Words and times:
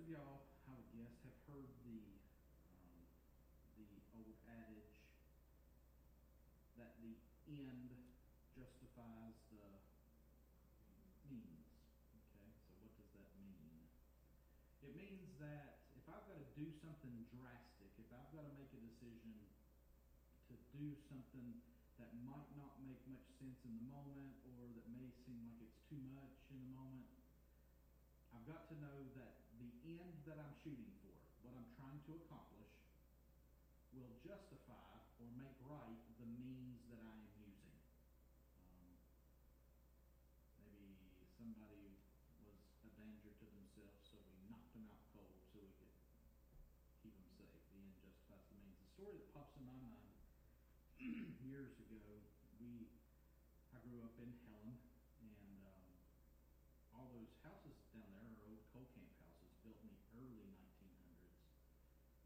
of 0.00 0.08
y'all, 0.08 0.40
I 0.64 0.72
would 0.72 0.88
guess, 0.96 1.12
have 1.28 1.36
heard 1.44 1.68
the 1.84 2.00
um, 2.72 3.04
the 3.76 3.84
old 4.16 4.32
adage 4.48 4.96
that 6.80 6.96
the 7.04 7.12
end 7.44 7.92
justifies 8.56 9.36
the 9.52 9.60
means. 11.28 11.68
Okay, 12.16 12.48
so 12.64 12.72
what 12.80 12.96
does 12.96 13.12
that 13.12 13.28
mean? 13.44 13.60
It 14.80 14.96
means 14.96 15.36
that 15.36 15.84
if 15.92 16.08
I've 16.08 16.24
got 16.24 16.40
to 16.40 16.48
do 16.56 16.72
something 16.80 17.12
drastic, 17.28 17.92
if 18.00 18.08
I've 18.08 18.32
got 18.32 18.48
to 18.48 18.52
make 18.56 18.72
a 18.72 18.80
decision 18.80 19.36
to 20.48 20.56
do 20.72 20.96
something 21.12 21.60
that 22.00 22.16
might 22.24 22.48
not 22.56 22.80
make 22.88 23.04
much 23.04 23.28
sense 23.36 23.60
in 23.68 23.76
the 23.76 23.84
moment 23.84 24.32
or 24.48 24.72
that 24.80 24.88
may 24.96 25.12
seem 25.28 25.44
like 25.44 25.60
it's 25.60 25.76
too 25.92 26.00
much 26.08 26.40
in 26.48 26.56
the 26.56 26.72
moment, 26.72 27.12
I've 28.32 28.48
got 28.48 28.64
to 28.72 28.76
know 28.80 28.96
that 29.20 29.39
the 29.84 29.94
end 30.00 30.16
that 30.26 30.38
I'm 30.38 30.54
shooting 30.62 30.90
for, 31.02 31.14
what 31.46 31.54
I'm 31.54 31.70
trying 31.78 32.00
to 32.10 32.12
accomplish, 32.24 32.72
will 33.94 34.14
justify 34.22 34.90
or 35.18 35.28
make 35.36 35.56
right 35.66 36.00
the 36.16 36.28
means 36.30 36.80
that 36.88 37.00
I 37.02 37.14
am 37.14 37.28
using. 37.36 37.76
Um, 38.56 38.90
maybe 40.62 40.94
somebody 41.36 41.92
was 42.42 42.58
a 42.86 42.90
danger 42.96 43.32
to 43.34 43.46
themselves, 43.50 44.00
so 44.08 44.16
we 44.18 44.38
knocked 44.48 44.72
them 44.72 44.86
out 44.88 45.02
cold 45.12 45.34
so 45.50 45.58
we 45.60 45.72
could 45.76 45.92
keep 47.02 47.14
them 47.14 47.28
safe. 47.34 47.50
The 47.70 47.82
end 47.82 47.94
justifies 48.00 48.46
the 48.48 48.56
means. 48.62 48.78
The 48.78 48.90
story 48.94 49.14
that 49.18 49.28
pops 49.34 49.54
in 49.58 49.64
my 49.66 49.78
mind 49.82 50.14
years 51.50 51.74
ago, 51.80 52.02
we 52.62 52.88
I 53.70 53.78
grew 53.86 54.02
up 54.02 54.18
in 54.18 54.30
Helen, 54.44 54.74
and 55.22 55.62
um, 55.62 55.90
all 56.96 57.06
those 57.14 57.30
houses 57.46 57.76
down 57.94 58.10
there 58.18 58.26
are 58.34 58.42
old 58.50 58.62
coal 58.74 58.86
camp 58.98 59.10
houses 59.22 59.52
built 59.62 59.78
in 59.84 59.90
the 59.94 60.02
early 60.20 60.44
1900s, 60.52 61.40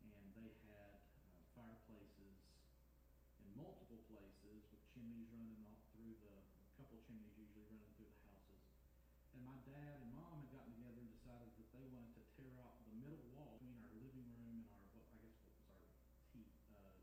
and 0.03 0.25
they 0.35 0.51
had 0.67 0.99
uh, 1.15 1.41
fireplaces 1.55 2.39
in 3.39 3.47
multiple 3.55 4.03
places 4.11 4.67
with 4.71 4.83
chimneys 4.91 5.31
running 5.31 5.63
off 5.63 5.79
through 5.95 6.15
the 6.19 6.35
couple 6.75 6.99
chimneys 7.07 7.31
usually 7.39 7.63
running 7.71 7.91
through 7.95 8.11
the 8.11 8.21
houses. 8.27 8.63
And 9.35 9.43
my 9.43 9.59
dad 9.67 9.99
and 10.03 10.11
mom 10.11 10.43
had 10.43 10.51
gotten 10.51 10.71
together 10.75 10.99
and 10.99 11.11
decided 11.11 11.51
that 11.59 11.67
they 11.75 11.87
wanted 11.91 12.15
to 12.19 12.23
tear 12.39 12.55
out 12.59 12.79
the 12.87 12.95
middle 12.99 13.23
wall 13.31 13.51
between 13.59 13.79
our 13.83 13.95
living 13.99 14.27
room 14.35 14.63
and 14.63 14.71
our, 14.71 14.87
what 14.95 15.07
I 15.11 15.19
guess 15.23 15.35
what 15.43 15.55
was 15.59 15.67
our 15.71 15.87
t- 16.35 16.55
uh, 16.71 16.99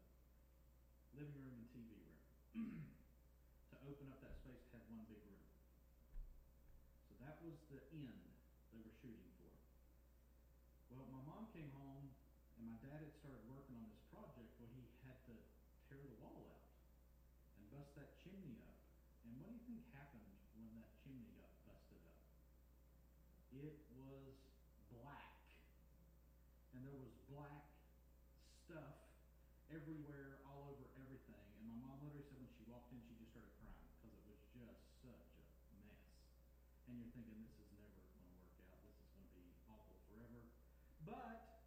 living 1.15 1.35
room 1.39 1.55
and 1.59 1.67
TV 1.71 1.91
room, 1.99 2.19
to 3.71 3.75
open 3.83 4.07
up 4.11 4.19
that 4.23 4.35
space 4.39 4.63
to 4.71 4.79
have 4.79 4.87
one 4.87 5.03
big 5.07 5.19
room. 5.27 5.47
So 7.07 7.15
that 7.19 7.35
was 7.43 7.55
the 7.67 7.79
end 7.91 8.31
they 8.71 8.79
were 8.79 8.95
shooting 9.03 9.27
for. 9.35 9.40
Mom 11.41 11.49
came 11.57 11.73
home 11.73 12.05
and 12.53 12.69
my 12.69 12.77
dad 12.85 13.01
had 13.01 13.09
started 13.17 13.41
working 13.49 13.73
on 13.73 13.89
this 13.89 13.97
project 14.13 14.45
where 14.61 14.69
he 14.77 14.85
had 15.01 15.17
to 15.25 15.33
tear 15.89 15.97
the 15.97 16.13
wall 16.21 16.37
out 16.37 16.69
and 17.57 17.65
bust 17.73 17.97
that 17.97 18.13
chimney 18.21 18.61
up. 18.61 18.77
And 19.25 19.33
what 19.41 19.49
do 19.49 19.57
you 19.57 19.65
think 19.65 19.81
happened 19.89 20.21
when 20.53 20.69
that 20.77 20.85
chimney 21.01 21.33
got 21.33 21.49
busted 21.65 21.97
up? 21.97 22.21
It 23.57 23.73
was 23.97 24.37
black. 24.93 25.33
And 26.77 26.85
there 26.85 26.93
was 26.93 27.09
black 27.25 27.65
stuff 28.69 29.01
everywhere, 29.73 30.45
all 30.45 30.69
over 30.69 30.93
everything. 30.93 31.41
And 31.57 31.65
my 31.73 31.77
mom 31.81 32.05
literally 32.05 32.21
said 32.21 32.37
when 32.37 32.53
she 32.53 32.69
walked 32.69 32.93
in, 32.93 33.01
she 33.01 33.17
just 33.17 33.33
started 33.33 33.49
crying 33.57 33.89
because 33.97 34.13
it 34.13 34.29
was 34.29 34.37
just 34.53 34.77
such 35.01 35.25
a 35.41 35.77
mess. 35.81 36.05
And 36.85 37.01
you're 37.01 37.09
thinking, 37.17 37.41
this 37.41 37.57
is 37.57 37.65
never 37.73 37.89
going 37.89 38.29
to 38.29 38.37
work 38.45 38.61
out. 38.61 38.77
This 38.85 38.93
is 38.93 39.09
going 39.09 39.25
to 39.25 39.33
be 39.33 39.49
awful 39.65 39.97
forever. 40.05 40.45
But 41.05 41.61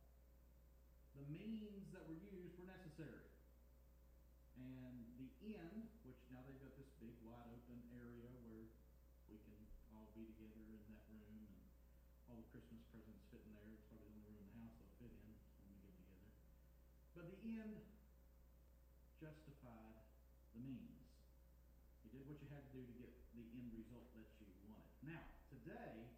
the 1.19 1.25
means 1.31 1.91
that 1.93 2.07
were 2.07 2.19
used 2.19 2.59
were 2.59 2.69
necessary. 2.69 3.31
And 4.59 5.03
the 5.19 5.31
end, 5.51 5.91
which 6.07 6.21
now 6.31 6.43
they've 6.47 6.63
got 6.63 6.75
this 6.79 6.91
big 7.03 7.15
wide 7.27 7.51
open 7.51 7.79
area 7.99 8.27
where 8.31 8.67
we 9.31 9.37
can 9.43 9.59
all 9.95 10.07
be 10.15 10.27
together 10.31 10.63
in 10.71 10.83
that 10.91 11.03
room 11.11 11.43
and 11.51 11.63
all 12.31 12.39
the 12.39 12.49
Christmas 12.55 12.83
presents 12.95 13.27
fit 13.31 13.43
in 13.43 13.51
there. 13.55 13.67
It's 13.75 13.87
probably 13.91 14.15
the 14.15 14.27
only 14.31 14.43
room 14.43 14.55
in 14.55 14.71
the 14.71 14.75
house 14.79 14.95
they'll 15.03 15.11
fit 15.11 15.27
in 15.27 15.39
when 15.59 15.75
we 15.75 15.87
get 15.91 15.99
together. 16.07 16.31
But 17.15 17.27
the 17.31 17.55
end 17.59 17.83
justified 19.23 20.05
the 20.55 20.61
means. 20.63 21.09
You 22.05 22.11
did 22.13 22.29
what 22.29 22.39
you 22.39 22.49
had 22.53 22.63
to 22.63 22.73
do 22.75 22.83
to 22.85 22.95
get 23.01 23.11
the 23.35 23.43
end 23.59 23.73
result 23.75 24.07
that 24.15 24.29
you 24.39 24.47
wanted. 24.69 24.93
Now, 25.03 25.25
today, 25.51 26.13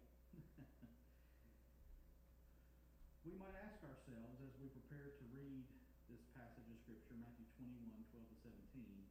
we 3.25 3.36
ask 3.55 3.79
ourselves 3.85 4.43
as 4.43 4.51
we 4.59 4.67
prepare 4.75 5.15
to 5.15 5.25
read 5.31 5.63
this 6.11 6.19
passage 6.35 6.67
of 6.67 6.77
Scripture, 6.83 7.15
Matthew 7.15 7.47
21 7.55 7.79
12 8.11 8.27
to 8.27 8.37
17, 8.43 9.07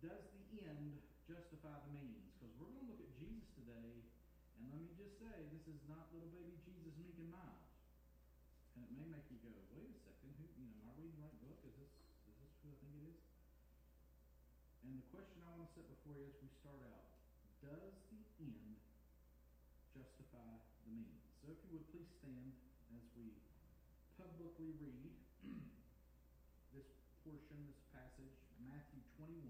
does 0.00 0.24
the 0.52 0.64
end 0.64 1.02
justify 1.28 1.76
the 1.84 1.92
means? 1.92 2.24
Because 2.36 2.52
we're 2.56 2.72
going 2.72 2.86
to 2.86 2.92
look 2.94 3.02
at 3.02 3.12
Jesus 3.20 3.48
today, 3.58 4.00
and 4.56 4.72
let 4.72 4.80
me 4.80 4.92
just 4.96 5.18
say, 5.20 5.34
this 5.52 5.66
is 5.68 5.80
not 5.90 6.08
little 6.14 6.30
baby 6.32 6.56
Jesus 6.64 6.94
meek 6.96 7.16
and 7.20 7.28
mild. 7.28 7.64
And 8.76 8.84
it 8.86 8.92
may 8.92 9.08
make 9.08 9.26
you 9.28 9.40
go, 9.44 9.52
wait 9.76 9.92
a 9.92 10.00
second, 10.00 10.32
who, 10.40 10.48
you 10.56 10.68
know, 10.68 10.80
am 10.80 10.88
I 10.88 10.94
reading 10.96 11.16
the 11.20 11.24
right 11.26 11.40
book? 11.44 11.60
Is 11.64 11.76
this, 11.76 11.92
is 12.28 12.36
this 12.40 12.52
who 12.60 12.72
I 12.72 12.76
think 12.80 12.92
it 12.96 13.04
is? 13.12 13.20
And 14.88 14.96
the 15.00 15.08
question 15.12 15.42
I 15.42 15.48
want 15.52 15.68
to 15.68 15.70
set 15.72 15.84
before 15.88 16.16
you 16.16 16.28
as 16.28 16.36
we 16.40 16.48
start 16.60 16.80
out, 16.86 17.08
does 17.60 17.92
the 18.40 18.48
end 18.48 18.78
justify 19.92 20.60
the 20.86 20.92
means? 20.92 21.24
So 21.40 21.50
if 21.50 21.58
you 21.66 21.76
would 21.76 21.88
please 21.90 22.08
stand 22.20 22.65
as 22.94 23.04
we 23.18 23.34
publicly 24.14 24.70
read 24.78 25.14
this 26.76 26.88
portion, 27.26 27.58
this 27.66 27.82
passage, 27.90 28.36
Matthew 28.62 29.02
21, 29.18 29.42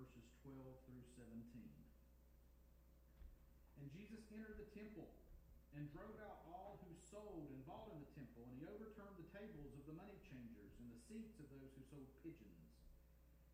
verses 0.00 0.26
12 0.46 0.56
through 0.88 1.04
17. 1.20 1.42
And 3.80 3.86
Jesus 3.92 4.24
entered 4.32 4.56
the 4.56 4.70
temple 4.72 5.12
and 5.74 5.90
drove 5.90 6.14
out 6.22 6.46
all 6.48 6.78
who 6.86 6.94
sold 7.10 7.50
and 7.50 7.60
bought 7.66 7.90
in 7.90 7.98
the 7.98 8.10
temple, 8.14 8.46
and 8.46 8.54
he 8.56 8.64
overturned 8.70 9.18
the 9.18 9.28
tables 9.34 9.74
of 9.74 9.84
the 9.90 9.96
money 9.98 10.16
changers 10.22 10.72
and 10.78 10.86
the 10.88 11.00
seats 11.10 11.36
of 11.42 11.50
those 11.50 11.74
who 11.74 11.82
sold 11.90 12.06
pigeons. 12.22 12.64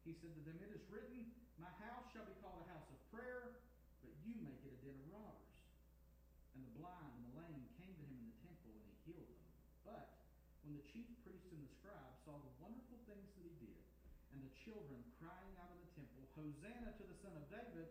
He 0.04 0.12
said 0.16 0.32
to 0.37 0.42
them, 0.44 0.60
It 0.60 0.72
is 0.72 0.84
written, 0.92 1.32
My 1.56 1.72
house 1.81 2.08
shall 2.12 2.25
be 2.28 2.37
called 2.44 2.60
a 2.64 2.69
house 2.72 2.88
of 2.88 3.00
prayer, 3.12 3.56
but 4.04 4.12
you 4.25 4.37
make 4.44 4.60
it 4.64 4.72
a 4.72 4.81
den 4.84 4.97
of 5.00 5.08
robbers. 5.12 5.56
And 6.56 6.64
the 6.66 6.75
blind 6.76 7.12
and 7.16 7.25
the 7.31 7.34
lame 7.41 7.64
came 7.81 7.92
to 7.92 8.04
him 8.04 8.16
in 8.20 8.26
the 8.28 8.38
temple, 8.44 8.72
and 8.76 8.84
he 8.84 8.97
healed 9.12 9.28
them. 9.28 9.44
But 9.87 10.06
when 10.64 10.76
the 10.76 10.84
chief 10.88 11.08
priests 11.25 11.48
and 11.52 11.62
the 11.64 11.72
scribes 11.81 12.20
saw 12.25 12.37
the 12.37 12.52
wonderful 12.60 13.00
things 13.08 13.28
that 13.38 13.44
he 13.44 13.54
did, 13.60 13.81
and 14.37 14.44
the 14.44 14.50
children 14.60 15.00
crying 15.16 15.56
out 15.56 15.72
in 15.72 15.81
the 15.81 15.91
temple, 15.97 16.21
Hosanna 16.37 16.93
to 16.93 17.04
the 17.09 17.16
Son 17.25 17.32
of 17.32 17.48
David, 17.48 17.88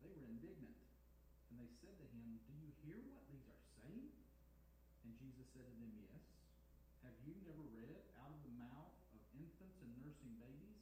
they 0.00 0.08
were 0.16 0.24
indignant. 0.24 0.80
And 1.52 1.60
they 1.60 1.68
said 1.84 1.92
to 2.00 2.06
him, 2.16 2.40
Do 2.48 2.52
you 2.56 2.72
hear 2.80 3.00
what 3.12 3.28
these 3.28 3.44
are 3.44 3.60
saying? 3.76 4.08
And 5.04 5.12
Jesus 5.20 5.44
said 5.52 5.68
to 5.68 5.74
them, 5.76 5.92
Yes. 6.00 6.24
Have 7.04 7.16
you 7.28 7.36
never 7.44 7.60
read, 7.76 8.00
Out 8.24 8.32
of 8.32 8.40
the 8.40 8.56
mouth 8.56 8.96
of 9.12 9.20
infants 9.36 9.76
and 9.84 9.92
nursing 10.00 10.32
babies, 10.40 10.80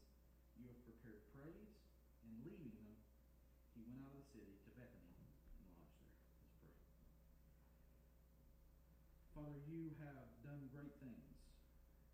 you 0.63 0.71
have 0.71 0.79
prepared 0.87 1.27
praise? 1.35 1.75
And 2.23 2.31
leaving 2.47 2.71
them, 2.71 2.95
he 3.75 3.83
went 3.91 4.07
out 4.07 4.15
of 4.15 4.23
the 4.23 4.31
city 4.31 4.55
to 4.63 4.71
Bethany 4.79 5.11
and 5.11 5.67
lodged 5.75 5.99
there. 6.07 6.15
Let's 6.39 6.55
pray. 6.63 6.75
Father, 9.35 9.59
you 9.67 9.91
have 10.07 10.31
done 10.47 10.71
great 10.71 10.95
things. 11.03 11.35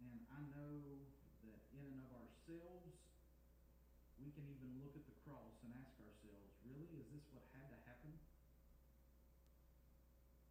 And 0.01 0.17
I 0.33 0.41
know 0.57 0.81
that 1.45 1.61
in 1.77 1.85
and 1.85 2.01
of 2.01 2.13
ourselves, 2.15 2.36
we 2.47 4.31
can 4.31 4.47
even 4.47 4.71
look 4.79 4.95
at 4.95 5.03
the 5.03 5.19
cross 5.27 5.59
and 5.67 5.75
ask 5.83 5.99
ourselves, 5.99 6.55
really, 6.63 7.03
is 7.03 7.11
this 7.11 7.27
what 7.35 7.43
had 7.59 7.67
to 7.75 7.79
happen? 7.91 8.15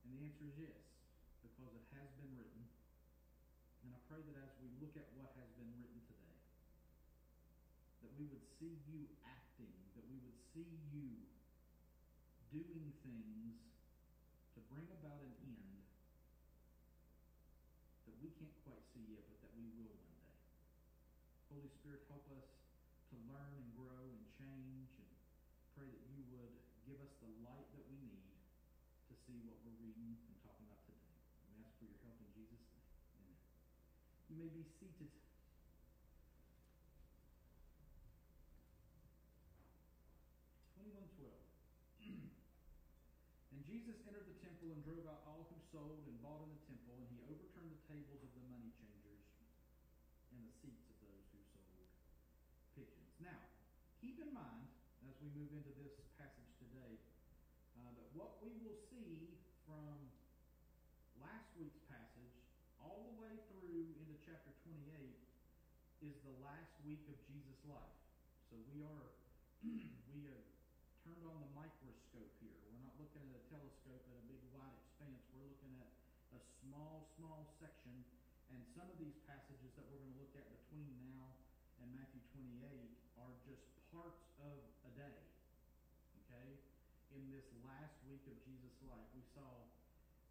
And 0.04 0.12
the 0.12 0.28
answer 0.28 0.44
is 0.44 0.60
yes, 0.60 0.84
because 1.40 1.72
it 1.72 1.88
has 1.96 2.12
been 2.20 2.36
written. 2.36 2.68
And 3.88 3.96
I 3.96 4.00
pray 4.12 4.20
that 4.28 4.36
as 4.44 4.52
we 4.60 4.68
look 4.84 4.92
at 5.00 5.08
what 5.16 5.32
has 5.40 5.48
been 5.56 5.72
written 5.80 6.04
today, 6.04 6.36
that 8.04 8.12
we 8.20 8.28
would 8.28 8.44
see 8.60 8.76
you 8.92 9.08
acting, 9.24 9.72
that 9.96 10.04
we 10.12 10.20
would 10.20 10.40
see 10.52 10.68
you 10.92 11.16
doing 12.52 12.92
things 13.08 13.56
to 14.52 14.60
bring 14.68 14.88
about 15.00 15.24
an 15.24 15.36
end 15.48 15.80
that 18.04 18.16
we 18.20 18.36
can't 18.36 18.60
quite 18.68 18.84
see 18.92 19.16
yet, 19.16 19.24
but 19.32 19.40
that 19.48 19.54
we 19.56 19.72
will. 19.80 20.05
Holy 21.56 21.72
Spirit, 21.72 22.04
help 22.12 22.28
us 22.36 22.52
to 23.08 23.16
learn 23.32 23.56
and 23.56 23.68
grow 23.80 24.12
and 24.12 24.24
change 24.36 24.92
and 25.00 25.08
pray 25.72 25.88
that 25.88 26.04
you 26.12 26.20
would 26.36 26.52
give 26.84 27.00
us 27.00 27.16
the 27.24 27.32
light 27.48 27.64
that 27.72 27.88
we 27.88 27.96
need 27.96 28.28
to 29.08 29.16
see 29.24 29.40
what 29.48 29.56
we're 29.64 29.80
reading 29.80 30.20
and 30.20 30.36
talking 30.44 30.68
about 30.68 30.84
today. 30.84 31.16
We 31.48 31.64
ask 31.64 31.80
for 31.80 31.88
your 31.88 31.96
help 32.04 32.20
in 32.20 32.28
Jesus' 32.36 32.60
name. 32.76 32.92
Amen. 33.24 33.40
You 34.28 34.36
may 34.36 34.52
be 34.52 34.68
seated. 34.68 35.16
Twenty-one 40.76 41.08
twelve. 41.16 41.40
and 43.56 43.60
Jesus 43.64 43.96
entered 44.04 44.28
the 44.28 44.36
temple 44.44 44.76
and 44.76 44.84
drove 44.84 45.08
out 45.08 45.24
all 45.24 45.48
who 45.48 45.56
sold 45.72 46.04
and 46.04 46.20
bought 46.20 46.44
in 46.44 46.52
the 46.52 46.60
temple, 46.68 47.00
and 47.00 47.08
he 47.16 47.24
overturned 47.32 47.72
the 47.72 47.80
tables 47.88 48.20
of 48.20 48.32
the 48.36 48.44
money 48.52 48.76
changers 48.76 49.24
and 50.36 50.44
the 50.44 50.52
seats 50.60 50.84
of 50.92 50.96
those 51.00 51.24
who 51.32 51.40
sold 51.56 51.88
pigeons. 52.76 53.05
Now, 53.24 53.40
keep 54.04 54.20
in 54.20 54.32
mind, 54.36 54.68
as 55.08 55.16
we 55.24 55.32
move 55.32 55.52
into 55.56 55.72
this 55.80 55.96
passage 56.20 56.52
today, 56.60 57.00
uh, 57.80 57.92
that 57.96 58.08
what 58.12 58.44
we 58.44 58.52
will 58.60 58.76
see 58.92 59.32
from 59.64 59.96
last 61.24 61.48
week's 61.56 61.80
passage 61.88 62.36
all 62.84 63.08
the 63.08 63.16
way 63.16 63.40
through 63.48 63.96
into 64.04 64.16
chapter 64.28 64.52
28 64.68 65.16
is 66.04 66.16
the 66.28 66.36
last 66.44 66.76
week 66.84 67.02
of 67.08 67.16
Jesus' 67.24 67.64
life. 67.72 67.98
So 68.52 68.60
we 68.76 68.84
are, 68.84 69.08
we 70.12 70.20
have 70.28 70.46
turned 71.08 71.24
on 71.24 71.40
the 71.40 71.52
microscope 71.56 72.32
here. 72.44 72.60
We're 72.68 72.84
not 72.84 73.00
looking 73.00 73.24
at 73.32 73.34
a 73.40 73.44
telescope 73.48 74.04
at 74.12 74.16
a 74.20 74.26
big 74.28 74.44
wide 74.52 74.76
expanse. 74.76 75.24
We're 75.32 75.48
looking 75.48 75.74
at 75.80 75.92
a 76.36 76.42
small, 76.62 77.08
small 77.16 77.48
section. 77.64 77.96
And 78.52 78.60
some 78.76 78.92
of 78.92 79.00
these 79.00 79.16
passages 79.24 79.72
that 79.80 79.88
we're 79.88 80.04
going 80.04 80.14
to 80.14 80.22
look 80.22 80.36
at 80.36 80.46
between 80.52 80.92
now 81.00 81.32
and 81.82 81.90
Matthew 81.92 82.22
28 82.34 82.66
are 83.20 83.34
just 83.44 83.66
parts 83.92 84.26
of 84.42 84.58
a 84.86 84.92
day. 84.98 85.20
Okay? 86.26 86.50
In 87.16 87.32
this 87.32 87.48
last 87.64 87.96
week 88.12 88.28
of 88.28 88.36
Jesus' 88.44 88.76
life, 88.92 89.08
we 89.16 89.24
saw 89.32 89.48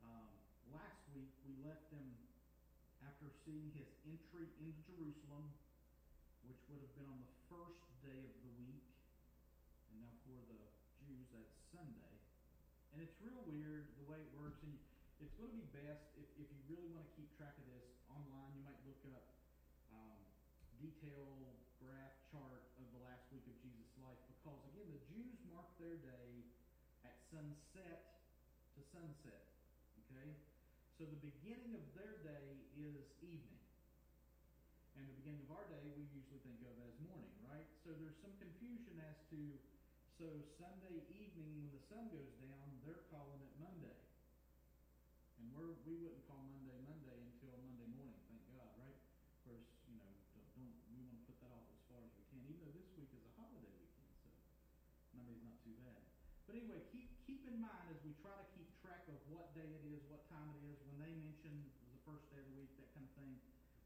um, 0.04 0.28
last 0.68 1.00
week 1.16 1.32
we 1.48 1.56
left 1.64 1.88
them 1.88 2.12
after 3.00 3.32
seeing 3.48 3.72
his 3.72 3.88
entry 4.04 4.52
into 4.60 4.76
Jerusalem, 4.84 5.48
which 6.44 6.60
would 6.68 6.84
have 6.84 6.92
been 6.92 7.08
on 7.08 7.24
the 7.24 7.32
first 7.48 7.80
day 8.04 8.20
of 8.28 8.36
the 8.36 8.52
week. 8.60 8.84
And 9.88 10.04
now 10.04 10.12
for 10.28 10.36
the 10.44 10.60
Jews, 11.08 11.24
that's 11.32 11.56
Sunday. 11.72 12.20
And 12.92 13.00
it's 13.00 13.16
real 13.24 13.40
weird 13.48 13.88
the 13.96 14.04
way 14.04 14.20
it 14.20 14.28
works. 14.36 14.60
And 14.60 14.76
it's 15.24 15.32
going 15.40 15.56
to 15.56 15.60
be 15.64 15.68
best 15.72 16.04
if, 16.20 16.28
if 16.36 16.52
you 16.52 16.60
really 16.68 16.92
want 16.92 17.08
to 17.08 17.12
keep 17.16 17.32
track 17.40 17.56
of 17.56 17.64
this 17.64 17.96
online. 18.12 18.60
You 18.60 18.64
might 18.68 18.80
look 18.84 19.00
up 19.08 19.24
um, 19.88 20.20
detailed 20.84 21.48
graph 21.80 22.12
chart 22.28 22.60
of 22.76 22.86
the 22.92 23.00
last 23.08 23.24
week 23.32 23.48
of 23.48 23.56
Jesus' 23.64 23.88
life 24.04 24.20
because, 24.36 24.60
again, 24.68 24.92
the 24.92 25.00
Jews 25.08 25.40
mark 25.48 25.72
their 25.80 25.96
day 25.96 26.44
sunset 27.34 28.22
to 28.78 28.80
sunset. 28.94 29.42
Okay? 30.06 30.30
So 30.94 31.02
the 31.10 31.18
beginning 31.18 31.74
of 31.74 31.82
their 31.98 32.22
day 32.22 32.62
is 32.78 33.02
evening. 33.18 33.66
And 34.94 35.10
the 35.10 35.16
beginning 35.18 35.42
of 35.50 35.58
our 35.58 35.66
day 35.66 35.82
we 35.82 36.06
usually 36.06 36.38
think 36.46 36.62
of 36.62 36.78
as 36.78 36.94
morning, 37.02 37.34
right? 37.50 37.66
So 37.82 37.90
there's 37.98 38.14
some 38.22 38.30
confusion 38.38 39.02
as 39.02 39.18
to, 39.34 39.38
so 40.14 40.30
Sunday 40.54 41.02
evening 41.10 41.50
when 41.58 41.74
the 41.74 41.82
sun 41.90 42.06
goes 42.14 42.30
down, 42.38 42.78
they're 42.86 43.02
calling 43.10 43.42
it 43.42 43.50
Monday. 43.58 43.98
And 45.42 45.50
we're, 45.50 45.74
we 45.82 45.98
wouldn't 45.98 46.22
call 46.30 46.46
Monday 46.46 46.78
Monday 46.86 47.18
until 47.26 47.58
Monday 47.58 47.90
morning, 47.90 48.22
thank 48.30 48.46
God, 48.54 48.70
right? 48.78 48.94
Of 48.94 49.38
course, 49.50 49.66
you 49.90 49.98
know, 49.98 50.06
don't, 50.38 50.46
don't 50.54 50.78
we 50.94 51.02
want 51.02 51.18
to 51.18 51.26
put 51.26 51.42
that 51.42 51.50
off 51.50 51.66
as 51.74 51.82
far 51.90 51.98
as 52.06 52.14
we 52.14 52.22
can, 52.30 52.46
even 52.46 52.62
though 52.62 52.74
this 52.78 52.86
week 52.94 53.10
is 53.10 53.26
a 53.26 53.32
holiday 53.34 53.74
weekend, 53.74 54.14
so 54.22 54.30
Monday's 55.18 55.42
not 55.42 55.58
too 55.66 55.74
bad. 55.82 56.06
But 56.46 56.54
anyway, 56.54 56.86
keep 56.94 57.13
keep 57.24 57.40
in 57.48 57.56
mind 57.56 57.88
as 57.88 57.96
we 58.04 58.12
try 58.20 58.36
to 58.36 58.46
keep 58.52 58.68
track 58.84 59.08
of 59.08 59.16
what 59.32 59.56
day 59.56 59.64
it 59.64 59.84
is, 59.88 60.04
what 60.12 60.28
time 60.28 60.52
it 60.60 60.62
is, 60.68 60.76
when 60.84 61.00
they 61.00 61.12
mention 61.16 61.56
the 61.88 62.00
first 62.04 62.28
day 62.28 62.40
of 62.40 62.48
the 62.52 62.56
week, 62.60 62.68
that 62.76 62.88
kind 62.92 63.08
of 63.08 63.12
thing, 63.16 63.32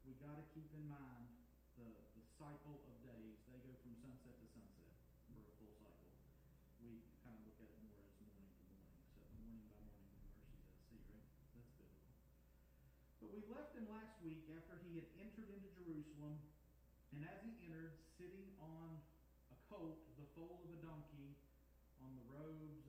we 0.03 0.19
got 0.19 0.35
to 0.35 0.47
keep 0.51 0.67
in 0.75 0.85
mind 0.91 1.31
the, 1.79 1.87
the 2.19 2.25
cycle 2.35 2.83
of 2.83 2.95
days. 3.07 3.39
They 3.47 3.63
go 3.63 3.71
from 3.79 3.95
sunset 4.03 4.35
to 4.43 4.47
sunset 4.51 4.91
for 5.31 5.39
a 5.39 5.51
full 5.55 5.71
cycle. 5.79 6.11
We 6.83 6.99
kind 7.23 7.39
of 7.39 7.47
look 7.47 7.59
at 7.63 7.71
it 7.71 7.79
more 7.79 8.03
as 8.03 8.11
morning 8.19 8.51
to 8.59 8.65
morning. 8.75 8.99
So 9.15 9.23
morning 9.31 9.63
by 9.63 9.79
morning, 9.87 10.11
new 10.27 10.35
mercies 10.35 10.67
see, 10.91 10.99
right? 11.07 11.31
That's 11.55 11.71
biblical. 11.79 12.11
But 13.23 13.31
we 13.31 13.47
left 13.47 13.71
him 13.79 13.87
last 13.87 14.19
week 14.19 14.51
after 14.51 14.83
he 14.83 14.99
had 14.99 15.07
entered 15.15 15.47
into 15.55 15.71
Jerusalem, 15.79 16.43
and 17.15 17.23
as 17.23 17.39
he 17.47 17.55
entered, 17.63 17.95
sitting 18.19 18.51
on 18.59 18.99
a 19.55 19.57
colt, 19.71 20.03
the 20.19 20.27
foal 20.35 20.59
of 20.67 20.75
a 20.75 20.81
donkey, 20.83 21.39
on 22.03 22.15
the 22.15 22.27
robes 22.31 22.88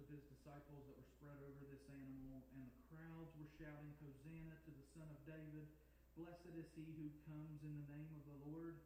disciples 0.50 0.82
that 0.90 0.98
were 0.98 1.12
spread 1.14 1.38
over 1.46 1.62
this 1.70 1.86
animal, 1.94 2.42
and 2.58 2.66
the 2.66 2.82
crowds 2.90 3.30
were 3.38 3.46
shouting, 3.62 3.94
Hosanna 4.02 4.58
to 4.66 4.74
the 4.74 4.86
Son 4.98 5.06
of 5.06 5.22
David. 5.30 5.70
Blessed 6.18 6.58
is 6.58 6.66
he 6.74 6.90
who 6.98 7.14
comes 7.30 7.62
in 7.62 7.70
the 7.70 7.86
name 7.94 8.10
of 8.18 8.26
the 8.26 8.38
Lord. 8.50 8.82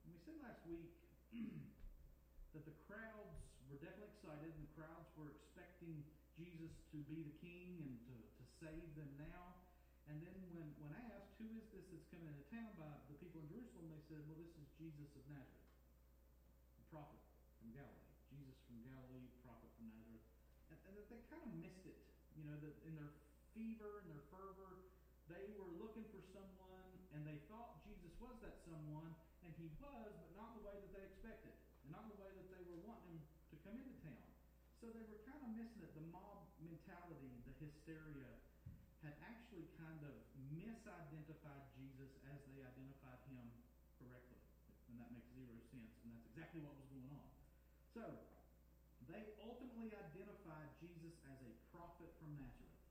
And 0.00 0.16
we 0.16 0.18
said 0.24 0.40
last 0.40 0.64
week 0.64 0.96
that 2.56 2.64
the 2.64 2.72
crowds 2.88 3.36
were 3.68 3.76
definitely 3.84 4.16
excited, 4.16 4.48
and 4.48 4.64
the 4.64 4.72
crowds 4.80 5.12
were 5.20 5.28
expecting 5.28 6.00
Jesus 6.40 6.72
to 6.88 7.04
be 7.04 7.20
the 7.20 7.36
king 7.44 7.76
and 7.76 8.00
to, 8.08 8.16
to 8.16 8.44
save 8.56 8.88
them 8.96 9.12
now. 9.20 9.60
And 10.08 10.24
then 10.24 10.40
when, 10.56 10.72
when 10.80 10.96
asked, 11.12 11.36
who 11.36 11.52
is 11.52 11.68
this 11.68 11.84
that's 11.92 12.08
coming 12.08 12.32
into 12.32 12.48
town 12.48 12.72
by 12.80 12.88
the 13.12 13.16
people 13.20 13.44
in 13.44 13.52
Jerusalem, 13.52 13.92
they 13.92 14.00
said, 14.08 14.24
well, 14.24 14.40
this 14.40 14.56
is 14.56 14.64
Jesus 14.80 15.12
of 15.20 15.24
Nazareth, 15.28 15.68
the 16.80 16.86
prophet 16.88 17.20
from 17.60 17.76
Galilee. 17.76 18.16
Jesus 18.32 18.56
from 18.64 18.80
Galilee, 18.88 19.28
prophet 19.44 19.68
from 19.76 19.92
Nazareth. 19.92 20.25
They 20.94 21.22
kind 21.26 21.42
of 21.42 21.54
missed 21.58 21.86
it. 21.86 21.98
You 22.38 22.44
know, 22.46 22.56
that 22.62 22.74
in 22.86 22.94
their 22.94 23.10
fever 23.56 24.04
and 24.04 24.08
their 24.12 24.26
fervor, 24.30 24.86
they 25.26 25.50
were 25.58 25.70
looking 25.80 26.06
for 26.14 26.22
someone, 26.30 26.86
and 27.16 27.26
they 27.26 27.42
thought 27.50 27.82
Jesus 27.82 28.12
was 28.22 28.36
that 28.44 28.62
someone, 28.62 29.10
and 29.42 29.50
he 29.58 29.66
was, 29.82 30.12
but 30.14 30.30
not 30.38 30.54
the 30.54 30.62
way 30.62 30.76
that 30.78 30.90
they 30.94 31.02
expected, 31.02 31.56
and 31.82 31.90
not 31.90 32.06
the 32.06 32.18
way 32.22 32.30
that 32.30 32.46
they 32.52 32.62
were 32.70 32.78
wanting 32.86 33.18
him 33.18 33.22
to 33.50 33.56
come 33.66 33.74
into 33.80 33.96
town. 34.06 34.26
So 34.78 34.92
they 34.92 35.02
were 35.08 35.18
kind 35.26 35.40
of 35.42 35.50
missing 35.58 35.82
it. 35.82 35.90
The 35.96 36.06
mob 36.14 36.46
mentality, 36.62 37.34
the 37.42 37.54
hysteria, 37.58 38.30
had 39.02 39.18
actually 39.26 39.66
kind 39.80 40.02
of 40.06 40.14
misidentified 40.54 41.64
Jesus 41.74 42.12
as 42.30 42.38
they 42.46 42.62
identified 42.62 43.18
him 43.32 43.46
correctly. 43.98 44.38
And 44.92 45.02
that 45.02 45.10
makes 45.10 45.26
zero 45.34 45.58
sense, 45.74 45.90
and 46.06 46.14
that's 46.14 46.26
exactly 46.30 46.62
what 46.62 46.78
was 46.78 46.86
going 46.92 47.10
on. 47.10 47.26
So, 47.90 48.04
they 49.06 49.22
ultimately 49.42 49.90
identified 49.94 50.45
Jesus 50.82 51.14
as 51.28 51.38
a 51.42 51.52
prophet 51.72 52.10
from 52.20 52.36
Nazareth. 52.36 52.82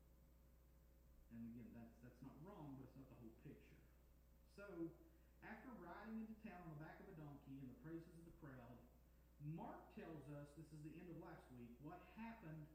And 1.33 1.41
again, 1.51 1.69
that's, 1.75 1.95
that's 2.01 2.21
not 2.23 2.35
wrong, 2.41 2.75
but 2.77 2.87
it's 2.87 2.97
not 2.97 3.07
the 3.11 3.19
whole 3.19 3.35
picture. 3.43 3.81
So, 4.55 4.65
after 5.45 5.69
riding 5.83 6.25
into 6.25 6.37
town 6.41 6.57
on 6.65 6.71
the 6.73 6.81
back 6.81 6.97
of 7.03 7.07
a 7.11 7.15
donkey 7.19 7.59
in 7.61 7.67
the 7.69 7.79
praises 7.85 8.13
of 8.17 8.25
the 8.25 8.37
crowd, 8.41 8.77
Mark 9.53 9.93
tells 9.93 10.25
us, 10.33 10.47
this 10.57 10.65
is 10.73 10.81
the 10.81 10.93
end 10.97 11.11
of 11.13 11.17
last 11.21 11.45
week, 11.53 11.69
what 11.85 12.01
happened 12.17 12.65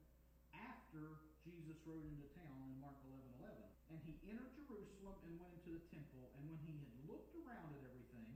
after 0.54 1.18
Jesus 1.42 1.74
rode 1.82 2.04
into 2.04 2.28
town 2.36 2.70
in 2.70 2.78
Mark 2.78 3.00
11 3.10 3.26
11. 3.42 3.58
And 3.90 3.98
he 4.06 4.14
entered 4.30 4.54
Jerusalem 4.54 5.18
and 5.26 5.34
went 5.40 5.50
into 5.58 5.74
the 5.74 5.84
temple. 5.90 6.30
And 6.38 6.46
when 6.46 6.60
he 6.62 6.78
had 6.78 6.92
looked 7.10 7.34
around 7.42 7.74
at 7.74 7.82
everything, 7.82 8.30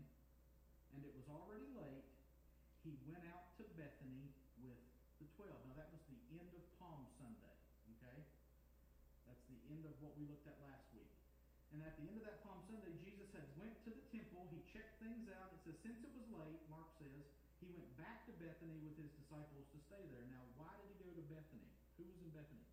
and 0.96 1.06
it 1.06 1.14
was 1.14 1.30
already 1.30 1.70
late, 1.78 2.06
he 2.82 2.98
went 3.06 3.22
out 3.30 3.54
to 3.58 3.62
Bethany 3.78 4.34
with 4.60 4.82
the 5.22 5.26
twelve. 5.38 5.56
Now 5.70 5.78
that 5.78 5.88
was 5.94 6.02
the 6.10 6.18
end 6.34 6.50
of 6.58 6.62
Palm 6.82 7.06
Sunday. 7.16 7.54
Okay? 7.96 8.18
That's 9.30 9.44
the 9.46 9.58
end 9.70 9.86
of 9.86 9.93
what 10.04 10.12
we 10.20 10.28
looked 10.28 10.44
at 10.44 10.60
last 10.60 10.84
week. 10.92 11.08
And 11.72 11.80
at 11.80 11.96
the 11.96 12.04
end 12.04 12.20
of 12.20 12.24
that 12.28 12.44
Palm 12.44 12.60
Sunday, 12.68 12.92
Jesus 13.00 13.32
had 13.32 13.48
went 13.56 13.72
to 13.88 13.90
the 13.90 14.04
temple. 14.12 14.44
He 14.52 14.60
checked 14.68 15.00
things 15.00 15.26
out. 15.32 15.50
It 15.56 15.64
says, 15.64 15.76
since 15.80 15.98
it 16.04 16.12
was 16.12 16.28
late, 16.36 16.60
Mark 16.68 16.92
says, 17.00 17.24
he 17.58 17.72
went 17.72 17.88
back 17.96 18.28
to 18.28 18.32
Bethany 18.36 18.78
with 18.84 18.94
his 19.00 19.08
disciples 19.16 19.64
to 19.72 19.78
stay 19.88 20.04
there. 20.12 20.28
Now, 20.28 20.44
why 20.60 20.70
did 20.84 20.92
he 20.92 20.96
go 21.00 21.10
to 21.16 21.24
Bethany? 21.32 21.66
Who 21.96 22.04
was 22.04 22.20
in 22.20 22.30
Bethany? 22.36 22.68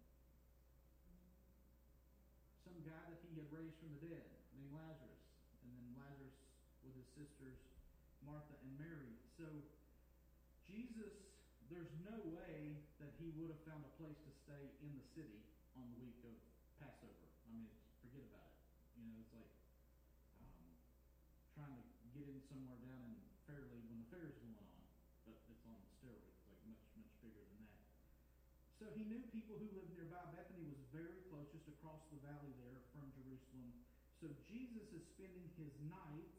Some 2.68 2.78
guy 2.84 3.04
that 3.10 3.24
he 3.24 3.32
had 3.40 3.48
raised 3.50 3.80
from 3.80 3.96
the 3.96 4.02
dead 4.12 4.28
named 4.54 4.76
Lazarus. 4.76 5.24
And 5.64 5.72
then 5.72 5.88
Lazarus 5.96 6.38
with 6.84 6.94
his 6.94 7.10
sisters, 7.16 7.58
Martha 8.28 8.54
and 8.60 8.76
Mary. 8.76 9.16
So, 9.40 9.48
Jesus, 10.68 11.16
there's 11.72 11.90
no 12.06 12.22
way 12.36 12.76
that 13.00 13.16
he 13.18 13.32
would 13.40 13.50
have 13.50 13.64
found 13.66 13.82
a 13.82 13.94
place 13.98 14.20
to 14.20 14.32
stay 14.46 14.62
in 14.84 14.92
the 14.94 15.06
city 15.16 15.42
on 15.74 15.88
the 15.90 15.98
week 16.04 16.20
of 16.28 16.51
forget 18.12 18.28
about 18.28 18.52
it. 18.52 18.60
You 19.00 19.08
know, 19.08 19.16
it's 19.24 19.32
like 19.32 19.48
um, 20.44 20.68
trying 21.56 21.72
to 21.72 21.84
get 22.12 22.28
in 22.28 22.44
somewhere 22.44 22.76
down 22.84 23.08
in 23.08 23.16
Fairlea 23.48 23.88
when 23.88 24.04
the 24.04 24.08
fair's 24.12 24.36
going 24.36 24.60
on, 24.60 24.84
but 25.24 25.40
it's 25.48 25.64
on 25.64 25.80
steroids. 25.96 26.36
Like 26.44 26.60
much, 26.68 26.84
much 27.00 27.08
bigger 27.24 27.40
than 27.40 27.64
that. 27.72 27.88
So 28.84 28.92
he 28.92 29.08
knew 29.08 29.24
people 29.32 29.56
who 29.56 29.72
lived 29.72 29.96
nearby. 29.96 30.20
Bethany 30.36 30.68
was 30.68 30.84
very 30.92 31.24
close, 31.32 31.48
just 31.56 31.72
across 31.72 32.04
the 32.12 32.20
valley 32.20 32.52
there 32.60 32.84
from 32.92 33.08
Jerusalem. 33.16 33.72
So 34.20 34.28
Jesus 34.44 34.92
is 34.92 35.08
spending 35.16 35.48
his 35.56 35.72
nights, 35.88 36.36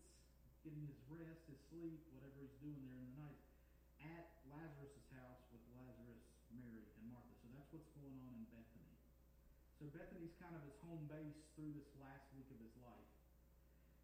getting 0.60 0.84
his 0.84 1.00
rest, 1.08 1.40
his 1.48 1.56
sleep, 1.72 2.04
whatever 2.12 2.36
he's 2.36 2.52
doing 2.60 2.84
there 2.84 3.00
in 3.00 3.16
the 3.16 3.16
night, 3.16 3.40
at 4.20 4.28
Lazarus' 4.52 5.08
house 5.16 5.40
with 5.48 5.64
Lazarus, 5.72 6.20
Mary, 6.52 6.84
and 7.00 7.08
Martha. 7.08 7.32
So 7.40 7.48
that's 7.56 7.72
what's 7.72 7.88
going 7.96 8.20
on 8.20 8.36
in 8.36 8.44
Bethany. 8.52 8.81
So 9.82 9.90
Bethany's 9.90 10.38
kind 10.38 10.54
of 10.54 10.62
his 10.62 10.78
home 10.86 11.10
base 11.10 11.42
through 11.58 11.74
this 11.74 11.90
last 11.98 12.30
week 12.38 12.46
of 12.54 12.58
his 12.62 12.70
life. 12.86 13.10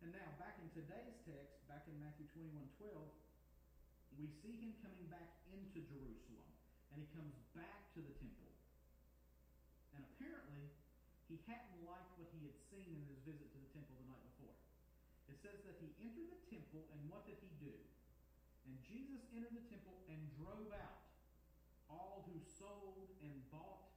And 0.03 0.11
now, 0.11 0.27
back 0.35 0.59
in 0.59 0.67
today's 0.75 1.15
text, 1.23 1.55
back 1.71 1.87
in 1.87 1.95
Matthew 2.03 2.27
21 2.35 2.51
12, 2.83 4.19
we 4.19 4.27
see 4.43 4.59
him 4.59 4.75
coming 4.83 5.07
back 5.07 5.39
into 5.55 5.79
Jerusalem. 5.87 6.51
And 6.91 6.99
he 6.99 7.07
comes 7.15 7.31
back 7.55 7.95
to 7.95 8.03
the 8.03 8.11
temple. 8.19 8.51
And 9.95 10.03
apparently, 10.03 10.67
he 11.31 11.39
hadn't 11.47 11.87
liked 11.87 12.11
what 12.19 12.27
he 12.35 12.43
had 12.43 12.59
seen 12.75 12.99
in 12.99 13.07
his 13.07 13.23
visit 13.23 13.47
to 13.47 13.59
the 13.63 13.71
temple 13.71 13.95
the 14.03 14.11
night 14.11 14.25
before. 14.35 14.59
It 15.31 15.39
says 15.39 15.63
that 15.63 15.79
he 15.79 15.95
entered 16.03 16.27
the 16.27 16.43
temple, 16.51 16.91
and 16.91 17.07
what 17.07 17.23
did 17.23 17.39
he 17.39 17.55
do? 17.63 17.79
And 18.67 18.75
Jesus 18.83 19.23
entered 19.31 19.55
the 19.55 19.63
temple 19.71 20.03
and 20.11 20.19
drove 20.43 20.75
out 20.75 21.07
all 21.87 22.27
who 22.27 22.35
sold 22.59 23.15
and 23.23 23.39
bought 23.55 23.89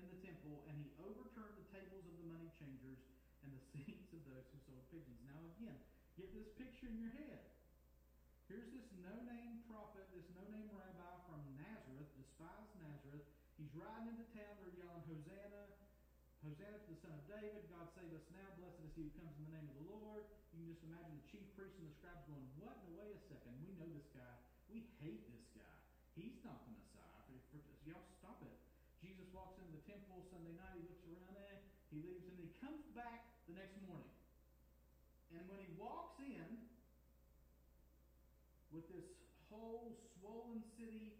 in 0.00 0.06
the 0.06 0.20
temple, 0.24 0.64
and 0.70 0.74
he 0.80 0.88
overturned 1.02 1.52
the 1.58 1.68
tables 1.68 2.06
of 2.08 2.14
the 2.16 2.26
money 2.30 2.48
changers 2.60 3.00
and 3.40 3.50
the 3.56 3.62
seats 3.72 4.12
of 4.12 4.20
those 4.28 4.44
who 4.52 4.60
sold 4.68 4.84
pigeons. 4.92 5.16
Now, 5.24 5.40
again, 5.56 5.80
get 6.20 6.28
this 6.36 6.52
picture 6.60 6.92
in 6.92 7.00
your 7.00 7.14
head. 7.16 7.40
Here's 8.52 8.68
this 8.76 8.84
no 9.00 9.16
name 9.24 9.64
prophet, 9.64 10.04
this 10.12 10.28
no 10.36 10.44
name 10.52 10.68
rabbi 10.76 11.12
from 11.24 11.40
Nazareth, 11.56 12.12
despised 12.20 12.76
Nazareth. 12.84 13.24
He's 13.56 13.72
riding 13.72 14.12
into 14.12 14.26
town, 14.36 14.52
they're 14.60 14.76
yelling, 14.76 15.06
Hosanna, 15.08 15.70
Hosanna 16.44 16.76
to 16.84 16.90
the 16.92 17.00
Son 17.00 17.14
of 17.14 17.24
David, 17.30 17.64
God 17.70 17.86
save 17.96 18.10
us 18.12 18.26
now, 18.34 18.48
blessed 18.58 18.80
is 18.84 18.92
he 18.96 19.08
who 19.08 19.12
comes 19.16 19.32
in 19.38 19.48
the 19.48 19.54
name 19.56 19.68
of 19.70 19.76
the 19.80 19.88
Lord. 19.92 20.24
You 20.52 20.66
can 20.66 20.68
just 20.74 20.84
imagine 20.84 21.14
the 21.14 21.26
chief 21.30 21.46
priests 21.54 21.78
and 21.78 21.86
the 21.86 21.94
scribes 21.94 22.26
going, 22.26 22.42
What? 22.58 22.74
No, 22.84 22.96
wait 22.98 23.14
a 23.14 23.20
second. 23.30 23.54
We 23.62 23.70
know 23.78 23.86
this 23.92 24.08
guy. 24.10 24.34
We 24.66 24.82
hate 24.98 25.24
this 25.30 25.46
guy. 25.54 25.76
He's 26.18 26.36
not 26.42 26.58
the 26.66 26.74
Messiah. 26.74 27.22
Y'all 27.86 28.04
stop 28.18 28.40
it. 28.44 28.58
Jesus 29.00 29.24
walks 29.32 29.56
into 29.56 29.72
the 29.72 29.84
temple 29.88 30.20
Sunday 30.28 30.52
night, 30.52 30.76
he 30.76 30.84
looks 30.84 31.00
around 31.08 31.39
he 31.90 31.98
leaves, 32.00 32.24
and 32.26 32.38
he 32.38 32.50
comes 32.62 32.86
back 32.94 33.26
the 33.50 33.54
next 33.58 33.76
morning. 33.84 34.14
And 35.34 35.42
when 35.50 35.58
he 35.62 35.70
walks 35.78 36.18
in, 36.22 36.46
with 38.70 38.86
this 38.86 39.06
whole 39.50 39.98
swollen 40.14 40.62
city 40.78 41.10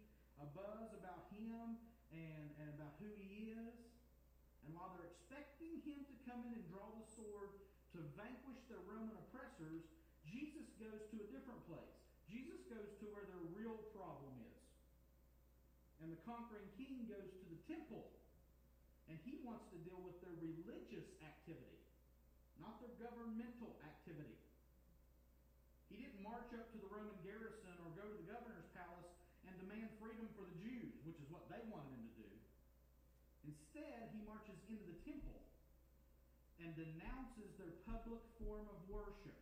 a 0.41 0.47
buzz 0.57 0.89
about 0.97 1.29
him 1.29 1.77
and, 2.09 2.47
and 2.57 2.67
about 2.73 2.97
who 2.97 3.11
he 3.19 3.53
is. 3.53 3.77
And 4.65 4.73
while 4.73 4.89
they're 4.97 5.11
expecting 5.11 5.83
him 5.85 6.01
to 6.01 6.15
come 6.25 6.41
in 6.49 6.57
and 6.57 6.65
draw 6.71 6.89
the 6.97 7.05
sword 7.13 7.61
to 7.93 7.99
vanquish 8.17 8.61
their 8.71 8.81
Roman 8.89 9.13
oppressors, 9.27 9.85
Jesus 10.25 10.65
goes 10.81 11.05
to 11.13 11.15
a 11.21 11.27
different 11.29 11.61
place. 11.69 11.93
Jesus 12.25 12.63
goes 12.71 12.89
to 13.03 13.05
where 13.13 13.27
their 13.27 13.45
real 13.53 13.77
problem 13.93 14.33
is. 14.41 14.61
And 16.01 16.09
the 16.09 16.21
conquering 16.25 16.65
king 16.79 17.05
goes 17.05 17.29
to 17.29 17.45
the 17.51 17.59
temple. 17.69 18.09
And 19.11 19.19
he 19.27 19.43
wants 19.43 19.67
to 19.75 19.77
deal 19.83 19.99
with 19.99 20.15
their 20.23 20.31
religious 20.39 21.03
activity, 21.19 21.83
not 22.63 22.79
their 22.79 22.95
governmental 22.95 23.75
activity. 23.83 24.39
He 25.91 25.99
didn't 25.99 26.23
march 26.23 26.47
up 26.55 26.71
to 26.71 26.77
the 26.79 26.87
Roman 26.87 27.19
garrison 27.19 27.75
or 27.83 27.91
go 27.91 28.07
to 28.07 28.15
the 28.15 28.23
governor's 28.31 28.71
palace 28.71 29.11
and 29.43 29.51
demand 29.59 29.91
freedom 29.99 30.31
for 30.31 30.47
the 30.47 30.55
Jews, 30.63 30.95
which 31.03 31.19
is 31.19 31.27
what 31.27 31.43
they 31.51 31.59
wanted 31.67 31.91
him 31.91 32.07
to 32.07 32.15
do. 32.23 32.31
Instead, 33.51 34.15
he 34.15 34.23
marches 34.23 34.55
into 34.71 34.87
the 34.87 34.95
temple 35.03 35.43
and 36.63 36.71
denounces 36.79 37.51
their 37.59 37.83
public 37.83 38.23
form 38.39 38.63
of 38.71 38.79
worship. 38.87 39.35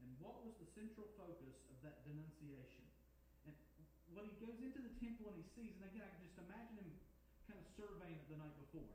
And 0.00 0.08
what 0.16 0.40
was 0.48 0.56
the 0.56 0.68
central 0.72 1.12
focus 1.20 1.60
of 1.68 1.76
that 1.84 2.08
denunciation? 2.08 2.88
And 3.44 3.52
when 4.16 4.24
he 4.24 4.32
goes 4.40 4.56
into 4.64 4.80
the 4.80 4.96
temple 4.96 5.28
and 5.28 5.36
he 5.36 5.46
sees, 5.52 5.76
and 5.76 5.84
again, 5.92 6.08
I 6.08 6.10
can 6.16 6.24
just 6.24 6.40
imagine 6.40 6.80
him 6.80 6.88
surveying 7.78 8.18
it 8.18 8.26
the 8.26 8.42
night 8.42 8.58
before. 8.58 8.90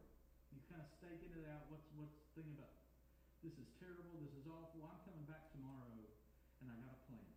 He's 0.52 0.68
kind 0.68 0.84
of 0.84 0.90
staking 1.00 1.32
it 1.32 1.48
out. 1.48 1.64
What's 1.72 1.88
what's 1.96 2.20
thinking 2.36 2.60
about 2.60 2.76
this 3.44 3.56
is 3.60 3.68
terrible. 3.80 4.20
This 4.24 4.36
is 4.40 4.48
awful. 4.48 4.84
I'm 4.88 5.00
coming 5.04 5.28
back 5.28 5.52
tomorrow, 5.52 6.00
and 6.64 6.68
I 6.72 6.76
got 6.80 6.96
a 6.96 7.02
plan. 7.12 7.32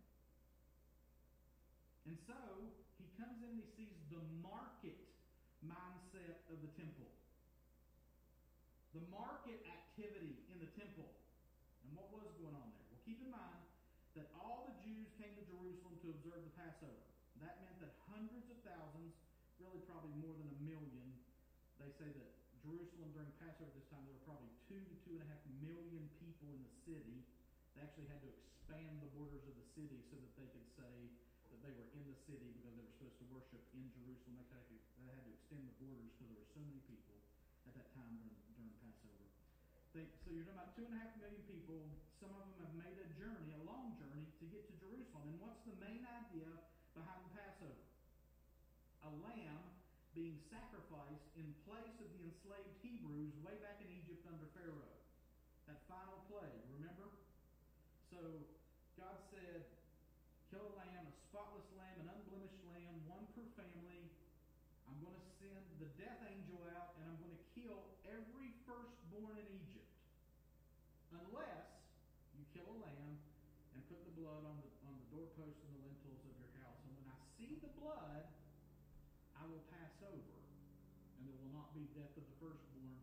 And 2.07 2.15
so 2.23 2.39
he 2.95 3.07
comes 3.19 3.43
in 3.43 3.51
and 3.51 3.59
he 3.59 3.67
sees 3.75 3.95
the 4.07 4.23
market 4.39 4.95
mindset 5.67 6.47
of 6.47 6.63
the 6.63 6.71
temple, 6.79 7.11
the 8.95 9.03
market 9.11 9.59
activity 9.67 10.39
in 10.47 10.63
the 10.63 10.71
temple, 10.79 11.11
and 11.83 11.91
what 11.91 12.07
was 12.15 12.31
going 12.39 12.55
on 12.55 12.67
there. 12.71 12.87
Well, 12.87 13.03
keep 13.03 13.19
in 13.19 13.27
mind 13.27 13.63
that 14.15 14.31
all 14.39 14.71
the 14.71 14.75
Jews 14.87 15.11
came 15.19 15.35
to 15.35 15.43
Jerusalem 15.43 15.99
to 16.07 16.15
observe 16.15 16.39
the 16.39 16.55
Passover. 16.55 17.03
That 17.43 17.59
meant 17.67 17.83
that 17.83 17.91
hundreds 18.07 18.47
of 18.47 18.57
thousands, 18.63 19.11
really 19.59 19.83
probably 19.83 20.15
more 20.23 20.33
than 20.39 20.47
a 20.47 20.59
million, 20.63 20.96
say 21.97 22.13
that 22.13 22.29
Jerusalem 22.61 23.09
during 23.09 23.33
Passover 23.41 23.73
this 23.73 23.89
time, 23.89 24.05
there 24.05 24.13
were 24.13 24.27
probably 24.29 24.53
two 24.69 24.77
to 24.77 24.95
two 25.01 25.17
and 25.17 25.25
a 25.25 25.29
half 25.33 25.41
million 25.65 26.05
people 26.21 26.53
in 26.53 26.61
the 26.61 26.73
city. 26.85 27.25
They 27.73 27.81
actually 27.81 28.05
had 28.13 28.21
to 28.21 28.29
expand 28.29 29.01
the 29.01 29.09
borders 29.17 29.41
of 29.49 29.57
the 29.57 29.67
city 29.73 29.97
so 30.13 30.21
that 30.21 30.29
they 30.37 30.45
could 30.53 30.69
say 30.77 30.93
that 31.49 31.59
they 31.65 31.73
were 31.73 31.89
in 31.97 32.05
the 32.05 32.17
city 32.29 32.53
because 32.53 32.77
they 32.77 32.85
were 32.85 32.93
supposed 33.01 33.17
to 33.17 33.25
worship 33.33 33.63
in 33.73 33.89
Jerusalem. 33.97 34.37
They, 34.37 34.45
to, 34.45 34.75
they 34.77 35.09
had 35.09 35.25
to 35.25 35.33
extend 35.33 35.65
the 35.65 35.75
borders 35.81 36.05
because 36.13 36.29
there 36.29 36.37
were 36.37 36.51
so 36.53 36.61
many 36.69 36.81
people 36.85 37.17
at 37.65 37.73
that 37.73 37.89
time 37.97 38.13
during, 38.13 38.37
during 38.53 38.73
Passover. 38.77 39.27
They, 39.97 40.05
so 40.21 40.27
you're 40.29 40.45
talking 40.45 40.61
about 40.61 40.77
two 40.77 40.85
and 40.85 40.93
a 40.93 40.99
half 41.01 41.17
million 41.17 41.41
people. 41.49 41.81
Some 42.21 42.29
of 42.37 42.45
them 42.45 42.61
have 42.61 42.73
made 42.77 42.97
a 43.01 43.09
journey, 43.17 43.57
a 43.57 43.63
long 43.65 43.97
journey, 43.97 44.29
to 44.37 44.45
get 44.53 44.69
to 44.69 44.73
Jerusalem. 44.77 45.33
And 45.33 45.41
what's 45.41 45.65
the 45.65 45.73
main 45.81 46.05
idea 46.05 46.61
behind 46.93 47.25
Passover? 47.33 47.89
A 49.01 49.09
lamb 49.23 49.66
being 50.17 50.41
sacrificed 50.49 51.29
in 51.37 51.45
place 51.69 51.93
of 52.01 52.09
the 52.09 52.21
enslaved 52.25 52.73
Hebrews 52.81 53.37
way 53.45 53.53
back 53.61 53.77
in 53.85 53.89
Egypt 53.93 54.25
under 54.25 54.49
Pharaoh. 54.57 54.97
That 55.69 55.77
final 55.85 56.25
plague, 56.25 56.65
remember? 56.73 57.05
So 58.09 58.17
God 58.97 59.21
said, 59.29 59.61
kill 60.49 60.65
a 60.65 60.73
lamb, 60.73 61.05
a 61.05 61.13
spotless 61.29 61.69
lamb, 61.77 62.01
an 62.01 62.09
unblemished 62.09 62.65
lamb, 62.65 62.97
one 63.05 63.29
per 63.37 63.45
family. 63.61 64.09
I'm 64.89 64.97
going 65.05 65.13
to 65.13 65.25
send 65.37 65.61
the 65.77 65.89
death 66.01 66.25
angel 66.25 66.65
out, 66.73 66.97
and 66.97 67.13
I'm 67.13 67.19
going 67.21 67.37
to 67.37 67.43
kill 67.53 67.77
every 68.09 68.57
firstborn 68.65 69.37
in 69.37 69.47
Egypt. 69.53 69.93
Unless 71.13 71.77
you 72.33 72.41
kill 72.57 72.65
a 72.73 72.77
lamb 72.81 73.21
and 73.77 73.79
put 73.85 74.01
the 74.01 74.17
blood 74.17 74.41
on 74.49 74.57
the, 74.65 74.69
on 74.81 74.97
the 74.97 75.07
doorpost 75.13 75.61
and 75.61 75.71
the 75.77 75.81
lintels 75.85 76.25
of 76.25 76.33
your 76.41 76.53
house. 76.57 76.81
And 76.89 77.05
when 77.05 77.05
I 77.05 77.17
see 77.37 77.53
the 77.61 77.69
blood, 77.77 78.25
I 79.37 79.45
will 79.45 79.61
pass 79.69 79.93
over, 80.01 80.37
and 81.21 81.29
there 81.29 81.36
will 81.47 81.55
not 81.55 81.71
be 81.71 81.87
death 81.95 82.11
of 82.19 82.27
the 82.27 82.35
firstborn 82.43 82.99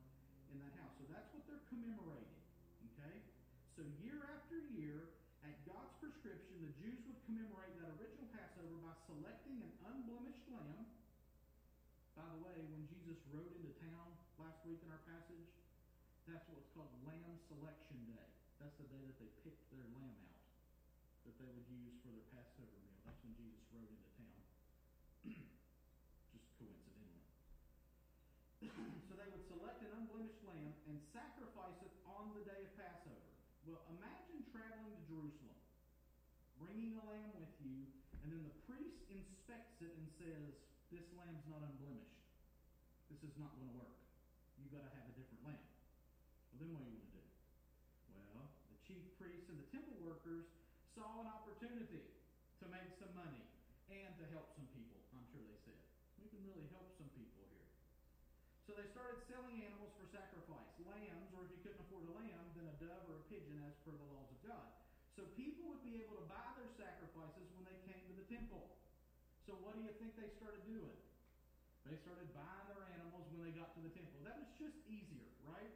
in 0.52 0.60
that 0.60 0.76
house. 0.76 0.92
So 1.00 1.08
that's 1.08 1.32
what 1.32 1.48
they're 1.48 1.64
commemorating. 1.72 2.44
Okay? 2.92 3.24
So 3.72 3.88
year 4.04 4.20
after 4.36 4.60
year, 4.76 5.16
at 5.40 5.56
God's 5.64 5.96
prescription, 5.96 6.60
the 6.60 6.72
Jews 6.76 7.00
would 7.08 7.20
commemorate 7.24 7.72
that 7.80 7.88
original 7.96 8.28
Passover 8.36 8.76
by 8.84 8.92
selecting 9.08 9.64
an 9.64 9.72
unblemished 9.88 10.44
lamb. 10.52 10.84
By 12.12 12.28
the 12.36 12.40
way, 12.44 12.56
when 12.68 12.84
Jesus 12.84 13.16
rode 13.32 13.52
into 13.56 13.72
town 13.80 14.12
last 14.36 14.60
week 14.68 14.84
in 14.84 14.92
our 14.92 15.04
passage, 15.08 15.48
that's 16.28 16.44
what's 16.52 16.68
called 16.76 16.92
Lamb 17.08 17.36
Selection 17.48 17.96
Day. 18.08 18.28
That's 18.60 18.76
the 18.76 18.88
day 18.92 19.02
that 19.04 19.16
they 19.20 19.28
picked 19.44 19.64
their 19.72 19.84
lamb 19.96 20.20
out 20.24 20.40
that 21.24 21.36
they 21.40 21.48
would 21.48 21.68
use 21.72 21.96
for 22.04 22.12
their 22.12 22.24
Passover 22.36 22.76
meal. 22.84 23.00
That's 23.08 23.16
when 23.24 23.32
Jesus 23.36 23.64
rode 23.72 23.88
into 23.88 24.10
town. 24.20 24.40
Just 26.36 26.48
coincidentally. 26.60 27.24
so 29.08 29.12
they 29.16 29.28
would 29.32 29.44
select 29.48 29.80
an 29.84 29.92
unblemished 30.04 30.44
lamb 30.44 30.72
and 30.88 30.96
sacrifice 31.12 31.80
it 31.80 31.92
on 32.04 32.32
the 32.36 32.44
day 32.44 32.60
of 32.64 32.72
Passover. 32.76 33.32
Well, 33.64 33.80
imagine 33.96 34.44
traveling 34.52 34.92
to 34.92 35.03
Jerusalem, 35.14 35.62
bringing 36.58 36.98
a 36.98 37.04
lamb 37.06 37.30
with 37.38 37.54
you, 37.62 37.86
and 38.26 38.34
then 38.34 38.42
the 38.42 38.56
priest 38.66 38.98
inspects 39.06 39.78
it 39.78 39.94
and 39.94 40.10
says, 40.18 40.58
This 40.90 41.06
lamb's 41.14 41.46
not 41.46 41.62
unblemished. 41.62 42.18
This 43.06 43.22
is 43.22 43.34
not 43.38 43.54
going 43.54 43.70
to 43.70 43.78
work. 43.78 43.94
You've 44.58 44.74
got 44.74 44.82
to 44.82 44.90
have 44.90 45.06
a 45.06 45.14
different 45.14 45.46
lamb. 45.46 45.70
Well, 46.50 46.66
then 46.66 46.74
what 46.74 46.82
are 46.82 46.90
you 46.90 46.98
going 46.98 47.14
to 47.14 47.14
do? 47.14 47.26
Well, 48.10 48.50
the 48.74 48.78
chief 48.82 49.06
priests 49.14 49.46
and 49.46 49.62
the 49.62 49.70
temple 49.70 50.02
workers 50.02 50.50
saw 50.98 51.22
an 51.22 51.30
opportunity 51.30 52.10
to 52.58 52.64
make 52.66 52.90
some 52.98 53.14
money 53.14 53.46
and 53.94 54.10
to 54.18 54.24
help 54.34 54.50
some 54.58 54.66
people, 54.74 54.98
I'm 55.14 55.30
sure 55.30 55.46
they 55.46 55.62
said. 55.62 55.78
We 56.18 56.26
can 56.26 56.42
really 56.42 56.66
help 56.74 56.90
some 56.98 57.06
people 57.14 57.46
here. 57.54 57.70
So 58.66 58.74
they 58.74 58.90
started 58.90 59.22
selling 59.30 59.62
animals 59.62 59.94
for 59.94 60.10
sacrifice, 60.10 60.74
lambs, 60.82 61.30
or 61.38 61.46
if 61.46 61.54
you 61.54 61.62
couldn't 61.62 61.86
afford 61.86 62.02
a 62.10 62.18
lamb, 62.18 62.50
then 62.58 62.66
a 62.66 62.74
dove 62.82 63.06
or 63.06 63.22
a 63.22 63.24
pigeon 63.30 63.62
as 63.62 63.78
per 63.86 63.94
the 63.94 64.08
laws 64.10 64.26
of 64.34 64.42
God. 64.42 64.73
So 65.14 65.22
people 65.38 65.70
would 65.70 65.82
be 65.86 66.02
able 66.02 66.18
to 66.18 66.26
buy 66.26 66.42
their 66.58 66.70
sacrifices 66.74 67.46
when 67.54 67.62
they 67.62 67.78
came 67.86 68.02
to 68.10 68.14
the 68.18 68.26
temple. 68.26 68.66
So 69.46 69.54
what 69.62 69.78
do 69.78 69.86
you 69.86 69.94
think 70.02 70.18
they 70.18 70.26
started 70.34 70.66
doing? 70.66 70.98
They 71.86 71.94
started 72.02 72.26
buying 72.34 72.66
their 72.66 72.82
animals 72.98 73.28
when 73.30 73.46
they 73.46 73.54
got 73.54 73.70
to 73.78 73.80
the 73.84 73.92
temple. 73.94 74.18
That 74.26 74.40
was 74.40 74.50
just 74.58 74.74
easier, 74.90 75.30
right? 75.46 75.70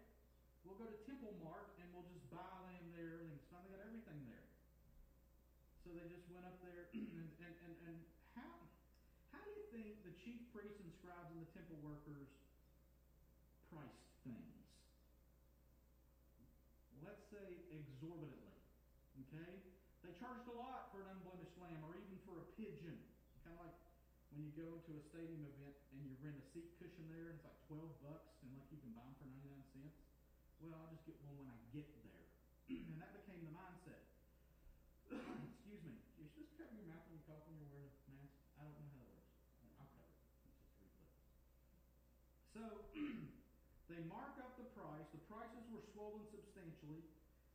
We'll 0.64 0.80
go 0.80 0.88
to 0.88 0.99
Temple 1.07 1.37
Mart 1.45 1.76
and 1.78 1.87
we'll 1.95 2.09
just 2.11 2.25
buy 2.33 2.45
them 2.66 2.90
there. 2.97 3.23
And 3.23 3.30
They 3.30 3.40
finally 3.52 3.71
got 3.76 3.85
everything 3.85 4.21
there. 4.26 4.49
So 5.85 5.95
they 5.95 6.04
just 6.11 6.26
went 6.28 6.45
up 6.45 6.59
there 6.64 6.90
and, 6.97 7.28
and, 7.40 7.54
and, 7.64 7.75
and 7.88 7.97
how 8.37 8.52
how 9.33 9.40
do 9.40 9.50
you 9.52 9.64
think 9.73 10.04
the 10.04 10.12
chief 10.21 10.40
priests 10.52 10.80
and 10.80 10.92
scribes 10.97 11.33
and 11.33 11.40
the 11.40 11.50
temple 11.57 11.80
workers 11.80 12.28
priced 13.73 14.12
things? 14.25 14.61
Let's 17.00 17.25
say 17.33 17.64
exorbitantly. 17.73 18.38
Okay? 19.38 19.54
They 20.02 20.11
charged 20.18 20.50
a 20.50 20.57
lot 20.59 20.90
for 20.90 21.07
an 21.07 21.14
unblemished 21.14 21.54
lamb 21.62 21.78
or 21.87 21.95
even 21.95 22.18
for 22.26 22.42
a 22.42 22.47
pigeon. 22.59 22.99
Kind 23.47 23.54
of 23.54 23.62
like 23.62 23.78
when 24.35 24.42
you 24.42 24.50
go 24.59 24.66
into 24.75 24.99
a 24.99 25.02
stadium 25.14 25.47
event 25.47 25.78
and 25.95 26.02
you 26.02 26.18
rent 26.18 26.35
a 26.35 26.45
seat 26.50 26.75
cushion 26.83 27.07
there, 27.07 27.30
and 27.30 27.38
it's 27.38 27.47
like 27.47 27.54
12 27.71 27.87
bucks, 28.02 28.35
and 28.42 28.50
like 28.59 28.66
you 28.75 28.83
can 28.83 28.90
buy 28.99 29.07
them 29.07 29.14
for 29.14 29.30
99 29.30 29.62
cents. 29.78 29.95
Well, 30.59 30.75
I'll 30.75 30.90
just 30.90 31.07
get 31.07 31.14
one 31.23 31.38
when 31.38 31.47
I 31.54 31.59
get 31.71 31.87
there. 32.02 32.26
and 32.90 32.99
that 32.99 33.14
became 33.14 33.47
the 33.47 33.54
mindset. 33.54 34.02
Excuse 35.14 35.83
me. 35.87 35.95
You're 36.18 36.26
supposed 36.35 36.50
to 36.50 36.57
cover 36.59 36.75
your 36.75 36.90
mouth 36.90 37.07
when 37.07 37.23
you 37.23 37.23
cough 37.23 37.47
when 37.47 37.62
you're 37.62 37.71
wearing 37.71 37.95
a 37.95 38.11
mask. 38.11 38.35
I 38.59 38.66
don't 38.66 38.75
know 38.75 38.90
how 38.90 39.07
that 39.07 39.11
works. 39.14 39.38
I'll 39.62 39.75
cover 39.78 40.02
it. 40.02 40.18
Just. 40.42 40.59
So 42.59 42.62
they 43.90 44.02
mark 44.11 44.35
up 44.42 44.59
the 44.59 44.66
price. 44.75 45.07
The 45.14 45.23
prices 45.30 45.62
were 45.71 45.87
swollen 45.95 46.26
substantially. 46.26 47.07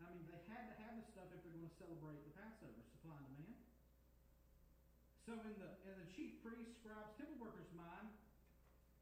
I 0.01 0.09
mean, 0.13 0.25
they 0.25 0.41
had 0.50 0.65
to 0.71 0.75
have 0.81 0.93
this 0.97 1.09
stuff 1.13 1.29
if 1.29 1.43
they're 1.43 1.53
going 1.53 1.67
to 1.67 1.77
celebrate 1.77 2.21
the 2.25 2.33
Passover, 2.33 2.81
supply 2.97 3.19
and 3.19 3.33
demand. 3.38 3.62
So 5.27 5.31
in 5.39 5.55
the 5.55 5.69
in 5.88 5.95
the 6.03 6.07
chief 6.12 6.41
priests, 6.43 6.79
scribes, 6.83 7.15
temple 7.15 7.39
workers' 7.39 7.71
mind, 7.75 8.12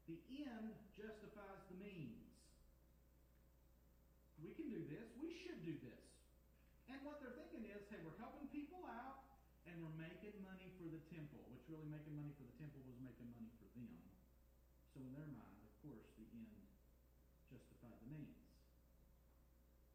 the 0.06 0.18
end 0.38 0.74
justifies 0.94 1.62
the 1.70 1.78
means. 1.82 2.22
We 4.42 4.54
can 4.54 4.70
do 4.70 4.82
this. 4.90 5.06
We 5.18 5.34
should 5.34 5.62
do 5.62 5.74
this. 5.82 6.02
And 6.90 6.98
what 7.06 7.22
they're 7.22 7.34
thinking 7.38 7.66
is, 7.70 7.82
hey, 7.90 8.02
we're 8.02 8.18
helping 8.18 8.46
people 8.50 8.82
out 8.86 9.22
and 9.66 9.78
we're 9.78 9.94
making 9.98 10.34
money 10.42 10.70
for 10.78 10.90
the 10.90 10.98
temple, 11.14 11.42
which 11.54 11.62
really 11.70 11.86
making 11.86 12.18
money 12.18 12.34
for 12.34 12.42
the 12.42 12.56
temple 12.58 12.82
was 12.84 12.98
making 12.98 13.30
money 13.30 13.50
for 13.58 13.66
them. 13.78 14.02
So 14.92 15.00
in 15.00 15.10
their 15.14 15.30
mind, 15.30 15.58
of 15.62 15.72
course, 15.86 16.06
the 16.18 16.26
end 16.34 16.58
justified 17.48 17.96
the 18.02 18.10
means. 18.10 18.42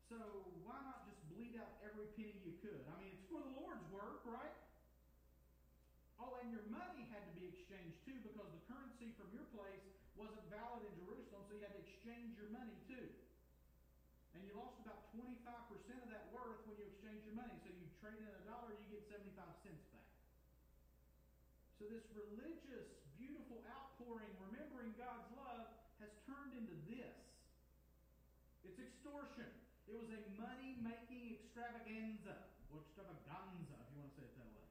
So 0.07 0.15
why 0.63 0.79
not 0.87 1.03
just 1.03 1.19
bleed 1.35 1.59
out 1.59 1.75
every 1.83 2.07
penny 2.15 2.39
you 2.47 2.55
could? 2.63 2.79
I 2.87 2.95
mean, 2.95 3.11
it's 3.11 3.27
for 3.27 3.43
the 3.43 3.53
Lord's 3.59 3.83
work, 3.91 4.23
right? 4.23 4.55
Oh, 6.17 6.39
and 6.39 6.47
your 6.49 6.63
money 6.71 7.05
had 7.11 7.27
to 7.27 7.33
be 7.35 7.45
exchanged 7.51 7.99
too 8.07 8.15
because 8.23 8.47
the 8.49 8.63
currency 8.71 9.11
from 9.19 9.29
your 9.35 9.45
place 9.51 9.83
wasn't 10.15 10.47
valid 10.49 10.81
in 10.81 10.93
Jerusalem, 10.97 11.45
so 11.45 11.53
you 11.53 11.61
had 11.61 11.75
to 11.75 11.83
exchange 11.83 12.33
your 12.39 12.49
money 12.49 12.73
too. 12.89 13.05
And 14.33 14.41
you 14.47 14.55
lost 14.57 14.79
about 14.81 15.11
25% 15.13 15.43
of 16.01 16.09
that 16.09 16.31
worth 16.33 16.61
when 16.65 16.79
you 16.79 16.87
exchange 16.87 17.21
your 17.27 17.37
money. 17.37 17.53
So 17.61 17.69
you 17.69 17.85
trade 18.01 18.21
in 18.21 18.31
a 18.31 18.43
dollar, 18.47 18.73
you 18.73 18.87
get 18.89 19.03
75 19.11 19.43
cents 19.61 19.85
back. 19.91 20.07
So 21.77 21.85
this 21.85 22.05
religious, 22.15 22.89
beautiful 23.21 23.61
outpouring, 23.69 24.33
remembering 24.41 24.97
God's 24.97 25.29
love, 25.37 25.69
has 26.01 26.09
turned 26.25 26.57
into 26.57 26.73
this. 26.89 27.17
It's 28.65 28.81
extortion. 28.81 29.47
It 29.86 29.86
was 29.97 30.13
a 30.13 30.21
money-making 30.37 31.41
extravaganza, 31.41 32.45
or 32.69 32.85
extravaganza, 32.85 33.73
if 33.81 33.87
you 33.89 33.97
want 33.97 34.13
to 34.13 34.15
say 34.21 34.29
it 34.29 34.35
that 34.37 34.51
way. 34.53 34.69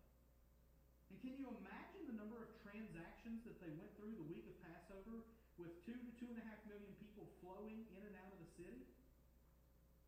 And 1.11 1.19
can 1.19 1.35
you 1.35 1.51
imagine 1.51 2.07
the 2.07 2.15
number 2.15 2.39
of 2.39 2.55
transactions 2.63 3.43
that 3.43 3.59
they 3.59 3.75
went 3.75 3.91
through 3.99 4.15
the 4.15 4.29
week 4.31 4.47
of 4.47 4.55
Passover 4.63 5.27
with 5.59 5.75
two 5.83 5.99
to 5.99 6.11
two 6.15 6.31
and 6.31 6.39
a 6.39 6.47
half 6.47 6.63
million 6.71 6.95
people 7.03 7.27
flowing 7.43 7.91
in 7.91 8.03
and 8.07 8.15
out 8.23 8.31
of 8.31 8.39
the 8.39 8.51
city? 8.55 8.87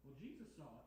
Well, 0.06 0.14
Jesus 0.22 0.46
saw 0.54 0.70
it, 0.78 0.86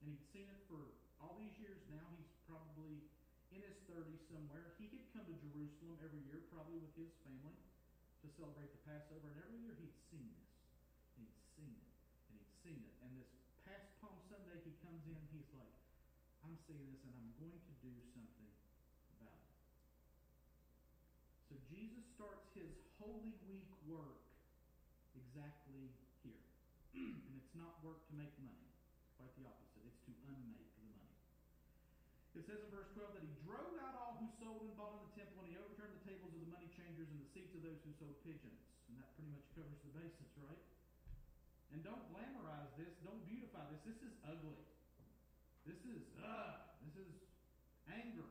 and 0.00 0.16
he'd 0.16 0.24
seen 0.32 0.48
it 0.48 0.62
for 0.64 0.96
all 1.20 1.36
these 1.36 1.52
years 1.60 1.84
now. 1.92 2.08
He's 2.16 2.32
probably 2.48 3.04
in 3.52 3.60
his 3.60 3.76
30s 3.84 4.32
somewhere. 4.32 4.72
He 4.80 4.88
had 4.88 5.04
come 5.12 5.28
to 5.28 5.36
Jerusalem 5.36 6.00
every 6.00 6.24
year, 6.24 6.40
probably 6.48 6.80
with 6.80 6.96
his 6.96 7.12
family, 7.20 7.60
to 8.24 8.26
celebrate 8.32 8.72
the 8.72 8.80
Passover, 8.88 9.28
and 9.28 9.38
every 9.44 9.60
year 9.60 9.76
he'd 9.76 9.92
seen 10.08 10.24
this. 10.40 10.50
And 11.20 11.28
he'd 11.28 11.44
seen 11.52 11.76
it, 11.76 11.92
and 12.32 12.40
he'd 12.40 12.54
seen 12.64 12.80
it. 12.80 12.94
And 13.04 13.12
this 13.20 13.28
past 13.62 13.86
Palm 14.02 14.18
Sunday, 14.26 14.58
he 14.66 14.74
comes 14.92 15.08
in, 15.08 15.24
he's 15.32 15.48
like, 15.56 15.72
I'm 16.44 16.52
seeing 16.68 16.84
this, 16.92 17.00
and 17.08 17.16
I'm 17.16 17.32
going 17.40 17.56
to 17.56 17.72
do 17.80 17.96
something 18.12 18.52
about 19.16 19.40
it. 19.40 19.56
So 21.48 21.56
Jesus 21.72 22.04
starts 22.12 22.44
his 22.52 22.76
Holy 23.00 23.32
Week 23.48 23.72
work 23.88 24.20
exactly 25.16 25.88
here. 26.20 26.44
and 26.92 27.32
it's 27.40 27.56
not 27.56 27.80
work 27.80 28.04
to 28.12 28.14
make 28.20 28.36
money. 28.44 28.68
Quite 29.16 29.32
the 29.40 29.48
opposite. 29.48 29.80
It's 29.88 30.04
to 30.04 30.12
unmake 30.28 30.76
the 30.76 30.84
money. 30.92 31.16
It 32.36 32.44
says 32.44 32.60
in 32.60 32.68
verse 32.68 32.92
12 32.92 33.16
that 33.16 33.24
he 33.24 33.32
drove 33.48 33.72
out 33.80 33.96
all 33.96 34.20
who 34.20 34.28
sold 34.36 34.60
and 34.60 34.76
bought 34.76 34.92
in 34.92 35.08
the 35.08 35.14
temple, 35.16 35.40
and 35.40 35.48
he 35.48 35.56
overturned 35.56 35.96
the 35.96 36.04
tables 36.04 36.36
of 36.36 36.40
the 36.44 36.52
money 36.52 36.68
changers 36.76 37.08
and 37.08 37.16
the 37.16 37.28
seats 37.32 37.56
of 37.56 37.64
those 37.64 37.80
who 37.80 37.96
sold 37.96 38.12
pigeons. 38.28 38.60
And 38.92 39.00
that 39.00 39.08
pretty 39.16 39.32
much 39.32 39.48
covers 39.56 39.80
the 39.88 39.92
basis, 39.96 40.28
right? 40.36 40.60
And 41.72 41.80
don't 41.80 42.04
glamorize 42.12 42.68
this. 42.76 42.92
Don't 43.00 43.24
beautify 43.24 43.64
this. 43.72 43.80
This 43.88 43.96
is 44.04 44.12
ugly. 44.28 44.60
This 45.62 45.80
is, 45.86 46.02
uh, 46.18 46.58
this 46.82 46.96
is 46.98 47.12
anger. 47.86 48.28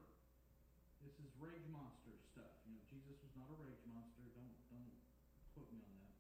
This 1.04 1.16
is 1.22 1.30
rage 1.40 1.66
monster 1.72 2.14
stuff. 2.36 2.52
You 2.68 2.76
know, 2.76 2.84
Jesus 2.92 3.16
was 3.24 3.34
not 3.40 3.50
a 3.50 3.58
rage 3.58 3.84
monster. 3.88 4.22
Don't, 4.36 4.54
don't 4.70 4.94
quote 5.56 5.70
me 5.72 5.82
on 5.82 5.96
that. 5.96 6.12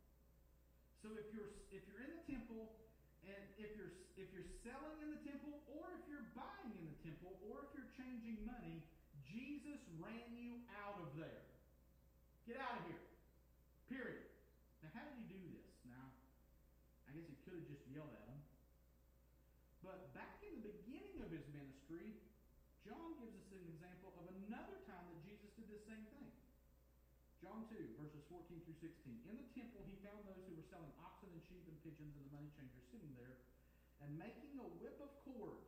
So 1.01 1.17
if 1.17 1.27
you're 1.33 1.49
if 1.73 1.81
you're 1.89 2.03
in 2.05 2.13
the 2.13 2.25
temple 2.29 2.77
and 3.25 3.41
if 3.57 3.73
you're 3.73 3.93
if 4.21 4.29
you're 4.29 4.49
selling 4.61 5.01
in 5.01 5.09
the 5.09 5.21
temple 5.25 5.57
or 5.73 5.89
if 5.97 6.03
you're 6.05 6.29
buying 6.37 6.73
in 6.77 6.85
the 6.85 6.99
temple 7.01 7.41
or 7.49 7.65
if 7.65 7.69
you're 7.73 7.89
changing 7.97 8.45
money, 8.45 8.85
Jesus 9.25 9.81
ran 9.97 10.29
you 10.37 10.61
out 10.77 11.01
of 11.01 11.09
there. 11.17 11.41
Get 12.45 12.61
out 12.61 12.81
of 12.81 12.83
here. 12.85 13.01
Period. 13.89 14.29
Now 14.85 14.93
how 14.93 15.03
did 15.09 15.17
he 15.19 15.25
do 15.25 15.41
this? 15.41 15.65
Now, 15.89 16.05
I 17.09 17.17
guess 17.17 17.25
he 17.25 17.37
could 17.41 17.57
have 17.57 17.65
just 17.65 17.81
yelled 17.89 18.13
at 18.13 18.25
them. 18.29 18.41
But 19.81 20.13
back 20.13 20.37
in 20.45 20.61
the 20.61 20.69
beginning 20.69 21.17
of 21.25 21.33
his 21.33 21.45
ministry, 21.49 22.13
John 22.85 23.17
gives 23.17 23.33
us 23.33 23.49
an 23.57 23.65
example 23.73 24.13
of 24.21 24.29
another 24.45 24.77
time 24.85 25.05
that 25.09 25.19
Jesus 25.25 25.49
did 25.57 25.65
the 25.65 25.81
same 25.89 26.05
thing. 26.13 26.29
John 27.51 27.67
2, 27.67 27.99
verses 27.99 28.23
14 28.31 28.63
through 28.63 28.79
16. 28.79 29.27
In 29.27 29.35
the 29.35 29.43
temple, 29.51 29.83
he 29.83 29.99
found 29.99 30.23
those 30.23 30.39
who 30.47 30.55
were 30.55 30.63
selling 30.71 30.87
oxen 31.03 31.27
and 31.35 31.43
sheep 31.51 31.59
and 31.67 31.75
pigeons 31.83 32.15
and 32.15 32.23
the 32.23 32.31
money 32.31 32.47
changers 32.55 32.79
sitting 32.87 33.11
there, 33.19 33.43
and 33.99 34.15
making 34.15 34.55
a 34.55 34.63
whip 34.79 34.95
of 35.03 35.11
cords, 35.27 35.67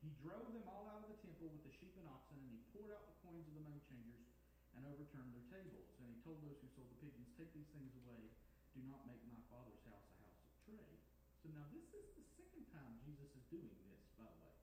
he 0.00 0.08
drove 0.24 0.48
them 0.48 0.64
all 0.64 0.88
out 0.88 1.04
of 1.04 1.12
the 1.12 1.20
temple 1.20 1.52
with 1.52 1.60
the 1.60 1.76
sheep 1.76 1.92
and 2.00 2.08
oxen, 2.08 2.40
and 2.40 2.56
he 2.56 2.64
poured 2.72 2.88
out 2.88 3.04
the 3.04 3.20
coins 3.20 3.44
of 3.44 3.52
the 3.52 3.60
money 3.68 3.84
changers 3.84 4.32
and 4.80 4.88
overturned 4.88 5.28
their 5.36 5.44
tables. 5.52 5.92
And 6.00 6.08
he 6.08 6.16
told 6.24 6.40
those 6.40 6.56
who 6.56 6.72
sold 6.72 6.88
the 6.88 6.96
pigeons, 7.04 7.36
Take 7.36 7.52
these 7.52 7.68
things 7.68 7.92
away. 8.08 8.24
Do 8.72 8.80
not 8.88 9.04
make 9.04 9.20
my 9.28 9.44
father's 9.52 9.84
house 9.84 10.08
a 10.08 10.16
house 10.24 10.40
of 10.40 10.56
trade. 10.72 11.04
So 11.44 11.52
now 11.52 11.68
this 11.68 11.84
is 11.92 12.16
the 12.16 12.24
second 12.40 12.64
time 12.72 12.96
Jesus 13.04 13.28
is 13.36 13.44
doing 13.52 13.76
this, 13.92 14.08
by 14.16 14.24
the 14.24 14.40
way. 14.40 14.56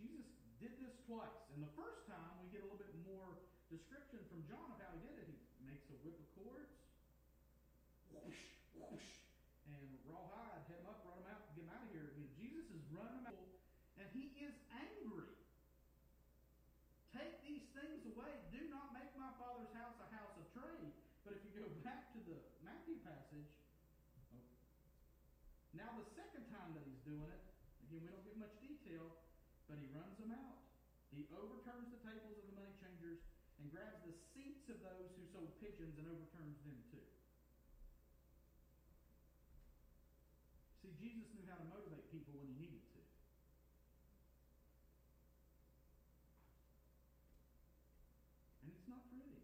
Jesus 0.00 0.32
did 0.64 0.80
this 0.80 0.96
twice. 1.04 1.44
And 1.52 1.60
the 1.60 1.76
first 1.76 2.08
time, 2.08 2.40
we 2.40 2.48
get 2.48 2.64
a 2.64 2.68
little 2.72 2.80
bit 2.80 2.96
more 3.04 3.36
description 3.70 4.22
from 4.30 4.46
John 4.46 4.74
of 4.74 4.78
how 4.78 4.92
he 4.94 5.02
did 5.02 5.26
it. 5.26 5.30
He 5.58 5.64
makes 5.66 5.86
a 5.90 5.98
whip 6.06 6.14
of 6.14 6.28
cords, 6.38 6.70
whoosh, 8.14 8.42
whoosh, 8.78 9.10
and 9.66 9.86
rawhide, 10.06 10.62
head 10.70 10.86
them 10.86 10.94
up, 10.94 11.02
run 11.02 11.18
him 11.18 11.28
out, 11.30 11.42
get 11.58 11.66
him 11.66 11.72
out 11.74 11.82
of 11.82 11.90
here. 11.90 12.06
You 12.14 12.26
know, 12.26 12.32
Jesus 12.38 12.66
is 12.70 12.82
running 12.94 13.26
them 13.26 13.34
out, 13.34 13.50
and 13.98 14.06
he 14.14 14.30
is 14.38 14.54
angry. 14.70 15.34
Take 17.10 17.42
these 17.42 17.66
things 17.74 18.06
away. 18.14 18.30
Do 18.54 18.60
not 18.70 18.94
make 18.94 19.10
my 19.18 19.32
father's 19.40 19.72
house 19.74 19.96
a 19.98 20.08
house 20.14 20.34
of 20.38 20.46
trade. 20.54 20.92
But 21.26 21.34
if 21.34 21.42
you 21.42 21.52
go 21.58 21.66
back 21.82 22.14
to 22.14 22.22
the 22.22 22.38
Matthew 22.62 23.02
passage, 23.02 23.50
oh, 24.30 24.46
now 25.74 25.90
the 25.98 26.06
second 26.14 26.46
time 26.54 26.70
that 26.78 26.86
he's 26.86 27.02
doing 27.02 27.26
it, 27.26 27.42
again, 27.88 28.04
we 28.04 28.08
don't 28.14 28.22
get 28.22 28.38
much 28.38 28.54
detail, 28.62 29.10
but 29.66 29.82
he 29.82 29.90
runs 29.90 30.14
them 30.22 30.30
out. 30.30 30.62
He 31.10 31.26
overturns 31.34 31.90
the 31.90 31.98
tables 32.04 32.36
of 32.38 32.46
the 32.46 32.54
money 32.54 32.70
changers 32.78 33.18
and 33.60 33.72
grabs 33.72 34.00
the 34.04 34.14
seats 34.32 34.68
of 34.68 34.78
those 34.84 35.08
who 35.16 35.24
sold 35.32 35.50
pigeons 35.58 35.96
and 35.96 36.06
overturns 36.08 36.60
them 36.62 36.76
too. 36.92 37.06
See, 40.84 40.92
Jesus 41.00 41.26
knew 41.32 41.42
how 41.48 41.58
to 41.58 41.66
motivate 41.66 42.06
people 42.12 42.36
when 42.36 42.46
he 42.46 42.56
needed 42.60 42.84
to. 42.94 43.00
And 48.62 48.70
it's 48.70 48.86
not 48.86 49.02
pretty. 49.10 49.42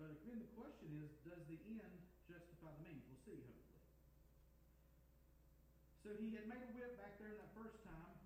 But 0.00 0.14
again, 0.16 0.40
the 0.40 0.52
question 0.56 0.96
is, 1.02 1.10
does 1.26 1.42
the 1.50 1.60
end 1.66 1.92
justify 2.24 2.72
the 2.78 2.82
means? 2.88 3.04
We'll 3.04 3.20
see, 3.26 3.42
hopefully. 3.44 3.72
So 6.02 6.10
he 6.18 6.34
had 6.34 6.50
made 6.50 6.62
a 6.64 6.70
whip 6.74 6.98
back 6.98 7.20
there 7.22 7.30
in 7.30 7.38
that 7.38 7.54
first 7.54 7.78
time, 7.86 8.16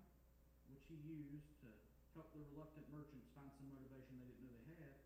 which 0.73 0.81
he 0.89 0.97
used 0.97 1.53
to 1.61 1.69
help 2.17 2.33
the 2.33 2.41
reluctant 2.49 2.81
merchants 2.89 3.29
find 3.37 3.45
some 3.53 3.69
motivation 3.69 4.17
they 4.17 4.25
didn't 4.25 4.49
know 4.49 4.57
they 4.65 4.73
had. 4.81 4.97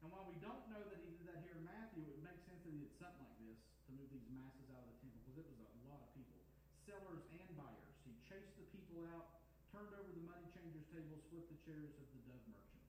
And 0.00 0.08
while 0.08 0.24
we 0.24 0.40
don't 0.40 0.64
know 0.72 0.80
that 0.88 1.04
he 1.04 1.12
did 1.20 1.28
that 1.28 1.44
here 1.44 1.52
in 1.52 1.68
Matthew, 1.68 2.00
it 2.00 2.16
would 2.16 2.24
make 2.24 2.40
sense 2.48 2.64
that 2.64 2.72
he 2.72 2.80
did 2.80 2.96
something 2.96 3.20
like 3.20 3.36
this 3.44 3.60
to 3.60 3.90
move 3.92 4.08
these 4.08 4.24
masses 4.32 4.64
out 4.72 4.80
of 4.80 4.88
the 4.88 4.96
temple 5.04 5.20
because 5.20 5.36
it 5.36 5.44
was 5.52 5.60
a 5.60 5.84
lot 5.84 6.00
of 6.00 6.08
people, 6.16 6.40
sellers 6.88 7.28
and 7.28 7.44
buyers. 7.60 7.96
He 8.08 8.16
chased 8.24 8.56
the 8.56 8.64
people 8.72 9.04
out, 9.12 9.36
turned 9.68 9.92
over 10.00 10.08
the 10.08 10.24
money 10.24 10.48
changers' 10.56 10.88
tables, 10.88 11.20
flipped 11.28 11.52
the 11.52 11.60
chairs 11.60 11.92
of 12.00 12.08
the 12.08 12.24
dove 12.24 12.40
merchants. 12.48 12.88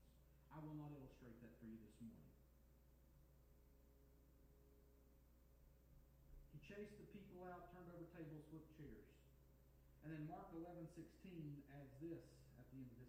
I 0.55 0.63
will 0.63 0.79
not 0.79 0.95
illustrate 0.95 1.35
that 1.43 1.51
for 1.59 1.67
you 1.67 1.75
this 1.83 1.95
morning. 1.99 2.31
He 6.55 6.59
chased 6.63 6.95
the 7.03 7.07
people 7.11 7.43
out, 7.51 7.67
turned 7.75 7.91
over 7.91 8.07
tables, 8.15 8.47
flipped 8.47 8.71
chairs. 8.79 9.11
And 10.07 10.15
then 10.15 10.23
Mark 10.23 10.55
11, 10.55 10.87
16 10.95 11.03
adds 11.75 11.91
this 11.99 12.23
at 12.55 12.63
the 12.71 12.79
end 12.79 12.87
of 12.95 12.97
this 13.03 13.06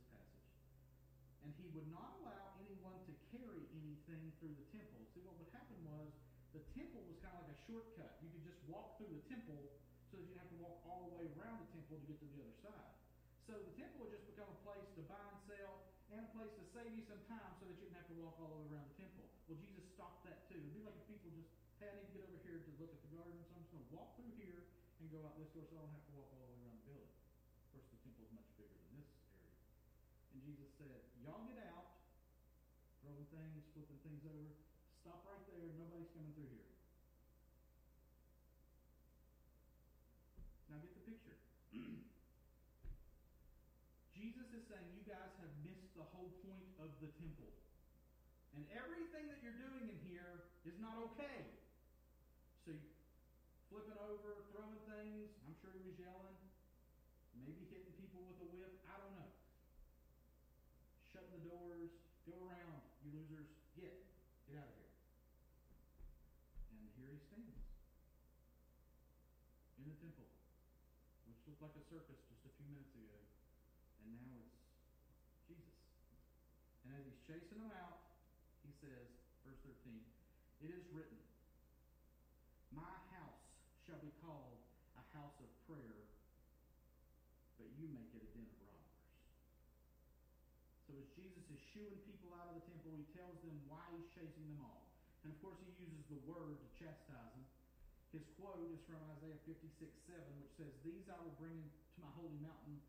he 1.58 1.66
would 1.74 1.90
not 1.90 2.16
allow 2.22 2.54
anyone 2.62 2.96
to 3.04 3.12
carry 3.34 3.66
anything 3.74 4.30
through 4.38 4.54
the 4.54 4.66
temple. 4.70 5.02
See, 5.12 5.22
what 5.26 5.34
would 5.36 5.50
happen 5.50 5.78
was 5.82 6.08
the 6.54 6.62
temple 6.72 7.02
was 7.04 7.18
kind 7.20 7.34
of 7.34 7.44
like 7.44 7.52
a 7.52 7.60
shortcut. 7.66 8.18
You 8.22 8.30
could 8.32 8.46
just 8.46 8.62
walk 8.70 8.96
through 8.96 9.12
the 9.12 9.24
temple 9.26 9.74
so 10.08 10.16
that 10.16 10.24
you 10.24 10.32
didn't 10.32 10.42
have 10.46 10.52
to 10.56 10.60
walk 10.62 10.78
all 10.88 11.10
the 11.10 11.12
way 11.18 11.26
around 11.36 11.60
the 11.60 11.70
temple 11.74 12.00
to 12.00 12.04
get 12.08 12.16
to 12.22 12.28
the 12.30 12.40
other 12.40 12.56
side. 12.64 12.94
So 13.44 13.56
the 13.58 13.74
temple 13.76 14.06
would 14.06 14.12
just 14.12 14.28
become 14.28 14.48
a 14.48 14.58
place 14.64 14.88
to 14.96 15.02
buy 15.08 15.20
and 15.20 15.40
sell 15.48 15.88
and 16.08 16.24
a 16.24 16.28
place 16.32 16.52
to 16.56 16.64
save 16.72 16.92
you 16.96 17.04
some 17.04 17.20
time 17.28 17.52
so 17.60 17.68
that 17.68 17.76
you 17.76 17.84
didn't 17.84 17.98
have 18.00 18.08
to 18.08 18.16
walk 18.16 18.36
all 18.40 18.48
the 18.48 18.58
way 18.64 18.68
around 18.72 18.88
the 18.88 18.96
temple. 18.96 19.28
Well, 19.48 19.60
Jesus 19.60 19.84
stopped 19.92 20.24
that 20.24 20.48
too. 20.48 20.56
It'd 20.56 20.72
be 20.72 20.84
like 20.84 20.96
if 20.96 21.04
people 21.08 21.28
just, 21.36 21.52
hey, 21.80 21.92
I 21.92 21.96
need 22.00 22.08
to 22.08 22.14
get 22.16 22.24
over 22.24 22.40
here 22.44 22.60
to 22.60 22.70
look 22.80 22.92
at 22.92 23.00
the 23.04 23.12
garden, 23.12 23.36
so 23.44 23.56
I'm 23.56 23.64
just 23.64 23.72
going 23.72 23.84
to 23.84 23.92
walk 23.92 24.16
through 24.16 24.32
here 24.40 24.68
and 25.00 25.08
go 25.12 25.20
out 25.24 25.36
this 25.36 25.52
door 25.52 25.64
so 25.68 25.76
I 25.76 25.84
don't 25.84 25.92
have 25.96 26.06
to 26.08 26.14
walk 26.16 26.28
all 26.32 26.44
the 26.44 26.52
way 26.52 26.60
around 26.64 26.76
the 26.80 26.86
building. 26.92 27.12
Of 27.12 27.68
course, 27.72 27.88
the 27.92 28.00
temple 28.04 28.22
is 28.24 28.32
much 28.36 28.48
bigger 28.56 28.76
than 28.76 29.00
this 29.00 29.10
area. 29.36 29.56
And 30.32 30.37
Jesus 30.48 30.72
said, 30.80 31.04
y'all 31.20 31.44
get 31.44 31.60
out, 31.68 32.00
throwing 33.04 33.28
things, 33.28 33.68
flipping 33.76 34.00
things 34.00 34.24
over. 34.24 34.56
Stop 35.04 35.20
right 35.28 35.44
there. 35.44 35.76
Nobody's 35.76 36.08
coming 36.16 36.32
through 36.32 36.48
here. 36.48 36.72
Now 40.72 40.80
get 40.80 40.96
the 40.96 41.04
picture. 41.04 41.36
Jesus 44.16 44.48
is 44.56 44.64
saying 44.72 44.88
you 44.96 45.04
guys 45.04 45.36
have 45.36 45.52
missed 45.60 45.92
the 45.92 46.08
whole 46.16 46.32
point 46.40 46.72
of 46.80 46.96
the 47.04 47.12
temple. 47.20 47.52
And 48.56 48.64
everything 48.72 49.28
that 49.28 49.44
you're 49.44 49.60
doing 49.60 49.84
in 49.84 50.00
here 50.00 50.48
is 50.64 50.80
not 50.80 50.96
okay. 51.12 51.44
So 52.64 52.72
flipping 53.68 54.00
over, 54.00 54.48
throwing 54.56 54.80
things. 54.96 55.28
I'm 55.44 55.52
sure 55.60 55.76
he 55.76 55.84
was 55.84 56.00
yelling. 56.00 56.40
Maybe 57.36 57.68
hitting 57.68 57.92
people 58.00 58.24
with 58.24 58.40
a 58.40 58.48
whip. 58.56 58.72
I 58.88 58.96
don't 58.96 59.12
know. 59.12 59.37
The 61.38 61.54
doors. 61.54 61.94
Go 62.26 62.34
around, 62.50 62.82
you 63.06 63.14
losers. 63.14 63.46
Get. 63.78 63.94
Get 64.50 64.58
out 64.58 64.66
of 64.66 64.74
here. 64.74 64.90
And 66.74 66.82
here 66.98 67.14
he 67.14 67.20
stands. 67.30 67.62
In 69.78 69.86
the 69.86 69.94
temple. 70.02 70.26
Which 71.30 71.38
looked 71.46 71.62
like 71.62 71.78
a 71.78 71.84
circus 71.86 72.18
just 72.26 72.42
a 72.42 72.50
few 72.58 72.66
minutes 72.74 72.90
ago. 72.90 73.22
And 74.02 74.18
now 74.18 74.34
it's 74.34 74.58
Jesus. 75.46 75.78
And 76.82 76.98
as 76.98 77.06
he's 77.06 77.22
chasing 77.22 77.62
them 77.62 77.70
out, 77.70 78.02
he 78.66 78.74
says, 78.82 79.06
verse 79.46 79.62
13, 79.62 79.94
It 80.66 80.74
is 80.74 80.90
written, 80.90 81.22
My 82.74 82.98
house 83.14 83.46
shall 83.86 84.02
be 84.02 84.10
called 84.26 84.58
a 84.98 85.04
house 85.14 85.38
of 85.38 85.46
prayer, 85.70 86.02
but 87.62 87.70
you 87.78 87.86
make 87.94 88.10
it 88.10 88.26
a 88.26 88.30
den 88.34 88.50
of 88.50 88.58
robbers. 88.58 88.98
So 90.84 90.98
as 90.98 91.08
Jesus 91.48 91.64
is 91.64 91.72
shooing 91.72 91.96
people 92.04 92.28
out 92.36 92.52
of 92.52 92.60
the 92.60 92.64
temple, 92.68 92.92
he 92.92 93.08
tells 93.16 93.40
them 93.40 93.56
why 93.72 93.80
he's 93.96 94.04
chasing 94.12 94.44
them 94.52 94.60
all. 94.60 94.84
And 95.24 95.32
of 95.32 95.40
course, 95.40 95.56
he 95.64 95.72
uses 95.80 96.04
the 96.12 96.20
word 96.28 96.60
to 96.60 96.68
chastise 96.76 97.32
them. 97.32 97.48
His 98.12 98.24
quote 98.36 98.60
is 98.68 98.80
from 98.84 99.00
Isaiah 99.16 99.40
56 99.48 99.64
7, 99.80 100.44
which 100.44 100.52
says, 100.60 100.68
These 100.84 101.08
I 101.08 101.16
will 101.24 101.32
bring 101.40 101.56
into 101.56 101.96
my 102.04 102.12
holy 102.20 102.36
mountain 102.44 102.80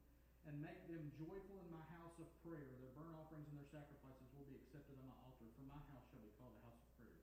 and 0.43 0.59
make 0.59 0.79
them 0.91 1.07
joyful 1.15 1.55
in 1.63 1.71
my 1.71 1.83
house 1.95 2.15
of 2.19 2.27
prayer. 2.43 2.67
Their 2.83 2.91
burnt 2.99 3.15
offerings 3.15 3.47
and 3.47 3.55
their 3.63 3.71
sacrifices 3.71 4.27
will 4.35 4.47
be 4.51 4.59
accepted 4.59 4.95
on 4.99 5.07
my 5.07 5.19
altar, 5.23 5.47
for 5.55 5.63
my 5.63 5.79
house 5.95 6.03
shall 6.11 6.23
be 6.23 6.31
called 6.35 6.55
a 6.59 6.63
house 6.67 6.79
of 6.83 6.91
prayer 6.99 7.19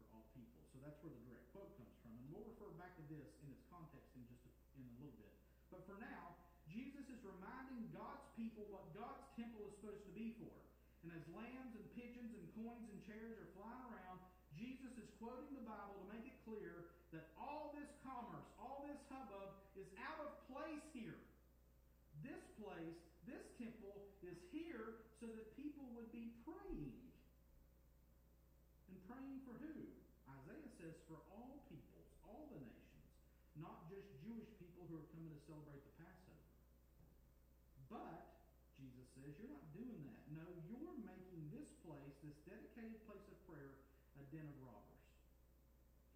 for 0.00 0.08
all 0.16 0.24
people. 0.32 0.60
So 0.72 0.80
that's 0.80 0.96
where 1.04 1.12
the 1.12 1.20
direct 1.28 1.52
quote 1.52 1.72
comes 1.76 1.96
from. 2.00 2.16
And 2.16 2.24
we'll 2.32 2.48
refer 2.48 2.72
back 2.80 2.96
to 2.96 3.04
this 3.12 3.28
in 3.44 3.52
its 3.52 3.64
context 3.68 4.08
in 4.16 4.24
just 4.24 4.44
a, 4.48 4.52
in 4.80 4.88
a 4.88 4.94
little 5.04 5.16
bit. 5.20 5.32
But 5.68 5.84
for 5.84 6.00
now, 6.00 6.36
Jesus 6.64 7.04
is 7.12 7.20
reminding 7.24 7.92
God's 7.92 8.24
people 8.36 8.64
what 8.72 8.88
God's 8.96 9.24
temple 9.36 9.68
is 9.68 9.72
supposed 9.76 10.04
to 10.08 10.12
be 10.16 10.36
for. 10.40 10.61
And 11.02 11.10
as 11.14 11.24
lambs 11.34 11.74
and 11.74 11.86
pigeons 11.98 12.30
and 12.34 12.44
coins 12.54 12.86
and 12.86 13.00
chairs 13.02 13.34
are 13.42 13.50
flying 13.58 13.82
around, 13.90 14.22
Jesus 14.54 14.94
is 14.98 15.08
quoting 15.18 15.50
the 15.58 15.66
Bible 15.66 15.98
to 15.98 16.06
make 16.14 16.26
it 16.26 16.38
clear 16.46 16.94
that 17.10 17.28
all 17.36 17.74
this 17.74 17.90
commerce, 18.06 18.46
all 18.56 18.86
this 18.86 18.98
hubbub 19.10 19.52
is 19.74 19.90
out 19.98 20.18
of 20.22 20.30
place 20.46 20.86
here. 20.94 21.18
This 22.22 22.40
place, 22.56 22.96
this 23.26 23.42
temple, 23.58 24.06
is 24.22 24.38
here 24.54 25.02
so 25.18 25.26
that 25.26 25.46
people 25.58 25.82
would 25.98 26.08
be 26.14 26.30
praying. 26.46 26.94
And 28.90 28.96
praying 29.10 29.42
for 29.42 29.58
who? 29.58 29.74
Isaiah 30.30 30.70
says 30.78 30.94
for 31.10 31.18
all 31.34 31.66
peoples, 31.66 32.08
all 32.22 32.46
the 32.54 32.62
nations, 32.62 33.10
not 33.58 33.90
just 33.90 34.06
Jewish 34.22 34.48
people 34.62 34.86
who 34.86 35.02
are 35.02 35.08
coming 35.10 35.34
to 35.34 35.40
celebrate 35.50 35.82
the 35.82 35.94
Passover. 35.98 36.46
But, 37.90 38.22
Jesus 38.78 39.06
says, 39.18 39.34
you're 39.36 39.52
not 39.52 39.66
doing 39.74 40.00
that. 40.06 40.22
No, 40.32 40.46
you're 40.70 40.96
making 41.04 41.42
this 41.52 41.68
place, 41.84 42.14
this 42.24 42.38
dedicated 42.48 42.98
place 43.04 43.26
of 43.28 43.36
prayer, 43.44 43.76
a 44.16 44.21
den 44.32 44.48
of 44.48 44.56
robbers. 44.64 45.04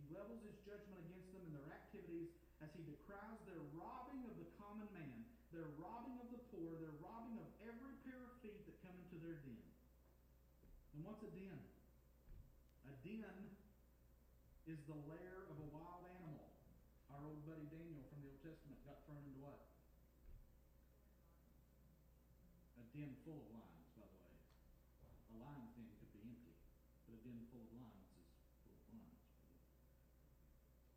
He 0.00 0.09
levels 0.11 0.40
his 0.42 0.57
judgment 0.64 0.96
against 1.05 1.29
them 1.37 1.44
and 1.44 1.55
their 1.55 1.68
activities 1.70 2.33
as 2.64 2.72
he 2.72 2.83
decries 2.88 3.37
their 3.44 3.61
robbing 3.76 4.24
of 4.24 4.35
the 4.40 4.48
common 4.57 4.88
man, 4.96 5.29
their 5.52 5.68
robbing 5.76 6.16
of 6.24 6.33
the 6.33 6.40
poor, 6.48 6.81
their 6.81 6.96
robbing 7.05 7.37
of 7.37 7.48
every 7.68 7.94
pair 8.09 8.18
of 8.24 8.33
feet 8.40 8.64
that 8.64 8.76
come 8.81 8.96
into 8.96 9.20
their 9.20 9.37
den. 9.44 9.64
And 10.96 11.05
what's 11.05 11.20
a 11.20 11.31
den? 11.37 11.61
A 12.88 12.92
den 13.05 13.37
is 14.66 14.81
the 14.88 14.98
lair 15.07 15.46
of 15.52 15.57
a 15.61 15.68
wild 15.70 16.09
animal. 16.09 16.48
Our 17.12 17.22
old 17.22 17.44
buddy 17.46 17.68
Daniel 17.70 18.02
from 18.11 18.24
the 18.24 18.33
Old 18.33 18.42
Testament 18.42 18.83
got 18.83 18.98
thrown 19.07 19.22
into 19.22 19.38
what? 19.44 19.62
A 22.81 22.85
den 22.96 23.14
full 23.22 23.38
of 23.38 23.46
lions, 23.55 23.92
by 23.94 24.09
the 24.09 24.18
way. 24.26 24.37
A 25.31 25.35
lion's 25.38 25.70
den 25.79 25.87
could 26.02 26.11
be 26.16 26.24
empty, 26.26 26.57
but 27.07 27.14
a 27.14 27.20
den 27.22 27.46
full 27.52 27.62
of 27.62 27.70
lions 27.79 28.11
is 28.16 28.26
full 28.64 28.74
of 28.74 28.83
lions. 28.90 29.22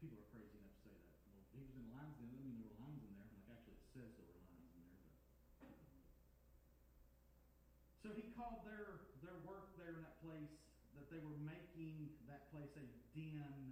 People 0.02 0.18
are 0.18 0.30
crazy 0.34 0.58
enough 0.58 0.74
to 0.80 0.90
say 0.90 0.96
that. 0.98 1.14
Well, 1.30 1.46
he 1.54 1.62
was 1.62 1.76
in 1.78 1.86
a 1.86 1.92
lion's 1.94 2.18
den, 2.18 2.32
doesn't 2.34 2.48
mean 2.50 2.58
there 2.58 2.74
were 2.74 2.82
lions 2.82 3.06
in 3.06 3.14
there. 3.14 3.30
Like 3.30 3.46
actually, 3.54 3.78
it 3.78 3.86
says 3.94 4.10
there 4.18 4.26
were 4.34 4.42
lions 4.50 4.74
in 4.74 4.82
there, 4.98 5.14
but. 5.62 5.78
So 8.10 8.18
he 8.18 8.26
called 8.34 8.66
their 8.66 9.06
their 9.22 9.38
work 9.46 9.70
there 9.78 9.94
in 9.94 10.02
that 10.02 10.18
place 10.26 10.50
that 10.98 11.06
they 11.14 11.22
were 11.22 11.38
making 11.46 12.10
that 12.26 12.50
place 12.50 12.74
a 12.74 12.82
den 13.14 13.70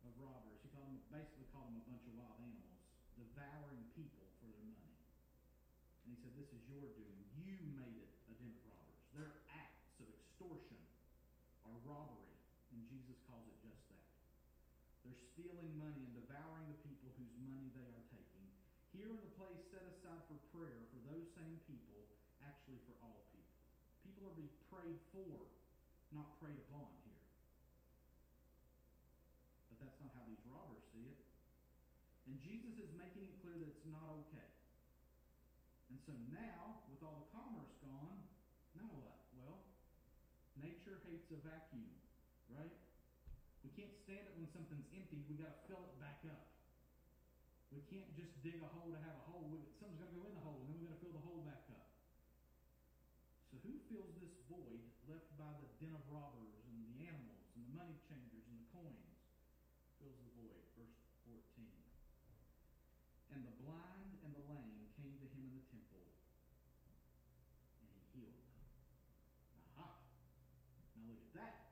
of 0.00 0.16
robbers. 0.16 0.64
He 0.64 0.72
called 0.72 0.88
them 0.88 0.96
basically 1.12 1.44
called 1.52 1.68
them 1.68 1.76
a 1.76 1.84
bunch 1.84 2.08
of 2.08 2.16
wild 2.16 2.40
animals, 2.40 2.80
devouring 3.20 3.84
people 3.92 4.32
for 4.40 4.48
their 4.48 4.64
money. 4.64 4.96
And 6.08 6.16
he 6.16 6.18
said, 6.24 6.32
This 6.40 6.56
is 6.56 6.64
your 6.72 6.88
doing. 6.96 7.20
You 7.36 7.60
made 7.76 8.00
it 8.00 8.16
a 8.32 8.34
den 8.40 8.48
of 8.48 8.64
robbers. 8.64 8.96
Their 9.12 9.36
acts 9.52 9.92
of 10.00 10.08
extortion 10.08 10.80
are 11.68 11.76
robbery, 11.84 12.40
and 12.72 12.80
Jesus 12.88 13.20
calls 13.28 13.44
it 13.44 13.60
just 13.60 13.84
that. 13.92 14.08
They're 15.04 15.20
stealing 15.36 15.76
money 15.76 16.00
and 16.00 16.16
devouring 16.16 16.72
the 16.72 16.80
people 16.80 17.12
whose 17.20 17.36
money 17.44 17.68
they 17.76 17.92
are 17.92 18.06
taking. 18.08 18.48
Here 18.96 19.12
in 19.12 19.20
the 19.20 19.36
place 19.36 19.60
set 19.68 19.84
aside 19.84 20.24
for 20.32 20.40
prayer 20.48 20.88
for 20.96 21.00
those 21.12 21.28
same 21.36 21.60
people, 21.68 22.08
actually 22.40 22.80
for 22.88 22.96
all 23.04 23.23
people. 24.24 24.32
Are 24.32 24.40
being 24.40 24.56
prayed 24.72 25.00
for, 25.12 25.36
not 26.16 26.40
preyed 26.40 26.56
upon 26.56 26.88
here. 27.04 27.24
But 29.68 29.76
that's 29.84 30.00
not 30.00 30.16
how 30.16 30.24
these 30.24 30.40
robbers 30.48 30.80
see 30.96 31.04
it. 31.12 31.20
And 32.24 32.40
Jesus 32.40 32.72
is 32.80 32.88
making 32.96 33.28
it 33.28 33.36
clear 33.44 33.60
that 33.60 33.68
it's 33.68 33.84
not 33.84 34.08
okay. 34.24 34.48
And 35.92 36.00
so 36.08 36.16
now, 36.32 36.80
with 36.88 37.04
all 37.04 37.20
the 37.20 37.28
commerce 37.36 37.76
gone, 37.84 38.16
now 38.72 38.88
what? 38.96 39.20
Well, 39.36 39.60
nature 40.56 40.96
hates 41.04 41.28
a 41.28 41.38
vacuum, 41.44 41.92
right? 42.48 42.72
We 43.60 43.70
can't 43.76 43.92
stand 44.08 44.24
it 44.24 44.32
when 44.40 44.48
something's 44.56 44.88
empty. 44.96 45.20
we 45.28 45.36
got 45.36 45.52
to 45.52 45.60
fill 45.68 45.84
it 45.84 45.94
back 46.00 46.24
up. 46.32 46.48
We 47.76 47.84
can't 47.92 48.08
just 48.16 48.32
dig 48.40 48.56
a 48.64 48.70
hole 48.72 48.88
to 48.88 49.00
have 49.04 49.20
a 49.20 49.24
hole. 49.28 49.44
We, 49.52 49.60
something's 49.76 50.00
got 50.00 50.08
to 50.08 50.16
go 50.16 50.24
in 50.24 50.32
the 50.32 50.44
hole, 50.48 50.64
and 50.64 50.72
then 50.72 50.80
we've 50.80 50.88
got 50.88 50.96
to 50.96 51.02
fill 51.04 51.12
the 51.12 51.26
hole 51.28 51.44
back 51.44 51.68
up. 51.76 51.84
So 53.54 53.70
who 53.70 53.78
fills 53.86 54.10
this 54.18 54.34
void 54.50 54.82
left 55.06 55.30
by 55.38 55.54
the 55.62 55.70
den 55.78 55.94
of 55.94 56.02
robbers 56.10 56.58
and 56.66 56.74
the 56.74 57.06
animals 57.06 57.46
and 57.54 57.62
the 57.62 57.70
money 57.78 57.94
changers 58.10 58.42
and 58.50 58.58
the 58.58 58.66
coins? 58.74 59.14
Fills 60.02 60.18
the 60.26 60.32
void. 60.42 60.58
Verse 60.74 60.98
14. 61.22 61.62
And 63.30 63.46
the 63.46 63.54
blind 63.62 64.10
and 64.26 64.34
the 64.34 64.42
lame 64.50 64.90
came 64.98 65.14
to 65.22 65.26
him 65.30 65.46
in 65.46 65.54
the 65.54 65.62
temple, 65.70 66.02
and 67.78 67.86
he 67.94 68.02
healed 68.10 68.42
them. 68.42 68.58
Aha! 69.78 70.02
Now 70.98 71.14
look 71.14 71.22
at 71.22 71.34
that. 71.38 71.70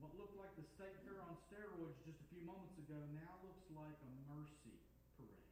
what 0.00 0.16
looked 0.16 0.40
like 0.40 0.56
the 0.56 0.67
state 0.78 0.94
fair 1.02 1.18
on 1.26 1.34
steroids 1.50 1.98
just 2.06 2.22
a 2.22 2.26
few 2.30 2.38
moments 2.46 2.78
ago 2.78 2.94
now 3.10 3.34
looks 3.42 3.66
like 3.74 3.98
a 3.98 4.10
mercy 4.30 4.78
parade. 5.18 5.50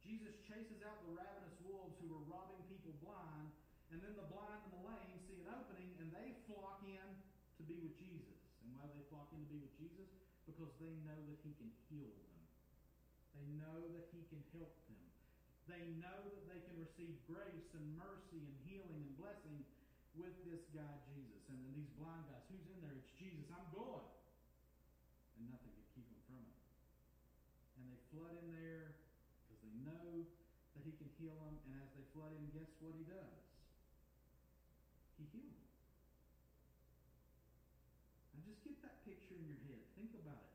Jesus 0.00 0.32
chases 0.48 0.80
out 0.88 1.04
the 1.04 1.12
ravenous 1.12 1.52
wolves 1.68 2.00
who 2.00 2.08
were 2.08 2.24
robbing 2.32 2.64
people 2.72 2.96
blind, 3.04 3.52
and 3.92 4.00
then 4.00 4.16
the 4.16 4.24
blind 4.32 4.56
and 4.64 4.72
the 4.72 4.88
lame 4.88 5.20
see 5.28 5.36
an 5.36 5.52
opening 5.52 5.92
and 6.00 6.08
they 6.16 6.32
flock 6.48 6.80
in 6.80 7.04
to 7.60 7.62
be 7.68 7.76
with 7.84 7.92
Jesus. 8.00 8.40
And 8.64 8.72
why 8.72 8.88
do 8.88 8.96
they 8.96 9.04
flock 9.12 9.28
in 9.36 9.44
to 9.44 9.50
be 9.52 9.60
with 9.60 9.76
Jesus? 9.76 10.08
Because 10.48 10.72
they 10.80 10.96
know 11.04 11.20
that 11.28 11.36
he 11.44 11.52
can 11.60 11.68
heal 11.92 12.08
them. 12.08 12.40
They 13.36 13.44
know 13.60 13.84
that 13.84 14.08
he 14.16 14.24
can 14.32 14.40
help 14.56 14.72
them. 14.88 15.04
They 15.68 15.92
know 16.00 16.24
that 16.24 16.44
they 16.48 16.60
can 16.72 16.80
receive 16.80 17.20
grace 17.28 17.68
and 17.76 17.84
mercy 18.00 18.40
and 18.40 18.56
healing 18.64 18.96
and 18.96 19.12
blessing 19.20 19.60
with 20.16 20.32
this 20.48 20.64
guy, 20.72 20.96
Jesus. 21.12 21.44
And 21.52 21.60
then 21.68 21.76
these 21.76 21.92
blind 22.00 22.24
guys, 22.32 22.48
who's 22.48 22.64
in 22.72 22.80
there? 22.80 22.96
It's 22.96 23.12
Jesus. 23.20 23.44
I'm 23.52 23.68
going. 23.76 24.21
And 25.42 25.50
nothing 25.50 25.74
could 25.74 25.90
keep 25.98 26.06
them 26.06 26.22
from 26.30 26.38
it. 26.46 26.54
And 27.82 27.90
they 27.90 27.98
flood 28.14 28.38
in 28.38 28.46
there 28.54 28.94
because 29.42 29.58
they 29.66 29.74
know 29.82 30.22
that 30.22 30.86
he 30.86 30.94
can 30.94 31.10
heal 31.18 31.34
them. 31.34 31.58
And 31.66 31.82
as 31.82 31.90
they 31.98 32.06
flood 32.14 32.30
in, 32.38 32.46
guess 32.54 32.70
what 32.78 32.94
he 32.94 33.02
does? 33.02 33.42
He 35.18 35.26
heals 35.34 35.58
them. 35.58 35.66
Now 38.38 38.46
just 38.46 38.62
get 38.62 38.78
that 38.86 39.02
picture 39.02 39.34
in 39.34 39.50
your 39.50 39.58
head. 39.66 39.82
Think 39.98 40.14
about 40.22 40.38
it. 40.38 40.54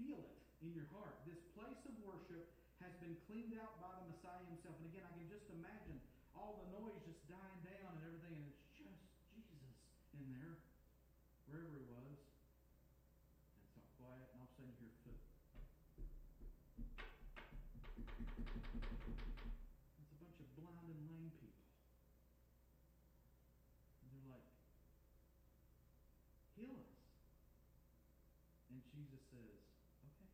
Feel 0.00 0.24
it 0.24 0.40
in 0.64 0.72
your 0.72 0.88
heart. 0.96 1.20
This 1.28 1.44
place 1.52 1.84
of 1.84 1.92
worship 2.00 2.48
has 2.80 2.96
been 3.04 3.12
cleaned 3.28 3.52
out 3.60 3.76
by 3.84 3.92
the 4.00 4.08
Messiah 4.08 4.40
himself. 4.48 4.80
And 4.80 4.88
again, 4.88 5.04
I 5.04 5.12
can 5.12 5.28
just 5.28 5.44
imagine 5.52 6.00
all 6.32 6.56
the 6.64 6.72
noise 6.72 6.96
just 7.04 7.20
dying 7.28 7.60
down 7.68 8.00
and 8.00 8.08
everything, 8.08 8.32
and 8.32 8.48
it's 8.48 8.64
just 8.80 8.96
Jesus 9.36 9.76
in 10.16 10.24
there, 10.32 10.56
wherever 11.52 11.76
he 11.76 11.84
was. 11.84 12.16
And 12.16 13.60
it's 13.68 13.76
all 13.76 13.92
quiet, 14.00 14.24
and 14.32 14.40
all 14.40 14.48
of 14.48 14.52
a 14.52 14.56
sudden 14.56 14.72
you 14.72 14.88
hear 14.88 14.96
foot. 15.04 15.20
It's 20.00 20.12
a 20.12 20.18
bunch 20.24 20.40
of 20.40 20.48
blind 20.56 20.88
and 20.88 21.00
lame 21.04 21.36
people. 21.36 21.68
And 24.00 24.08
they're 24.16 24.32
like, 24.32 24.48
heal 26.56 26.72
us. 26.80 26.96
And 28.72 28.80
Jesus 29.00 29.24
says, 29.32 29.56
okay. 30.04 30.28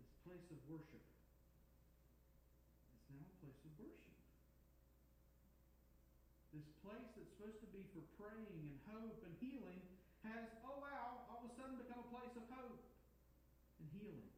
This 0.00 0.08
place 0.24 0.48
of 0.48 0.56
worship 0.72 1.04
is 2.96 3.04
now 3.12 3.20
a 3.20 3.36
place 3.44 3.60
of 3.68 3.72
worship. 3.76 4.16
This 6.56 6.64
place 6.80 7.04
that's 7.12 7.28
supposed 7.36 7.60
to 7.60 7.68
be 7.68 7.84
for 7.92 8.00
praying 8.16 8.48
and 8.48 8.80
hope 8.88 9.20
and 9.28 9.36
healing 9.44 9.84
has, 10.24 10.48
oh 10.64 10.80
wow, 10.80 11.28
all 11.28 11.44
of 11.44 11.52
a 11.52 11.54
sudden 11.60 11.76
become 11.76 12.00
a 12.00 12.08
place 12.08 12.32
of 12.32 12.48
hope 12.48 12.80
and 13.76 13.92
healing. 13.92 14.32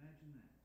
Imagine 0.00 0.40
that. 0.40 0.56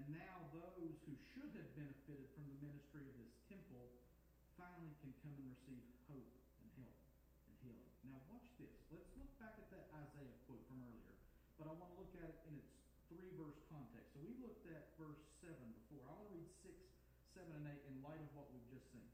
And 0.00 0.04
now 0.16 0.48
those 0.56 0.93
who 1.04 1.14
should 1.20 1.52
have 1.52 1.68
benefited 1.76 2.24
from 2.32 2.48
the 2.48 2.58
ministry 2.64 3.04
of 3.04 3.14
this 3.20 3.32
temple 3.44 3.92
finally 4.56 4.96
can 5.04 5.12
come 5.20 5.36
and 5.36 5.52
receive 5.52 5.84
hope 6.08 6.32
and 6.64 6.68
help 6.80 6.96
and 7.44 7.54
healing. 7.60 7.92
Now 8.08 8.20
watch 8.32 8.48
this. 8.56 8.72
Let's 8.88 9.12
look 9.20 9.32
back 9.36 9.60
at 9.60 9.68
that 9.68 9.84
Isaiah 9.92 10.36
quote 10.48 10.64
from 10.64 10.80
earlier, 10.80 11.16
but 11.60 11.68
I 11.68 11.76
want 11.76 11.92
to 11.92 11.98
look 12.00 12.14
at 12.16 12.28
it 12.32 12.40
in 12.48 12.56
its 12.56 12.72
three 13.12 13.28
verse 13.36 13.60
context. 13.68 14.16
So 14.16 14.24
we 14.24 14.32
looked 14.40 14.64
at 14.72 14.96
verse 14.96 15.20
7 15.44 15.52
before. 15.52 16.08
I 16.08 16.12
want 16.16 16.32
to 16.32 16.34
read 16.40 16.48
6, 16.64 16.72
7, 17.36 17.52
and 17.52 17.66
8 17.68 17.90
in 17.90 17.94
light 18.00 18.22
of 18.24 18.30
what 18.32 18.48
we've 18.48 18.68
just 18.72 18.88
seen. 18.88 19.04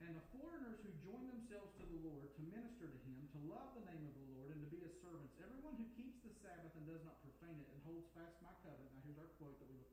And 0.00 0.16
the 0.16 0.24
foreigners 0.32 0.80
who 0.80 0.88
join 1.04 1.28
themselves 1.28 1.76
to 1.76 1.84
the 1.84 2.00
Lord 2.00 2.32
to 2.32 2.42
minister 2.48 2.88
to 2.88 2.98
him, 3.04 3.20
to 3.36 3.40
love 3.52 3.76
the 3.76 3.84
name 3.84 4.08
of 4.08 4.16
the 4.16 4.26
Lord, 4.32 4.48
and 4.56 4.64
to 4.64 4.68
be 4.72 4.80
his 4.80 4.96
servants, 5.04 5.36
everyone 5.44 5.76
who 5.76 5.84
keeps 5.92 6.24
the 6.24 6.32
Sabbath 6.40 6.72
and 6.72 6.88
does 6.88 7.04
not 7.04 7.20
profane 7.20 7.60
it 7.60 7.68
and 7.68 7.78
holds 7.84 8.08
fast 8.16 8.40
my 8.40 8.56
covenant. 8.64 8.88
Now 8.96 9.04
here's 9.04 9.20
our 9.20 9.28
quote 9.36 9.60
that 9.60 9.68
we 9.68 9.76
looked. 9.76 9.89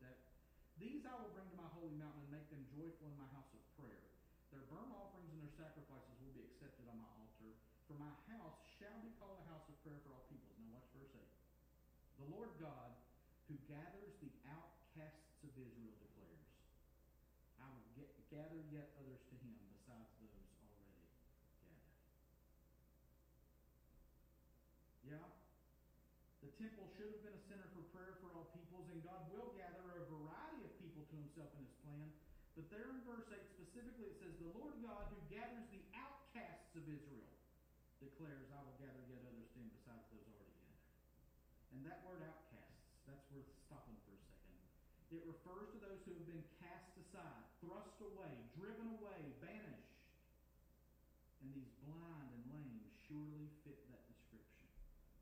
These 0.77 1.05
I 1.09 1.13
will 1.17 1.33
bring 1.33 1.49
to 1.49 1.57
my 1.57 1.69
holy 1.73 1.93
mountain 1.97 2.21
and 2.25 2.33
make 2.33 2.47
them 2.53 2.61
joyful 2.69 3.09
in 3.09 3.17
my 3.17 3.29
house 3.33 3.49
of 3.49 3.61
prayer. 3.77 4.05
Their 4.53 4.63
burnt 4.69 4.93
offerings 4.93 5.33
and 5.33 5.41
their 5.41 5.55
sacrifices 5.57 6.13
will 6.21 6.33
be 6.37 6.45
accepted 6.45 6.85
on 6.85 7.01
my 7.01 7.09
altar. 7.17 7.51
For 7.89 7.97
my 7.97 8.13
house 8.29 8.61
shall 8.77 8.99
be 9.01 9.09
called 9.17 9.41
a 9.41 9.47
house 9.49 9.65
of 9.65 9.75
prayer 9.81 9.97
for 10.05 10.13
all 10.13 10.25
peoples. 10.29 10.53
Now 10.61 10.77
watch 10.77 10.89
verse 10.93 11.13
8. 11.17 11.23
The 12.21 12.27
Lord 12.29 12.51
God, 12.61 12.93
who 13.49 13.57
gathers 13.65 14.13
the 14.21 14.29
outcasts 14.49 15.41
of 15.41 15.53
Israel, 15.57 15.95
declares, 15.97 16.45
I 17.57 17.65
will 17.73 17.89
get, 17.97 18.11
gather 18.29 18.61
yet 18.69 18.93
others 19.01 19.23
to 19.33 19.35
him 19.39 19.57
besides 19.71 20.13
those 20.21 20.35
already 20.61 20.93
gathered. 20.93 21.15
Yeah, 25.07 25.27
the 26.43 26.51
temple 26.59 26.91
should 26.93 27.07
have 27.07 27.23
been 27.23 27.39
a 27.39 27.43
center 27.47 27.71
for 27.71 27.87
prayer 27.95 28.19
for 28.19 28.35
all 28.35 28.51
peoples, 28.51 28.91
and 28.91 28.99
God 28.99 29.31
will 29.31 29.55
gather 29.55 29.87
a 29.95 30.03
variety 30.11 30.67
of 30.67 30.75
people 30.83 31.06
himself 31.17 31.49
in 31.57 31.65
his 31.65 31.75
plan. 31.81 32.07
But 32.57 32.69
there 32.73 32.89
in 32.89 33.01
verse 33.05 33.29
8 33.29 33.37
specifically 33.53 34.09
it 34.09 34.17
says, 34.17 34.33
The 34.41 34.49
Lord 34.57 34.73
God 34.81 35.09
who 35.13 35.19
gathers 35.29 35.65
the 35.69 35.83
outcasts 35.93 36.73
of 36.73 36.85
Israel 36.89 37.33
declares, 38.01 38.49
I 38.53 38.61
will 38.65 38.77
gather 38.81 39.01
yet 39.09 39.21
others 39.25 39.49
to 39.53 39.57
him 39.61 39.69
besides 39.73 40.05
those 40.09 40.25
already 40.25 40.53
gathered. 40.57 40.89
And 41.73 41.79
that 41.85 42.01
word 42.05 42.21
outcasts, 42.25 42.81
that's 43.05 43.25
worth 43.33 43.49
stopping 43.65 43.97
for 44.05 44.13
a 44.13 44.21
second. 44.25 44.57
It 45.13 45.23
refers 45.25 45.69
to 45.73 45.77
those 45.81 46.01
who 46.05 46.17
have 46.17 46.27
been 46.27 46.43
cast 46.61 46.93
aside, 46.97 47.45
thrust 47.63 47.97
away, 48.01 48.33
driven 48.57 48.89
away, 48.97 49.19
banished. 49.39 50.01
And 51.45 51.53
these 51.53 51.71
blind 51.85 52.29
and 52.33 52.43
lame 52.51 52.81
surely 53.07 53.47
fit 53.63 53.79
that 53.87 54.03
description. 54.09 54.65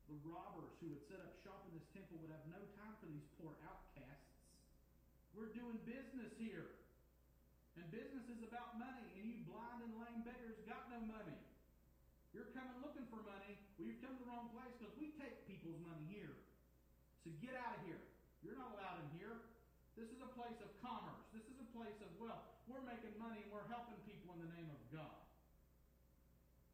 The 0.09 0.17
robbers 0.25 0.73
who 0.81 0.89
had 0.89 1.03
set 1.05 1.19
up 1.21 1.35
shop 1.45 1.67
in 1.69 1.77
this 1.77 1.85
temple 1.93 2.17
would 2.23 2.33
have 2.33 2.47
no 2.49 2.63
time 2.79 2.95
for 2.97 3.07
these 3.11 3.27
poor 3.37 3.53
outcasts. 3.61 3.84
We're 5.35 5.51
doing 5.51 5.75
business 5.83 6.31
here. 6.39 6.71
And 7.75 7.83
business 7.91 8.23
is 8.31 8.39
about 8.47 8.79
money, 8.79 9.03
and 9.19 9.23
you 9.27 9.35
blind 9.51 9.83
and 9.83 9.91
lame 9.99 10.23
beggars 10.23 10.55
got 10.63 10.87
no 10.87 11.03
money. 11.03 11.35
You're 12.31 12.47
coming 12.55 12.79
looking 12.79 13.03
for 13.11 13.19
money. 13.27 13.59
Well, 13.75 13.91
you've 13.91 13.99
come 13.99 14.15
to 14.15 14.23
the 14.23 14.27
wrong 14.31 14.47
place 14.55 14.71
because 14.79 14.95
we 14.95 15.11
take 15.19 15.43
people's 15.43 15.79
money 15.83 16.07
here. 16.07 16.35
So 17.27 17.35
get 17.43 17.55
out 17.59 17.79
of 17.79 17.81
here. 17.83 17.99
You're 18.43 18.55
not 18.55 18.79
allowed 18.79 19.03
in 19.03 19.09
here. 19.19 19.35
This 19.99 20.07
is 20.11 20.19
a 20.23 20.31
place 20.35 20.55
of 20.63 20.71
commerce. 20.83 21.23
This 21.35 21.47
is 21.47 21.57
a 21.59 21.69
place 21.75 21.95
of 22.03 22.11
wealth. 22.19 22.43
We're 22.67 22.83
making 22.83 23.15
money 23.15 23.43
and 23.43 23.51
we're 23.51 23.67
helping 23.71 23.99
people 24.07 24.35
in 24.35 24.43
the 24.43 24.51
name 24.55 24.67
of 24.71 24.81
God. 24.91 25.19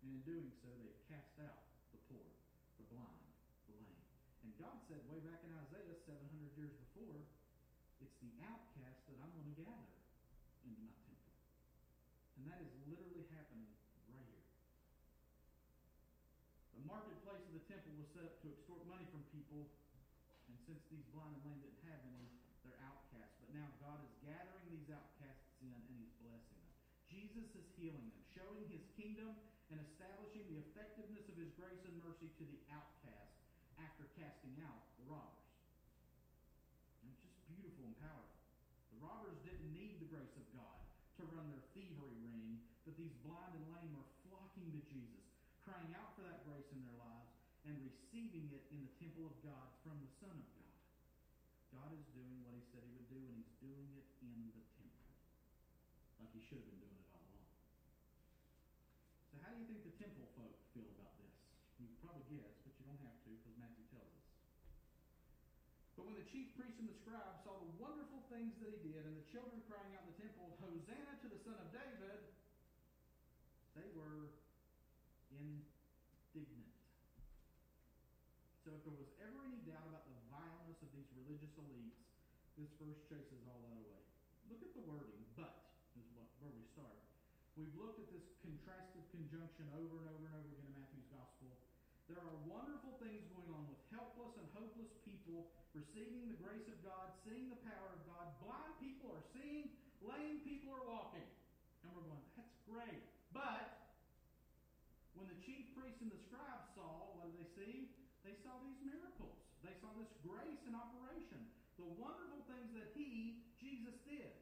And 0.01 0.17
in 0.17 0.21
doing 0.25 0.49
so, 0.61 0.69
they 0.81 0.89
cast 1.09 1.37
out 1.45 1.61
the 1.93 2.01
poor, 2.09 2.25
the 2.81 2.85
blind, 2.89 3.21
the 3.69 3.77
lame. 3.77 4.01
And 4.45 4.51
God 4.57 4.75
said 4.89 5.01
way 5.05 5.21
back 5.21 5.45
in 5.45 5.53
Isaiah 5.69 5.97
700 6.09 6.57
years 6.57 6.73
before, 6.89 7.21
the 8.21 8.33
outcast 8.45 9.01
that 9.09 9.17
I'm 9.17 9.33
going 9.33 9.49
to 9.49 9.57
gather 9.65 9.97
into 10.61 10.77
my 10.85 10.93
temple. 11.09 11.33
And 12.37 12.45
that 12.45 12.61
is 12.61 12.69
literally 12.85 13.25
happening 13.33 13.65
right 13.97 14.29
here. 14.29 14.45
The 16.77 16.85
marketplace 16.85 17.41
of 17.49 17.53
the 17.57 17.65
temple 17.65 17.97
was 17.97 18.09
set 18.13 18.25
up 18.25 18.37
to 18.45 18.47
extort 18.53 18.85
money 18.85 19.09
from 19.09 19.25
people, 19.33 19.65
and 20.45 20.55
since 20.69 20.81
these 20.93 21.05
blind 21.13 21.33
and 21.33 21.43
lame 21.49 21.61
didn't 21.65 21.81
have 21.89 22.01
any, 22.05 22.29
they're 22.61 22.77
outcasts. 22.85 23.41
But 23.41 23.57
now 23.57 23.65
God 23.81 23.97
is 24.05 24.13
gathering 24.21 24.69
these 24.69 24.89
outcasts 24.93 25.49
in 25.65 25.73
and 25.73 25.85
He's 25.89 26.13
blessing 26.21 26.61
them. 26.61 26.77
Jesus 27.09 27.49
is 27.57 27.65
healing 27.73 28.05
them, 28.05 28.21
showing 28.37 28.69
His 28.69 28.85
kingdom 28.93 29.33
and 29.73 29.81
establishing 29.81 30.45
the 30.45 30.61
effectiveness 30.69 31.25
of 31.25 31.41
His 31.41 31.49
grace 31.57 31.81
and 31.89 31.97
mercy 32.05 32.29
to 32.37 32.43
the 32.45 32.61
outcast 32.69 33.33
after 33.81 34.05
casting 34.13 34.61
out 34.61 34.85
the 35.01 35.09
robbers. 35.09 35.40
The 38.01 38.97
robbers 38.97 39.37
didn't 39.45 39.69
need 39.77 40.01
the 40.01 40.09
grace 40.09 40.33
of 40.33 40.45
God 40.57 40.81
to 41.21 41.21
run 41.37 41.45
their 41.53 41.61
thievery 41.77 42.17
ring, 42.25 42.57
but 42.81 42.97
these 42.97 43.13
blind 43.21 43.53
and 43.53 43.65
lame 43.69 43.93
were 43.93 44.09
flocking 44.25 44.73
to 44.73 44.81
Jesus, 44.89 45.25
crying 45.61 45.93
out 45.93 46.17
for 46.17 46.25
that 46.25 46.41
grace 46.49 46.65
in 46.73 46.81
their 46.81 46.97
lives 46.97 47.29
and 47.69 47.77
receiving 47.85 48.49
it 48.49 48.65
in 48.73 48.81
the 48.81 48.93
temple 48.97 49.29
of 49.29 49.37
God 49.45 49.69
from 49.85 50.01
the 50.01 50.09
Son 50.17 50.33
of 50.33 50.47
God. 50.57 50.77
God 51.77 51.89
is 51.93 52.01
doing 52.17 52.41
what 52.41 52.57
he 52.57 52.63
said 52.73 52.81
he 52.81 52.93
would 52.97 53.09
do, 53.13 53.21
and 53.21 53.37
he's 53.37 53.53
doing 53.61 53.89
it 53.93 54.07
in 54.25 54.49
the 54.49 54.65
temple. 54.81 55.07
Like 56.17 56.33
he 56.33 56.41
should 56.41 56.57
have 56.57 56.67
been 56.67 56.81
doing 56.81 56.97
it 56.97 57.09
all 57.13 57.21
along. 57.21 57.53
So 59.29 59.35
how 59.45 59.53
do 59.53 59.61
you 59.61 59.67
think 59.69 59.85
the 59.85 59.95
temple 60.01 60.25
folk 60.33 60.57
feel 60.73 60.89
about 60.97 61.13
this? 61.21 61.37
You 61.77 61.85
can 61.85 61.97
probably 62.01 62.25
guess, 62.33 62.53
but 62.65 62.73
you 62.75 62.83
don't 62.89 63.01
have 63.05 63.17
to 63.23 63.29
because 63.29 63.55
Matthew 63.61 63.85
tells 63.93 64.09
us. 64.09 64.27
But 65.95 66.09
when 66.09 66.17
the 66.17 66.20
chief 66.31 66.47
priests 66.55 66.79
and 66.79 66.87
the 66.87 66.95
scribes 66.95 67.43
saw 67.43 67.59
the 67.59 67.71
wonderful 67.75 68.23
things 68.31 68.55
that 68.63 68.71
he 68.71 68.79
did, 68.87 69.03
and 69.03 69.19
the 69.19 69.27
children 69.27 69.59
crying 69.67 69.91
out 69.99 70.07
in 70.07 70.15
the 70.15 70.19
temple, 70.23 70.55
Hosanna 70.63 71.19
to 71.19 71.27
the 71.27 71.39
Son 71.43 71.59
of 71.59 71.67
David, 71.75 72.23
they 73.75 73.91
were 73.91 74.31
indignant. 75.35 76.71
So 78.63 78.71
if 78.79 78.81
there 78.87 78.95
was 78.95 79.11
ever 79.19 79.43
any 79.43 79.59
doubt 79.67 79.83
about 79.91 80.07
the 80.07 80.15
vileness 80.31 80.79
of 80.79 80.89
these 80.95 81.11
religious 81.19 81.51
elites, 81.59 81.99
this 82.55 82.71
verse 82.79 83.03
chases 83.11 83.43
all 83.51 83.59
that 83.67 83.75
away. 83.75 83.99
Look 84.47 84.63
at 84.63 84.71
the 84.71 84.87
wording, 84.87 85.19
but 85.35 85.67
is 85.99 86.07
what, 86.15 86.31
where 86.39 86.55
we 86.55 86.63
start. 86.71 86.95
We've 87.59 87.75
looked 87.75 87.99
at 87.99 88.07
this 88.07 88.23
contrastive 88.39 89.03
conjunction 89.11 89.67
over 89.75 89.99
and 89.99 90.07
over 90.07 90.23
and 90.23 90.35
over 90.39 90.47
again 90.47 90.63
in 90.63 90.73
Matthew's 90.79 91.11
gospel. 91.11 91.51
There 92.07 92.23
are 92.23 92.35
wonderful 92.47 92.95
things 93.03 93.27
going 93.27 93.51
on 93.51 93.67
with 93.67 93.79
helpless 93.91 94.35
and 94.39 94.47
hopeless 94.55 94.91
people 95.03 95.51
receiving 95.71 96.27
the 96.27 96.39
grace 96.43 96.67
of 96.67 96.79
God, 96.83 97.15
seeing 97.23 97.47
the 97.47 97.61
power 97.63 97.89
of 97.95 98.01
God. 98.07 98.25
Blind 98.43 98.75
people 98.83 99.15
are 99.15 99.25
seeing, 99.31 99.71
lame 100.03 100.43
people 100.43 100.75
are 100.75 100.85
walking. 100.87 101.27
And 101.83 101.95
we're 101.95 102.07
going, 102.07 102.25
that's 102.35 102.59
great. 102.67 103.03
But 103.31 103.79
when 105.15 105.31
the 105.31 105.39
chief 105.47 105.71
priests 105.71 106.03
and 106.03 106.11
the 106.11 106.21
scribes 106.27 106.67
saw, 106.75 107.15
what 107.15 107.31
did 107.31 107.39
they 107.39 107.49
see? 107.55 107.75
They 108.27 108.35
saw 108.43 108.51
these 108.59 108.79
miracles. 108.83 109.39
They 109.63 109.75
saw 109.79 109.89
this 109.95 110.11
grace 110.25 110.61
in 110.67 110.75
operation, 110.75 111.39
the 111.79 111.87
wonderful 111.95 112.43
things 112.51 112.69
that 112.75 112.91
he, 112.97 113.39
Jesus, 113.61 113.95
did. 114.03 114.33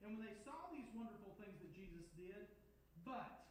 And 0.00 0.16
when 0.16 0.22
they 0.24 0.36
saw 0.46 0.70
these 0.72 0.88
wonderful 0.94 1.34
things 1.36 1.58
that 1.60 1.72
Jesus 1.74 2.06
did, 2.16 2.46
but, 3.02 3.50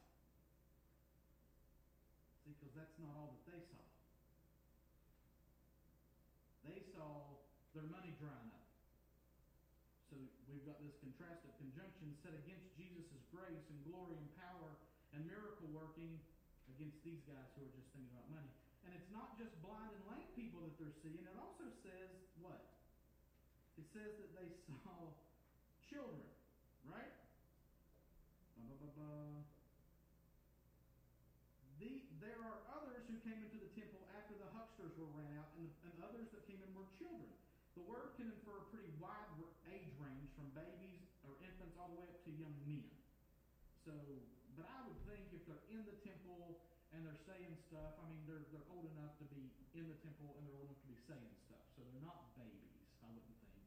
see, 2.48 2.56
because 2.56 2.74
that's 2.74 2.98
not 3.04 3.12
all 3.20 3.36
that 3.36 3.48
they 6.68 6.84
saw. 6.98 7.38
Their 7.78 7.86
money 7.94 8.10
drying 8.18 8.50
up. 8.58 8.66
So 10.10 10.18
we've 10.50 10.66
got 10.66 10.82
this 10.82 10.98
contrastive 10.98 11.54
conjunction 11.62 12.10
set 12.26 12.34
against 12.34 12.74
Jesus' 12.74 13.22
grace 13.30 13.62
and 13.70 13.78
glory 13.86 14.18
and 14.18 14.26
power 14.42 14.74
and 15.14 15.22
miracle 15.30 15.70
working 15.70 16.18
against 16.74 16.98
these 17.06 17.22
guys 17.30 17.46
who 17.54 17.70
are 17.70 17.74
just 17.78 17.86
thinking 17.94 18.10
about 18.18 18.26
money. 18.34 18.50
And 18.82 18.98
it's 18.98 19.14
not 19.14 19.38
just 19.38 19.54
blind 19.62 19.94
and 19.94 20.04
lame 20.10 20.26
people 20.34 20.66
that 20.66 20.74
they're 20.82 20.98
seeing. 21.06 21.22
It 21.22 21.38
also 21.38 21.70
says 21.86 22.10
what? 22.42 22.66
It 23.78 23.86
says 23.94 24.10
that 24.26 24.32
they 24.34 24.50
saw 24.82 25.14
children, 25.86 26.26
right? 26.90 27.14
The, 31.78 32.02
there 32.18 32.42
are 32.42 32.58
others 32.74 33.06
who 33.06 33.22
came 33.22 33.38
into 33.38 33.62
the 33.62 33.70
temple 33.78 34.02
after 34.18 34.34
the 34.34 34.50
hucksters 34.58 34.98
were 34.98 35.10
ran 35.14 35.30
out, 35.38 35.54
and, 35.62 35.70
and 35.86 35.94
others 36.02 36.26
that 36.34 36.42
came 36.50 36.58
in 36.58 36.67
were 36.78 36.90
children. 37.02 37.34
The 37.74 37.84
word 37.90 38.14
can 38.18 38.30
infer 38.30 38.62
a 38.62 38.66
pretty 38.70 38.90
wide 39.02 39.30
age 39.74 39.94
range 39.98 40.30
from 40.38 40.50
babies 40.54 41.02
or 41.26 41.34
infants 41.42 41.74
all 41.78 41.90
the 41.90 41.98
way 41.98 42.08
up 42.10 42.22
to 42.26 42.32
young 42.38 42.54
men. 42.70 42.86
So, 43.86 43.94
but 44.54 44.66
I 44.70 44.78
would 44.86 45.00
think 45.10 45.30
if 45.34 45.42
they're 45.50 45.66
in 45.74 45.82
the 45.86 45.98
temple 46.06 46.62
and 46.94 47.02
they're 47.04 47.24
saying 47.26 47.58
stuff, 47.70 47.98
I 48.02 48.06
mean, 48.10 48.22
they're, 48.30 48.46
they're 48.54 48.70
old 48.70 48.90
enough 48.98 49.18
to 49.22 49.26
be 49.34 49.50
in 49.74 49.86
the 49.90 49.98
temple 50.06 50.38
and 50.38 50.46
they're 50.46 50.58
old 50.58 50.70
enough 50.70 50.82
to 50.86 50.90
be 50.90 51.00
saying 51.10 51.34
stuff. 51.50 51.66
So 51.74 51.86
they're 51.86 52.06
not 52.06 52.34
babies, 52.38 52.86
I 53.02 53.10
wouldn't 53.10 53.38
think. 53.42 53.62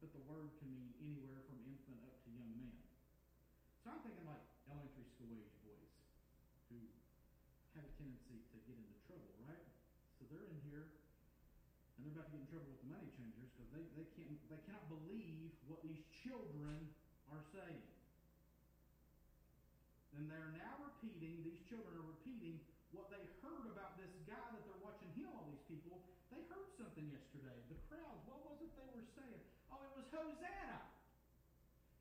But 0.00 0.10
the 0.16 0.22
word 0.26 0.52
can 0.58 0.72
mean 0.72 0.92
anywhere 1.00 1.40
from 1.46 1.60
infant 1.68 2.00
up 2.08 2.16
to 2.24 2.28
young 2.32 2.52
man. 2.58 2.80
So 3.84 3.92
I'm 3.92 4.00
thinking 4.04 4.26
like 4.28 4.44
elementary 4.68 5.08
school 5.08 5.30
age 5.36 5.56
boys 5.64 5.92
who 6.70 6.78
have 7.78 7.86
a 7.88 7.92
tendency 7.96 8.38
to 8.52 8.56
get 8.68 8.76
into 8.76 8.96
trouble, 9.08 9.32
right? 9.48 9.66
So 10.20 10.28
they're 10.30 10.46
in 10.46 10.60
here 10.68 10.86
and 12.02 12.10
they're 12.10 12.18
about 12.18 12.26
to 12.26 12.34
get 12.34 12.42
in 12.42 12.50
trouble 12.50 12.66
with 12.66 12.82
the 12.82 12.90
money 12.90 13.06
changers 13.14 13.46
because 13.54 13.70
they, 13.70 13.86
they 13.94 14.06
can't 14.18 14.34
they 14.50 14.58
cannot 14.66 14.90
believe 14.90 15.54
what 15.70 15.78
these 15.86 16.02
children 16.26 16.90
are 17.30 17.42
saying. 17.54 17.86
And 20.18 20.26
they're 20.26 20.50
now 20.50 20.82
repeating, 20.82 21.46
these 21.46 21.62
children 21.70 21.94
are 21.94 22.08
repeating 22.10 22.58
what 22.90 23.06
they 23.08 23.22
heard 23.38 23.70
about 23.70 23.94
this 23.96 24.10
guy 24.26 24.42
that 24.50 24.60
they're 24.66 24.82
watching 24.82 25.08
heal 25.14 25.30
all 25.30 25.46
these 25.46 25.62
people. 25.70 26.02
They 26.34 26.42
heard 26.50 26.68
something 26.74 27.06
yesterday. 27.06 27.54
The 27.70 27.78
crowds, 27.86 28.20
what 28.26 28.42
was 28.50 28.58
it 28.60 28.74
they 28.74 28.90
were 28.92 29.06
saying? 29.14 29.42
Oh, 29.70 29.80
it 29.80 29.94
was 29.94 30.06
Hosanna. 30.10 30.82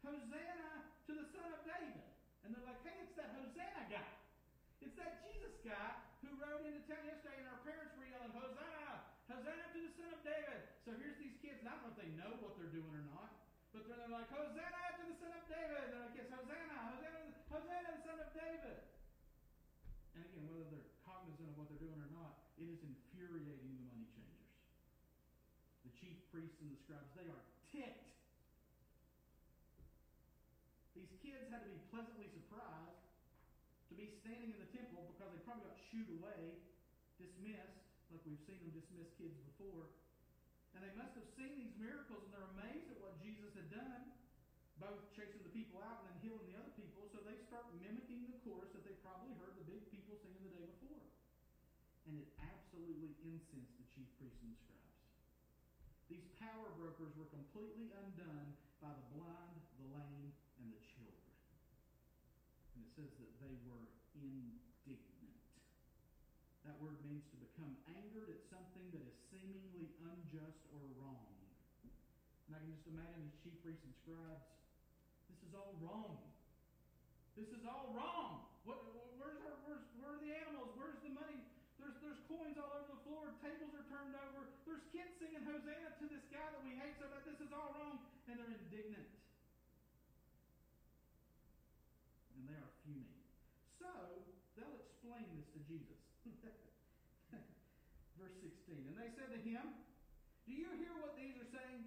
Hosanna 0.02 0.72
to 1.08 1.12
the 1.14 1.26
Son 1.30 1.46
of 1.46 1.62
David. 1.64 2.10
And 2.44 2.52
they're 2.52 2.68
like, 2.68 2.82
hey, 2.84 3.06
it's 3.06 3.16
that 3.22 3.38
Hosanna 3.38 3.86
guy. 3.86 4.12
It's 4.82 4.98
that 4.98 5.22
Jesus 5.30 5.56
guy 5.62 5.94
who 6.26 6.34
rode 6.42 6.66
into 6.68 6.84
town 6.90 7.06
yesterday 7.06 7.38
and 7.38 7.48
our 7.54 7.62
parents 7.64 7.94
were 7.96 8.10
yelling, 8.10 8.34
Hosanna! 8.34 9.08
Hosanna 9.32 9.66
to 9.72 9.80
the 9.80 9.94
Son 9.96 10.12
of 10.12 10.22
David. 10.28 10.71
So 10.82 10.98
here's 10.98 11.18
these 11.22 11.38
kids, 11.46 11.62
and 11.62 11.70
I 11.70 11.78
don't 11.78 11.86
know 11.86 11.94
if 11.94 12.02
they 12.02 12.10
know 12.18 12.42
what 12.42 12.58
they're 12.58 12.74
doing 12.74 12.90
or 12.90 13.06
not, 13.14 13.30
but 13.70 13.86
they're, 13.86 14.02
they're 14.02 14.10
like, 14.10 14.26
Hosanna 14.34 14.82
to 14.98 15.04
the 15.06 15.18
Son 15.22 15.30
of 15.30 15.46
David. 15.46 15.94
They're 15.94 16.02
like, 16.10 16.18
yes, 16.18 16.30
Hosanna, 16.34 16.78
Hosanna, 16.90 17.22
Hosanna, 17.54 17.90
the 18.02 18.02
Son 18.02 18.18
of 18.18 18.30
David. 18.34 18.78
And 20.18 20.26
again, 20.26 20.44
whether 20.50 20.66
they're 20.74 20.90
cognizant 21.06 21.54
of 21.54 21.56
what 21.62 21.70
they're 21.70 21.86
doing 21.86 22.02
or 22.02 22.10
not, 22.10 22.34
it 22.58 22.66
is 22.66 22.82
infuriating 22.82 23.78
the 23.78 23.86
money 23.86 24.10
changers. 24.10 24.50
The 25.86 25.94
chief 26.02 26.18
priests 26.34 26.58
and 26.66 26.74
the 26.74 26.80
scribes, 26.82 27.14
they 27.14 27.30
are 27.30 27.46
ticked. 27.70 28.10
These 30.98 31.14
kids 31.22 31.46
had 31.54 31.62
to 31.62 31.70
be 31.70 31.78
pleasantly 31.94 32.28
surprised 32.34 33.06
to 33.88 33.94
be 33.94 34.10
standing 34.26 34.50
in 34.50 34.58
the 34.58 34.72
temple 34.74 35.14
because 35.14 35.30
they 35.30 35.42
probably 35.46 35.70
got 35.70 35.78
shooed 35.94 36.10
away, 36.18 36.58
dismissed, 37.22 37.86
like 38.10 38.26
we've 38.26 38.42
seen 38.50 38.58
them 38.66 38.74
dismiss 38.74 39.14
kids 39.22 39.38
before. 39.56 39.88
And 40.76 40.80
they 40.84 40.94
must 40.96 41.14
have 41.20 41.28
seen 41.36 41.54
these 41.60 41.76
miracles 41.78 42.24
and 42.26 42.32
they're 42.32 42.52
amazed 42.56 42.88
at 42.92 42.98
what 43.04 43.20
Jesus 43.20 43.52
had 43.54 43.68
done, 43.70 44.04
both 44.80 45.12
chasing 45.14 45.44
the 45.44 45.54
people 45.54 45.84
out 45.84 46.02
and 46.04 46.16
then 46.16 46.18
healing 46.24 46.46
the 46.48 46.58
other 46.58 46.74
people. 46.74 47.06
So 47.12 47.20
they 47.22 47.38
start 47.46 47.68
mimicking 47.78 48.26
the 48.32 48.38
chorus 48.42 48.72
that 48.74 48.88
they 48.88 48.96
probably 49.04 49.36
heard 49.38 49.54
the 49.60 49.68
big 49.68 49.84
people 49.92 50.16
singing 50.24 50.42
the 50.48 50.56
day 50.56 50.68
before. 50.80 51.06
And 52.10 52.18
it 52.18 52.30
absolutely 52.42 53.14
incensed 53.22 53.76
the 53.78 53.86
chief 53.92 54.10
priests 54.18 54.42
and 54.42 54.56
the 54.56 54.60
scribes. 54.64 55.06
These 56.10 56.28
power 56.42 56.72
brokers 56.76 57.14
were 57.16 57.30
completely 57.30 57.94
undone 57.94 58.58
by 58.82 58.92
the 58.92 59.06
blind, 59.14 59.62
the 59.80 59.88
lame, 59.94 60.34
and 60.60 60.68
the 60.74 60.82
children. 60.82 61.32
And 62.76 62.84
it 62.84 62.92
says 62.98 63.12
that 63.22 63.32
they 63.44 63.56
were 63.68 63.86
indignant. 64.18 64.71
Word 66.82 66.98
means 67.06 67.22
to 67.30 67.38
become 67.38 67.78
angered 67.94 68.26
at 68.34 68.42
something 68.50 68.90
that 68.90 69.06
is 69.06 69.14
seemingly 69.30 69.94
unjust 70.02 70.66
or 70.74 70.82
wrong. 70.98 71.30
And 72.50 72.58
I 72.58 72.60
can 72.66 72.74
just 72.74 72.90
imagine 72.90 73.22
these 73.22 73.38
chief 73.46 73.54
priests 73.62 73.86
and 73.86 73.94
scribes. 74.02 74.50
This 75.30 75.46
is 75.46 75.54
all 75.54 75.78
wrong. 75.78 76.18
This 77.38 77.54
is 77.54 77.62
all 77.70 77.94
wrong. 77.94 78.50
What, 78.66 78.82
where's 79.22 79.38
our, 79.46 79.62
where's, 79.70 79.86
where 80.02 80.18
are 80.18 80.22
the 80.26 80.34
animals? 80.34 80.74
Where's 80.74 80.98
the 81.06 81.14
money? 81.14 81.38
There's, 81.78 82.02
there's 82.02 82.18
coins 82.26 82.58
all 82.58 82.74
over 82.74 82.90
the 82.90 83.02
floor. 83.06 83.30
Tables 83.46 83.78
are 83.78 83.86
turned 83.86 84.18
over. 84.18 84.50
There's 84.66 84.82
kids 84.90 85.14
singing 85.22 85.46
Hosanna 85.46 85.94
to 86.02 86.06
this 86.10 86.26
guy 86.34 86.50
that 86.50 86.66
we 86.66 86.74
hate 86.82 86.98
so 86.98 87.06
bad. 87.14 87.22
This 87.30 87.46
is 87.46 87.54
all 87.54 87.78
wrong. 87.78 88.02
And 88.26 88.42
they're 88.42 88.58
indignant. 88.58 89.06
And 92.42 92.50
they 92.50 92.58
are 92.58 92.74
fuming. 92.82 93.22
So, 93.78 93.94
they'll 94.58 94.82
explain 94.82 95.30
this 95.38 95.46
to 95.54 95.62
Jesus. 95.70 96.02
Verse 98.22 98.38
16. 98.38 98.86
And 98.86 98.94
they 99.02 99.10
said 99.18 99.31
to 99.31 99.31
him, 99.44 99.66
Do 100.46 100.54
you 100.54 100.70
hear 100.78 100.94
what 101.02 101.18
these 101.18 101.38
are 101.38 101.50
saying? 101.50 101.82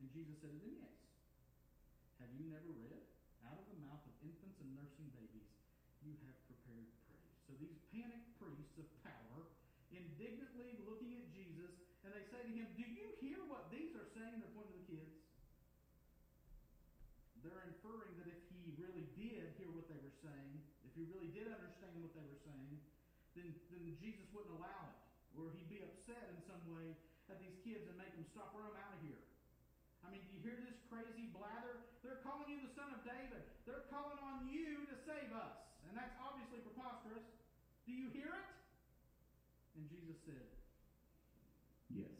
And 0.00 0.06
Jesus 0.12 0.36
said 0.40 0.52
to 0.52 0.60
them, 0.60 0.76
Yes. 0.80 0.96
Have 2.22 2.30
you 2.38 2.46
never 2.52 2.70
read? 2.70 3.02
Out 3.42 3.58
of 3.58 3.66
the 3.66 3.78
mouth 3.82 4.02
of 4.06 4.14
infants 4.22 4.62
and 4.62 4.70
nursing 4.78 5.10
babies, 5.18 5.50
you 6.06 6.14
have 6.22 6.38
prepared 6.46 6.86
praise. 7.10 7.34
So 7.50 7.58
these 7.58 7.74
panicked 7.90 8.38
priests 8.38 8.78
of 8.78 8.86
power, 9.02 9.50
indignantly 9.90 10.78
looking 10.86 11.18
at 11.18 11.26
Jesus, 11.34 11.74
and 12.06 12.14
they 12.14 12.22
say 12.30 12.40
to 12.46 12.52
him, 12.54 12.70
Do 12.78 12.86
you 12.86 13.10
hear 13.18 13.42
what 13.50 13.70
these 13.74 13.94
are 13.98 14.06
saying? 14.14 14.38
They're 14.38 14.54
pointing 14.54 14.78
to 14.78 14.82
the 14.82 14.88
kids. 14.94 15.14
They're 17.42 17.66
inferring 17.66 18.14
that 18.22 18.30
if 18.30 18.38
he 18.54 18.70
really 18.78 19.10
did 19.18 19.50
hear 19.58 19.70
what 19.74 19.90
they 19.90 19.98
were 19.98 20.14
saying, 20.22 20.62
if 20.86 20.94
he 20.94 21.02
really 21.10 21.34
did 21.34 21.50
understand 21.50 21.98
what 21.98 22.14
they 22.14 22.22
were 22.22 22.38
saying, 22.46 22.78
then, 23.34 23.50
then 23.74 23.82
Jesus 23.98 24.30
wouldn't 24.30 24.54
allow 24.54 24.94
it. 24.94 25.01
Or 25.38 25.48
he'd 25.56 25.70
be 25.72 25.80
upset 25.80 26.28
in 26.32 26.38
some 26.44 26.62
way 26.68 26.92
at 27.32 27.40
these 27.40 27.56
kids 27.64 27.88
and 27.88 27.96
make 27.96 28.12
them 28.12 28.26
stop 28.32 28.52
or 28.52 28.64
I'm 28.68 28.76
out 28.76 28.92
of 28.96 29.00
here. 29.00 29.22
I 30.04 30.10
mean, 30.10 30.20
do 30.26 30.30
you 30.36 30.40
hear 30.42 30.58
this 30.60 30.76
crazy 30.90 31.30
blather? 31.32 31.88
They're 32.02 32.20
calling 32.26 32.50
you 32.50 32.58
the 32.60 32.74
son 32.74 32.90
of 32.92 33.00
David. 33.06 33.46
They're 33.64 33.86
calling 33.88 34.18
on 34.20 34.50
you 34.50 34.84
to 34.90 34.96
save 35.06 35.30
us. 35.32 35.54
And 35.86 35.94
that's 35.94 36.12
obviously 36.18 36.60
preposterous. 36.60 37.22
Do 37.86 37.92
you 37.94 38.10
hear 38.10 38.28
it? 38.28 38.48
And 39.78 39.88
Jesus 39.88 40.18
said, 40.26 40.48
Yes. 41.92 42.16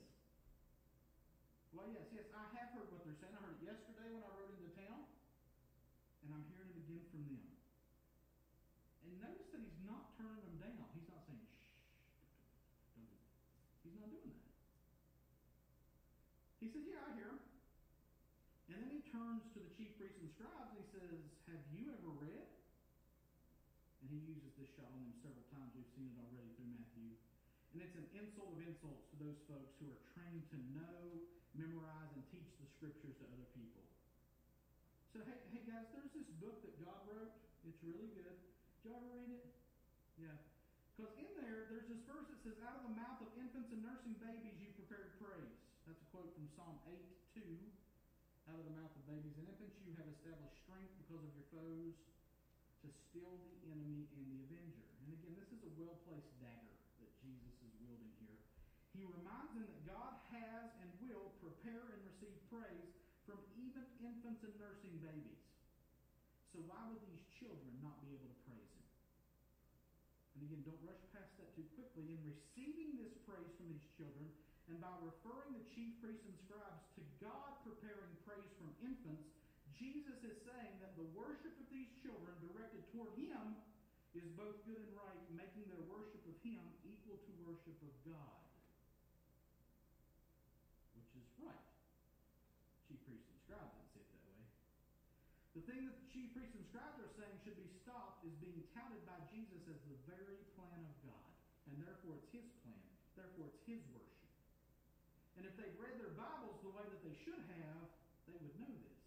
Well, 1.73 1.89
yes, 1.89 2.05
yes, 2.13 2.29
I 2.37 2.45
have 2.61 2.77
heard 2.77 2.93
what 2.93 3.01
they're 3.01 3.17
saying. 3.17 3.33
I 3.33 3.41
heard 3.41 3.57
it 3.57 3.65
yesterday 3.65 4.13
when 4.13 4.21
I 4.21 4.31
rode 4.37 4.53
into 4.53 4.73
town. 4.77 5.09
And 6.23 6.37
I'm 6.37 6.45
hearing 6.53 6.69
it 6.69 6.79
again 6.85 7.03
from 7.09 7.25
them. 7.25 7.41
And 9.09 9.17
notice 9.19 9.49
that 9.51 9.61
he's 9.65 9.81
not 9.89 10.13
turning 10.21 10.45
them 10.45 10.61
down. 10.61 10.85
He's 10.93 11.09
not 11.09 11.25
saying, 11.25 11.41
shh, 11.41 11.73
don't 12.95 13.09
do 13.09 13.17
that. 13.17 13.25
He's 13.81 13.97
not 13.97 14.07
doing 14.13 14.29
that. 14.29 14.45
He 16.61 16.62
says, 16.73 16.89
yeah, 16.89 17.05
I 17.05 17.13
hear 17.13 17.29
him. 17.29 17.41
And 18.73 18.77
then 18.81 18.91
he 18.91 19.05
turns 19.13 19.45
to 19.53 19.61
the 19.61 19.71
chief 19.77 19.93
priests 20.01 20.17
and 20.25 20.33
scribes 20.33 20.73
and 20.73 20.81
he 20.81 20.89
says, 20.89 21.21
have 21.53 21.61
you 21.77 21.93
ever 21.93 22.11
read? 22.17 22.49
And 24.01 24.07
he 24.09 24.19
uses 24.25 24.51
this 24.57 24.73
shot 24.73 24.89
on 24.89 25.05
them 25.05 25.15
several 25.21 25.45
times. 25.53 25.69
We've 25.77 25.93
seen 25.93 26.09
it 26.09 26.17
already 26.17 26.49
through 26.57 26.73
Matthew. 26.73 27.13
And 27.77 27.85
it's 27.85 27.97
an 27.97 28.09
insult 28.17 28.57
of 28.57 28.61
insults 28.65 29.05
to 29.13 29.17
those 29.21 29.39
folks 29.49 29.77
who 29.81 29.93
are 29.93 30.01
trained 30.17 30.45
to 30.53 30.59
know, 30.73 30.97
memorize, 31.57 32.11
and 32.17 32.25
teach 32.33 32.49
the 32.57 32.69
scriptures 32.81 33.17
to 33.21 33.25
other 33.33 33.49
people. 33.53 33.85
So, 35.13 35.21
hey, 35.29 35.41
hey 35.53 35.65
guys, 35.69 35.89
there's 35.93 36.13
this 36.17 36.29
book 36.41 36.65
that 36.65 36.73
God 36.81 37.01
wrote. 37.09 37.33
It's 37.69 37.81
really 37.85 38.13
good. 38.17 38.37
Did 38.81 38.81
you 38.89 38.97
ever 38.97 39.09
read 39.13 39.29
it? 39.29 39.45
Yeah. 40.21 40.37
Because 40.93 41.13
in 41.17 41.31
there, 41.41 41.69
there's 41.73 41.89
this 41.89 42.03
verse 42.05 42.29
that 42.29 42.41
says, 42.45 42.57
Out 42.65 42.81
of 42.81 42.93
the 42.93 42.95
mouth 42.97 43.21
of 43.25 43.29
infants 43.41 43.73
and 43.73 43.81
nursing 43.81 44.17
babies 44.21 44.57
you 44.61 44.69
prepared 44.77 45.17
praise. 45.17 45.62
That's 45.87 45.99
a 45.99 46.09
quote 46.15 46.31
from 46.39 46.47
Psalm 46.55 46.79
8 46.87 46.95
2. 47.35 47.43
Out 48.51 48.59
of 48.59 48.67
the 48.67 48.75
mouth 48.75 48.91
of 48.95 49.03
babies 49.07 49.35
and 49.39 49.47
infants 49.47 49.79
you 49.83 49.95
have 49.99 50.07
established 50.11 50.59
strength 50.63 50.91
because 50.99 51.23
of 51.23 51.31
your 51.35 51.47
foes, 51.55 51.95
to 52.83 52.89
still 52.91 53.39
the 53.39 53.55
enemy 53.71 54.11
and 54.19 54.23
the 54.27 54.39
avenger. 54.51 54.87
And 55.03 55.15
again, 55.15 55.35
this 55.39 55.51
is 55.55 55.63
a 55.63 55.73
well 55.79 55.95
placed 56.07 56.31
dagger 56.43 56.75
that 57.03 57.11
Jesus 57.23 57.55
is 57.63 57.73
wielding 57.79 58.11
here. 58.19 58.39
He 58.95 59.07
reminds 59.07 59.55
them 59.55 59.63
that 59.67 59.83
God 59.87 60.19
has 60.35 60.75
and 60.83 60.91
will 60.99 61.31
prepare 61.39 61.95
and 61.95 62.03
receive 62.03 62.35
praise 62.51 62.91
from 63.23 63.39
even 63.55 63.87
infants 64.03 64.43
and 64.43 64.55
nursing 64.59 64.99
babies. 64.99 65.43
So 66.51 66.61
why 66.67 66.83
would 66.91 67.01
these 67.07 67.23
children 67.39 67.71
not 67.81 68.03
be 68.03 68.13
able 68.13 68.29
to 68.29 68.41
praise 68.45 68.71
him? 68.75 68.87
And 70.37 70.51
again, 70.51 70.63
don't 70.67 70.83
rush 70.83 71.01
past 71.15 71.33
that 71.39 71.55
too 71.55 71.65
quickly. 71.79 72.11
In 72.11 72.21
receiving 72.27 72.99
this 72.99 73.15
praise 73.25 73.49
from 73.57 73.71
these 73.71 73.87
children, 73.95 74.27
and 74.71 74.79
by 74.79 74.95
referring 75.03 75.59
the 75.59 75.67
chief 75.75 75.91
priests 75.99 76.23
and 76.23 76.37
scribes 76.47 76.87
to 76.95 77.03
God 77.19 77.59
preparing 77.67 78.15
praise 78.23 78.53
from 78.59 78.71
infants, 78.83 79.27
Jesus 79.75 80.19
is 80.23 80.37
saying 80.47 80.75
that 80.79 80.95
the 80.95 81.09
worship 81.19 81.51
of 81.51 81.67
these 81.73 81.91
children 82.05 82.31
directed 82.39 82.87
toward 82.95 83.11
him 83.19 83.59
is 84.15 84.29
both 84.37 84.61
good 84.69 84.79
and 84.79 84.93
right, 84.95 85.23
making 85.33 85.65
their 85.73 85.83
worship 85.89 86.21
of 86.29 86.37
him 86.45 86.61
equal 86.85 87.17
to 87.17 87.33
worship 87.43 87.75
of 87.81 87.95
God. 88.05 88.41
Which 90.95 91.11
is 91.17 91.27
right. 91.41 91.69
Chief 92.87 93.01
priests 93.09 93.27
and 93.33 93.41
scribes 93.43 93.73
didn't 93.73 93.91
see 93.97 94.05
it 94.05 94.11
that 94.13 94.25
way. 94.29 94.45
The 95.57 95.65
thing 95.65 95.81
that 95.89 95.97
the 95.97 96.09
chief 96.13 96.29
priests 96.37 96.55
and 96.55 96.67
scribes 96.69 97.01
are 97.01 97.13
saying 97.17 97.37
should 97.43 97.57
be 97.57 97.69
stopped 97.83 98.23
is 98.29 98.37
being 98.39 98.63
touted 98.77 99.03
by 99.09 99.17
Jesus 99.33 99.65
as 99.67 99.81
the 99.89 99.97
very 100.05 100.39
plan 100.55 100.81
of 100.85 100.95
God. 101.03 101.31
And 101.73 101.81
therefore 101.81 102.21
it's 102.21 102.29
his 102.31 102.47
plan. 102.63 102.85
Therefore 103.17 103.49
it's 103.49 103.65
his 103.65 103.81
worship. 103.91 104.02
If 105.53 105.61
they'd 105.61 105.77
read 105.77 106.01
their 106.01 106.17
Bibles 106.17 106.57
the 106.65 106.73
way 106.73 106.81
that 106.81 107.05
they 107.05 107.13
should 107.29 107.45
have, 107.61 107.85
they 108.25 108.33
would 108.41 108.57
know 108.57 108.73
this. 108.73 109.05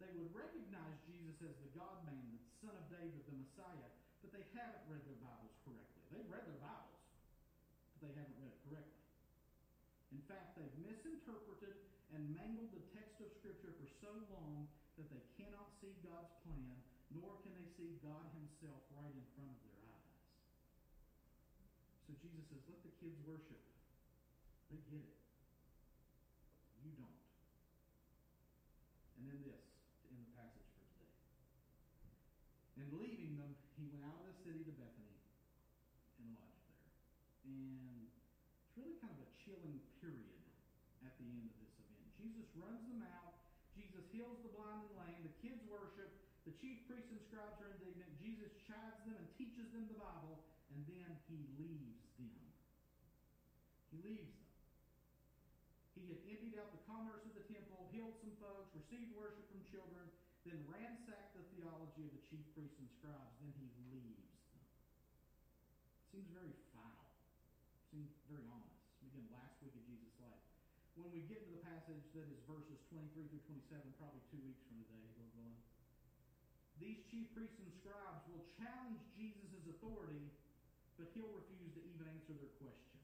They 0.00 0.08
would 0.16 0.32
recognize 0.32 0.96
Jesus 1.04 1.36
as 1.44 1.52
the 1.60 1.68
God 1.76 2.00
man, 2.08 2.24
the 2.40 2.40
Son 2.64 2.72
of 2.72 2.88
David, 2.88 3.20
the 3.28 3.36
Messiah, 3.36 3.92
but 4.24 4.32
they 4.32 4.48
haven't 4.56 4.80
read 4.88 5.04
their 5.04 5.20
Bibles 5.20 5.52
correctly. 5.60 6.00
They've 6.08 6.24
read 6.24 6.48
their 6.48 6.56
Bibles, 6.64 7.04
but 7.92 8.00
they 8.00 8.16
haven't 8.16 8.32
read 8.40 8.48
it 8.48 8.64
correctly. 8.64 9.04
In 10.16 10.24
fact, 10.24 10.56
they've 10.56 10.72
misinterpreted 10.88 11.76
and 12.16 12.32
mangled 12.32 12.72
the 12.72 12.80
text 12.96 13.20
of 13.20 13.28
Scripture 13.36 13.76
for 13.76 13.84
so 14.00 14.08
long 14.32 14.64
that 14.96 15.12
they 15.12 15.20
cannot 15.36 15.68
see 15.84 15.92
God's 16.00 16.32
plan, 16.48 16.80
nor 17.12 17.36
can 17.44 17.52
they 17.60 17.68
see 17.76 18.00
God 18.00 18.24
Himself 18.32 18.80
right 18.96 19.12
in 19.12 19.26
front 19.36 19.52
of 19.52 19.60
their 19.68 19.84
eyes. 19.84 20.16
So 22.08 22.16
Jesus 22.24 22.40
says, 22.48 22.64
let 22.72 22.80
the 22.80 22.94
kids 23.04 23.20
worship. 23.28 23.60
They 24.72 24.80
get 24.88 25.04
it. 25.04 25.20
You 26.84 26.92
don't. 27.00 27.16
And 29.16 29.24
then 29.24 29.40
this, 29.40 29.64
to 30.04 30.12
end 30.12 30.20
the 30.20 30.36
passage 30.36 30.68
for 30.76 30.84
today. 30.84 31.16
And 32.76 32.92
leaving 33.00 33.40
them, 33.40 33.56
he 33.80 33.88
went 33.88 34.04
out 34.04 34.20
of 34.20 34.28
the 34.28 34.36
city 34.44 34.60
to 34.68 34.74
Bethany 34.76 35.16
and 36.20 36.28
lodged 36.36 36.60
there. 36.68 36.92
And 37.48 38.04
it's 38.68 38.76
really 38.76 39.00
kind 39.00 39.16
of 39.16 39.24
a 39.24 39.30
chilling 39.32 39.80
period 40.04 40.44
at 41.08 41.16
the 41.16 41.24
end 41.24 41.48
of 41.48 41.56
this 41.56 41.72
event. 41.80 42.04
Jesus 42.20 42.43
runs 42.58 42.82
them 42.86 43.02
out. 43.02 43.34
Jesus 43.74 44.06
heals 44.14 44.38
the 44.46 44.52
blind 44.54 44.86
and 44.86 44.94
lame. 45.02 45.22
The 45.26 45.36
kids 45.42 45.60
worship. 45.66 46.10
The 46.46 46.54
chief 46.60 46.84
priests 46.86 47.10
and 47.10 47.20
scribes 47.26 47.58
are 47.58 47.72
indignant. 47.74 48.10
Jesus 48.20 48.52
chides 48.68 49.00
them 49.08 49.16
and 49.16 49.28
teaches 49.34 49.66
them 49.74 49.88
the 49.90 49.98
Bible. 49.98 50.44
And 50.74 50.82
then 50.86 51.10
he 51.26 51.38
leaves 51.58 52.02
them. 52.20 52.44
He 53.90 53.98
leaves 54.02 54.30
them. 54.30 54.44
He 55.94 56.10
had 56.10 56.20
emptied 56.26 56.58
out 56.60 56.68
the 56.74 56.84
commerce 56.84 57.22
of 57.24 57.32
the 57.32 57.46
temple, 57.48 57.88
healed 57.94 58.18
some 58.20 58.34
folks, 58.42 58.68
received 58.76 59.14
worship 59.16 59.46
from 59.48 59.62
children, 59.70 60.04
then 60.44 60.60
ransacked 60.68 61.32
the 61.32 61.44
theology 61.56 62.04
of 62.04 62.12
the 62.12 62.22
chief 62.28 62.44
priests 62.52 62.76
and 62.76 62.90
scribes. 63.00 63.32
Then 63.40 63.54
he 63.56 63.66
leaves 63.88 64.28
them. 64.52 64.60
Seems 66.12 66.28
very 66.34 66.52
foul. 66.76 67.08
Seems 67.88 68.12
very 68.28 68.44
ominous. 68.50 68.84
Again, 69.08 69.24
last 69.32 69.56
week 69.64 69.72
of 69.72 69.82
Jesus' 69.88 70.12
life. 70.20 70.44
When 70.94 71.10
we 71.10 71.26
get 71.26 71.42
to 71.42 71.50
the 71.50 71.62
passage 71.66 72.06
that 72.14 72.26
is 72.30 72.38
verses 72.46 72.78
23 72.94 73.26
through 73.26 73.42
27, 73.50 73.98
probably 73.98 74.22
two 74.30 74.38
weeks 74.46 74.62
from 74.70 74.78
today, 74.86 75.02
Lord 75.18 75.30
willing, 75.34 75.58
these 76.78 77.02
chief 77.10 77.26
priests 77.34 77.58
and 77.58 77.70
scribes 77.82 78.22
will 78.30 78.46
challenge 78.54 79.02
Jesus' 79.18 79.66
authority, 79.66 80.30
but 80.94 81.10
he'll 81.10 81.34
refuse 81.34 81.74
to 81.74 81.82
even 81.82 82.06
answer 82.06 82.34
their 82.38 82.50
question. 82.62 82.98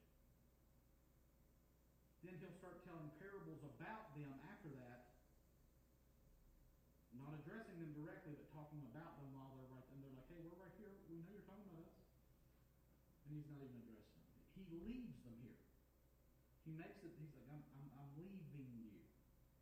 Then 2.22 2.38
he'll 2.38 2.54
start 2.62 2.78
telling 2.86 3.10
parables 3.18 3.58
about 3.64 4.14
them 4.14 4.30
after 4.54 4.70
that, 4.70 5.10
not 7.16 7.34
addressing 7.42 7.74
them 7.82 7.90
directly, 7.98 8.38
but 8.38 8.46
talking 8.54 8.86
about 8.94 9.18
them 9.18 9.34
while 9.34 9.50
they're 9.58 9.72
right. 9.72 9.86
And 9.90 9.98
they're 9.98 10.14
like, 10.14 10.30
hey, 10.30 10.38
we're 10.46 10.62
right 10.62 10.74
here. 10.78 10.94
We 11.10 11.18
know 11.26 11.34
you're 11.34 11.48
talking 11.48 11.66
about 11.74 11.82
us. 11.90 11.98
And 13.26 13.34
he's 13.34 13.50
not 13.50 13.58
even 13.58 13.82
addressing 13.82 14.22
them. 14.30 14.38
He 14.54 14.62
leaves 14.78 15.18
them 15.26 15.34
here. 15.42 15.58
He 16.68 16.76
makes 16.76 17.00
it, 17.02 17.10
he's 17.18 17.34
like, 17.34 17.48
I'm, 17.50 17.64
I'm. 17.74 17.79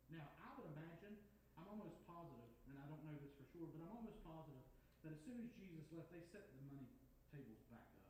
Now, 0.09 0.25
I 0.41 0.49
would 0.57 0.69
imagine, 0.73 1.13
I'm 1.53 1.69
almost 1.69 2.01
positive, 2.09 2.49
and 2.65 2.81
I 2.81 2.85
don't 2.89 3.01
know 3.05 3.13
this 3.21 3.29
for 3.37 3.45
sure, 3.53 3.69
but 3.69 3.85
I'm 3.85 3.93
almost 3.93 4.17
positive 4.25 4.65
that 5.05 5.13
as 5.13 5.21
soon 5.21 5.37
as 5.45 5.49
Jesus 5.53 5.85
left, 5.93 6.09
they 6.09 6.25
set 6.33 6.49
the 6.49 6.59
money 6.65 6.89
tables 7.29 7.61
back 7.69 7.85
up. 7.93 8.09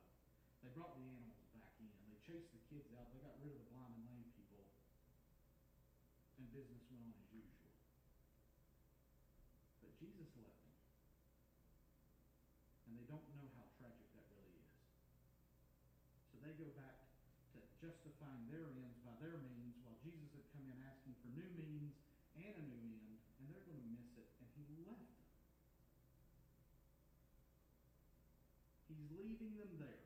They 0.64 0.72
brought 0.72 0.96
the 0.96 1.04
animals 1.04 1.44
back 1.52 1.76
in. 1.80 1.92
They 2.08 2.16
chased 2.24 2.48
the 2.56 2.60
kids 2.72 2.88
out. 2.96 3.12
They 3.12 3.20
got 3.20 3.36
rid 3.40 3.52
of 3.52 3.60
the 3.60 3.68
blind 3.68 3.92
and 3.96 4.04
lame 4.08 4.28
people. 4.32 4.64
And 6.40 6.48
business 6.52 6.84
went 6.88 7.04
on 7.04 7.12
as 7.20 7.28
usual. 7.32 7.68
But 9.84 9.92
Jesus 10.00 10.28
left 10.40 10.56
them. 10.64 10.76
And 12.88 12.92
they 12.96 13.06
don't 13.08 13.28
know 13.36 13.44
how 13.60 13.68
tragic 13.76 14.08
that 14.16 14.24
really 14.32 14.56
is. 14.56 14.72
So 16.32 16.40
they 16.40 16.52
go 16.56 16.68
back 16.76 17.09
justifying 17.80 18.44
their 18.52 18.68
ends 18.76 19.00
by 19.00 19.16
their 19.24 19.40
means 19.40 19.80
while 19.80 19.96
Jesus 20.04 20.28
had 20.36 20.44
come 20.52 20.68
in 20.68 20.76
asking 20.84 21.16
for 21.24 21.32
new 21.32 21.48
means 21.56 21.96
and 22.36 22.52
a 22.52 22.64
new 22.68 22.84
end. 22.92 23.16
And 23.40 23.48
they're 23.48 23.64
going 23.64 23.80
to 23.80 23.90
miss 23.96 24.12
it. 24.20 24.28
And 24.44 24.48
he 24.68 24.76
left 24.84 25.00
them. 25.00 25.24
He's 28.92 29.08
leaving 29.16 29.56
them 29.56 29.72
there. 29.80 30.04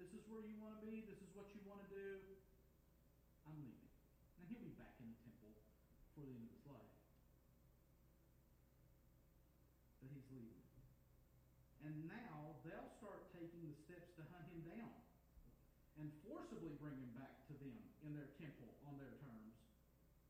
This 0.00 0.16
is 0.16 0.24
where 0.32 0.40
you 0.40 0.56
want 0.64 0.80
to 0.80 0.82
be. 0.82 1.04
This 1.04 1.20
is 1.20 1.28
what 1.36 1.52
you 1.52 1.60
want 1.68 1.84
to 1.84 1.90
do. 1.92 2.08
I'm 3.44 3.60
leaving. 3.60 3.92
And 4.40 4.48
he'll 4.48 4.64
be 4.64 4.72
back 4.80 4.96
in 4.96 5.12
the 5.12 5.18
temple 5.28 5.52
for 6.16 6.24
the 6.24 6.32
end 6.32 6.48
of 6.48 6.56
his 6.56 6.64
life. 6.64 6.94
But 10.00 10.08
he's 10.08 10.28
leaving. 10.32 10.64
And 11.84 12.08
now 12.08 12.56
they'll 12.64 12.92
start 12.96 13.28
taking 13.36 13.68
the 13.68 13.76
steps 13.76 14.08
to 14.16 14.24
hunt 14.32 14.48
him 14.56 14.64
down 14.72 15.01
and 16.02 16.10
forcibly 16.26 16.74
bring 16.82 16.98
him 16.98 17.14
back 17.14 17.46
to 17.46 17.54
them 17.62 17.78
in 18.02 18.10
their 18.10 18.26
temple 18.34 18.74
on 18.82 18.98
their 18.98 19.14
terms, 19.22 19.54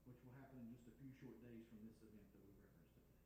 which 0.05 0.20
will 0.20 0.37
happen 0.37 0.61
in 0.61 0.68
just 0.68 0.85
a 0.85 0.93
few 1.01 1.09
short 1.16 1.41
days 1.41 1.64
from 1.73 1.81
this 1.81 1.97
event 2.05 2.29
that 2.37 2.45
we 2.45 2.53
referenced 2.61 2.93
today. 2.93 3.16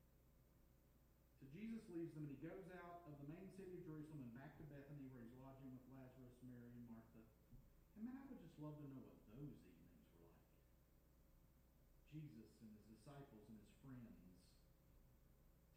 So 1.42 1.50
Jesus 1.50 1.82
leaves 1.90 2.14
them 2.14 2.30
and 2.30 2.38
he 2.38 2.38
goes 2.38 2.70
out 2.78 3.02
of 3.10 3.18
the 3.18 3.26
main 3.26 3.50
city 3.58 3.74
of 3.74 3.82
Jerusalem 3.82 4.30
and 4.30 4.34
back 4.38 4.54
to 4.62 4.64
Bethany 4.70 5.10
where 5.10 5.26
he's 5.26 5.34
lodging 5.42 5.74
with 5.74 5.82
Lazarus, 5.90 6.38
Mary, 6.46 6.70
and 6.70 6.86
Martha. 6.86 7.18
And 7.98 8.06
man, 8.06 8.14
I 8.14 8.22
would 8.30 8.38
just 8.38 8.54
love 8.62 8.78
to 8.78 8.86
know 8.94 9.02
what 9.02 9.18
those 9.34 9.50
evenings 9.66 10.06
were 10.14 10.30
like. 10.30 10.54
Jesus 12.14 12.46
and 12.62 12.70
his 12.70 12.86
disciples 12.94 13.42
and 13.50 13.58
his 13.58 13.74
friends 13.82 14.22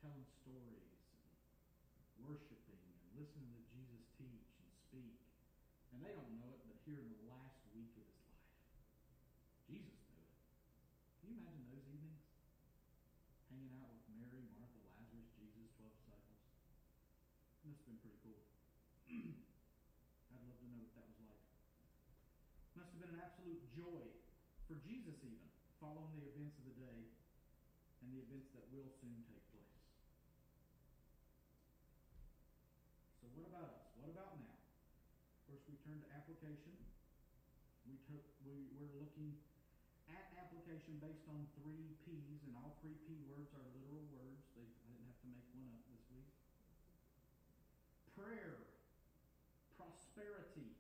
telling 0.05 0.29
stories 0.45 1.01
and 1.17 2.29
worshiping 2.29 2.85
and 2.93 3.09
listening 3.17 3.57
to 3.57 3.63
Jesus 3.73 4.05
teach 4.21 4.53
and 4.61 4.69
speak. 4.85 5.28
And 5.93 5.99
they 6.05 6.13
don't 6.13 6.33
know 6.37 6.51
it, 6.53 6.61
but 6.69 6.77
here 6.85 7.01
in 7.01 7.09
the 7.09 7.25
last 7.29 7.59
week 7.73 7.91
of 7.97 8.05
his 8.05 8.21
life, 8.21 8.45
Jesus 9.65 9.97
knew 10.09 10.21
it. 10.21 10.37
Can 11.21 11.27
you 11.33 11.39
imagine 11.41 11.65
those 11.69 11.87
evenings? 11.89 12.23
Hanging 13.49 13.75
out 13.81 13.93
with 13.93 14.05
Mary, 14.13 14.45
Martha, 14.53 14.77
Lazarus, 14.93 15.29
Jesus, 15.37 15.69
12 15.81 15.89
disciples. 15.97 16.41
It 17.61 17.65
must 17.69 17.81
have 17.81 17.89
been 17.89 18.01
pretty 18.05 18.21
cool. 18.21 18.41
I'd 20.33 20.45
love 20.45 20.57
to 20.61 20.67
know 20.69 20.79
what 20.85 20.93
that 20.93 21.05
was 21.09 21.19
like. 21.25 21.41
Must 22.77 22.91
have 22.93 23.01
been 23.01 23.13
an 23.17 23.21
absolute 23.25 23.63
joy 23.73 24.05
for 24.69 24.77
Jesus, 24.85 25.17
even, 25.25 25.49
following 25.81 26.13
the 26.13 26.29
events 26.29 26.53
of 26.61 26.69
the 26.69 26.77
day 26.77 27.09
and 28.05 28.13
the 28.13 28.21
events 28.21 28.53
that 28.53 28.61
will 28.69 28.85
soon 29.01 29.17
take 29.25 29.41
place. 29.49 29.73
So, 33.17 33.27
what 33.33 33.49
about 33.49 33.73
us? 33.73 33.89
What 33.97 34.13
about 34.13 34.37
now? 34.37 34.55
Of 35.49 35.57
course, 35.57 35.65
we 35.65 35.78
turn 35.89 36.05
to 36.05 36.09
application. 36.13 36.77
We 37.89 37.97
took, 38.05 38.21
we, 38.45 38.69
we're 38.77 38.93
looking 39.01 39.33
at 40.05 40.29
application 40.37 41.01
based 41.01 41.25
on 41.25 41.49
three 41.57 41.97
P's, 42.05 42.45
and 42.45 42.53
all 42.53 42.77
three 42.77 42.93
P 43.09 43.17
words 43.25 43.49
are 43.57 43.65
literal 43.73 44.05
words. 44.13 44.45
They, 44.53 44.69
I 44.85 44.93
didn't 44.93 45.09
have 45.09 45.17
to 45.25 45.29
make 45.33 45.49
one 45.49 45.65
up 45.73 45.81
this 45.89 46.05
week. 46.13 46.29
Prayer, 48.13 48.69
prosperity, 49.81 50.77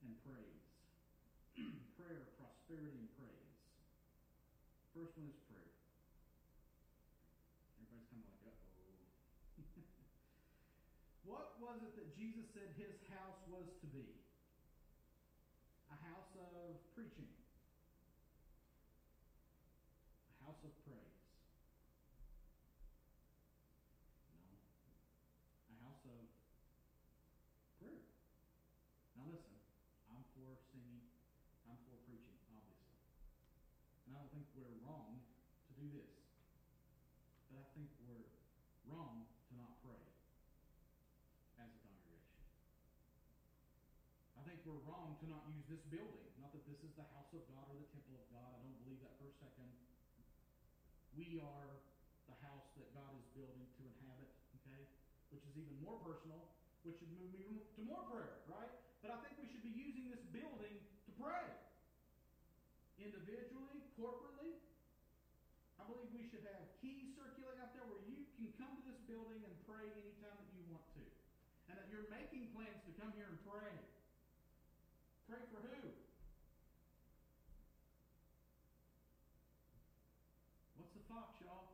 and 0.00 0.16
praise. 0.24 0.64
prayer, 2.00 2.32
prosperity, 2.40 2.96
and 3.04 3.12
praise. 3.20 3.52
First 4.96 5.12
one 5.20 5.28
is 5.28 5.36
prayer. 5.44 5.76
Everybody's 7.76 8.08
kind 8.08 8.24
of 8.24 8.32
like, 8.32 8.48
uh 8.48 8.64
oh. 8.64 8.80
What 11.30 11.54
was 11.62 11.78
it 11.86 11.94
that 11.94 12.10
Jesus 12.18 12.42
said 12.50 12.74
his 12.74 12.98
house 13.14 13.38
was 13.46 13.62
to 13.62 13.86
be? 13.94 14.18
A 15.94 15.98
house 16.10 16.34
of 16.34 16.74
preaching, 16.98 17.30
a 20.26 20.34
house 20.42 20.58
of 20.66 20.74
praise. 20.82 21.22
No, 24.34 24.42
a 25.70 25.76
house 25.86 26.02
of 26.02 26.26
prayer. 27.78 28.02
Now 29.14 29.30
listen, 29.30 29.54
I'm 30.10 30.26
for 30.34 30.58
singing, 30.74 31.06
I'm 31.70 31.78
for 31.86 31.94
preaching, 32.10 32.38
obviously. 32.50 32.98
And 34.10 34.18
I 34.18 34.26
don't 34.26 34.34
think 34.34 34.50
we're 34.58 34.82
wrong 34.82 35.22
to 35.70 35.72
do 35.78 35.86
this. 35.94 36.10
But 37.54 37.62
I 37.62 37.66
think 37.78 37.86
we're 38.02 38.26
wrong 38.90 39.30
to 39.46 39.52
not 39.54 39.78
pray 39.86 40.10
as 41.60 41.68
a 41.68 41.80
congregation. 41.84 42.40
I 44.32 44.40
think 44.60 44.76
we're 44.76 44.92
wrong 44.92 45.16
to 45.16 45.26
not 45.32 45.40
use 45.48 45.64
this 45.72 45.80
building. 45.88 46.28
Not 46.36 46.52
that 46.52 46.60
this 46.68 46.76
is 46.84 46.92
the 46.92 47.08
house 47.16 47.32
of 47.32 47.40
God 47.48 47.64
or 47.72 47.80
the 47.80 47.88
temple 47.96 48.20
of 48.20 48.28
God. 48.28 48.44
I 48.44 48.60
don't 48.60 48.76
believe 48.84 49.00
that 49.00 49.16
for 49.16 49.24
a 49.24 49.32
second. 49.40 49.72
We 51.16 51.40
are 51.40 51.80
the 52.28 52.36
house 52.44 52.68
that 52.76 52.92
God 52.92 53.08
is 53.16 53.24
building 53.32 53.64
to 53.64 53.80
inhabit, 53.88 54.28
okay? 54.60 54.84
Which 55.32 55.48
is 55.48 55.56
even 55.56 55.80
more 55.80 55.96
personal, 56.04 56.44
which 56.84 57.00
should 57.00 57.08
move 57.16 57.32
me 57.32 57.64
to 57.72 57.80
more 57.88 58.04
prayer, 58.12 58.44
right? 58.52 58.68
But 59.00 59.16
I 59.16 59.24
think 59.24 59.40
we 59.40 59.48
should 59.48 59.64
be 59.64 59.72
using 59.72 60.12
this 60.12 60.20
building 60.28 60.76
to 60.76 61.10
pray. 61.16 61.48
Individually, 63.00 63.80
corporately. 63.96 64.60
I 65.80 65.88
believe 65.88 66.12
we 66.12 66.28
should 66.28 66.44
have 66.44 66.68
keys 66.84 67.16
circulating 67.16 67.64
out 67.64 67.72
there 67.72 67.88
where 67.88 68.04
you 68.04 68.28
can 68.36 68.52
come 68.60 68.76
to 68.76 68.84
this 68.84 69.00
building 69.08 69.40
and 69.40 69.56
pray 69.64 69.88
anytime 69.88 70.36
that 70.36 70.52
you 70.52 70.60
want 70.68 70.84
to. 71.00 71.04
And 71.72 71.80
that 71.80 71.88
you're 71.88 72.12
making 72.12 72.52
plans 72.52 72.76
to 72.84 72.92
come 73.00 73.08
here 73.16 73.24
and 73.24 73.40
pray. 73.48 73.72
Pray 75.30 75.46
for 75.54 75.62
who? 75.62 75.78
What's 80.74 80.90
the 80.90 81.06
fox, 81.06 81.38
y'all? 81.38 81.70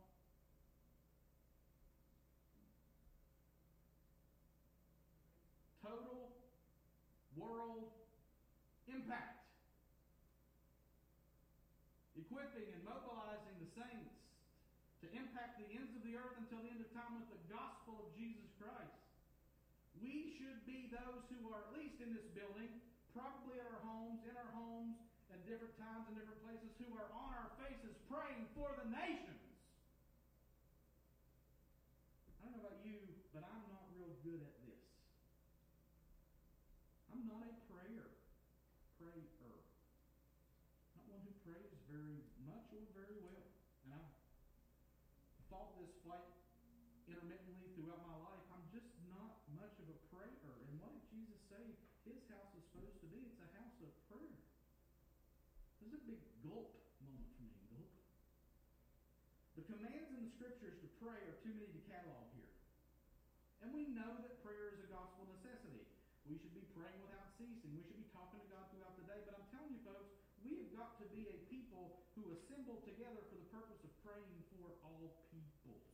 Total 5.81 6.29
world 7.41 7.89
impact. 8.93 9.41
Equipping 12.21 12.69
and 12.77 12.85
mobilizing 12.85 13.57
the 13.57 13.73
saints 13.73 14.21
to 15.01 15.09
impact 15.17 15.65
the 15.65 15.69
ends 15.73 15.97
of 15.97 16.05
the 16.05 16.13
earth 16.21 16.37
until 16.45 16.61
the 16.61 16.69
end 16.69 16.85
of 16.85 16.93
time 16.93 17.17
with 17.17 17.33
the 17.33 17.41
gospel 17.49 18.05
of 18.05 18.13
Jesus 18.21 18.53
Christ. 18.61 19.01
We 20.05 20.37
should 20.37 20.61
be 20.69 20.93
those 20.93 21.25
who 21.33 21.49
are 21.49 21.65
at 21.65 21.73
least 21.73 22.05
in 22.05 22.13
this 22.13 22.29
building 22.37 22.85
probably 23.17 23.57
at 23.57 23.67
our 23.73 23.81
homes, 23.81 24.21
in 24.29 24.37
our 24.37 24.53
homes, 24.53 25.01
at 25.33 25.41
different 25.49 25.73
times 25.81 26.05
and 26.13 26.21
different 26.21 26.37
places, 26.45 26.69
who 26.77 26.93
are 27.01 27.09
on 27.17 27.33
our 27.33 27.49
faces 27.57 27.97
praying 28.13 28.45
for 28.53 28.69
the 28.77 28.87
nations. 28.93 29.41
I 32.29 32.45
don't 32.45 32.61
know 32.61 32.69
about 32.69 32.85
you, 32.85 33.01
but 33.33 33.41
I'm 33.41 33.65
not 33.73 33.89
real 33.97 34.13
good 34.21 34.45
at 34.45 34.55
this. 34.69 34.85
I'm 37.09 37.25
not 37.25 37.49
a 37.49 37.57
prayer. 37.73 38.13
Prayer. 39.01 39.25
Not 40.93 41.09
one 41.09 41.25
who 41.25 41.33
prays 41.49 41.73
very 41.89 42.21
much 42.45 42.69
or 42.77 42.85
very 42.93 43.17
well. 43.25 43.49
And 43.89 43.97
I've 43.97 44.13
fought 45.49 45.73
this 45.81 45.97
fight 46.05 46.37
intermittently 47.09 47.73
throughout 47.73 48.05
my 48.05 48.19
life. 48.21 48.45
I'm 48.53 48.67
just 48.69 48.93
not 49.09 49.41
much 49.57 49.73
of 49.81 49.89
a 49.89 49.99
prayer. 50.13 50.53
And 50.69 50.77
what 50.83 50.93
did 50.93 51.07
Jesus 51.09 51.41
say 51.49 51.65
his 52.05 52.21
house 52.29 52.51
is 52.59 52.65
supposed 52.71 52.99
to 53.01 53.09
be? 53.09 53.23
It's 53.25 53.41
a 53.41 53.51
house 53.57 53.79
of 53.81 53.91
prayer. 54.11 54.39
This 55.81 55.95
is 55.95 55.97
a 55.97 56.03
big 56.05 56.23
gulp 56.43 56.75
moment 56.99 57.31
for 57.39 57.47
me. 57.47 57.57
Gulp. 57.79 57.95
The 59.57 59.65
commands 59.71 60.11
in 60.13 60.27
the 60.27 60.33
scriptures 60.35 60.77
to 60.83 60.86
pray 61.03 61.21
are 61.29 61.39
too 61.45 61.53
many 61.53 61.69
to 61.69 61.83
catalog 61.89 62.27
here. 62.33 62.55
And 63.65 63.73
we 63.73 63.91
know 63.93 64.21
that 64.23 64.41
prayer 64.41 64.73
is 64.73 64.81
a 64.85 64.89
gospel 64.89 65.27
necessity. 65.29 65.85
We 66.27 66.41
should 66.41 66.55
be 66.55 66.67
praying 66.75 66.99
without 67.07 67.31
ceasing. 67.39 67.73
We 67.77 67.83
should 67.87 67.99
be 67.99 68.09
talking 68.11 68.43
to 68.43 68.49
God 68.51 68.67
throughout 68.73 68.99
the 68.99 69.07
day. 69.07 69.21
But 69.29 69.39
I'm 69.39 69.49
telling 69.55 69.73
you, 69.75 69.83
folks, 69.87 70.11
we 70.43 70.59
have 70.63 70.71
got 70.75 70.99
to 71.03 71.07
be 71.13 71.27
a 71.31 71.39
people 71.51 72.03
who 72.19 72.33
assemble 72.33 72.83
together 72.83 73.23
for 73.31 73.37
the 73.39 73.49
purpose 73.53 73.81
of 73.85 73.93
praying 74.03 74.41
for 74.51 74.73
all 74.83 75.15
peoples. 75.31 75.87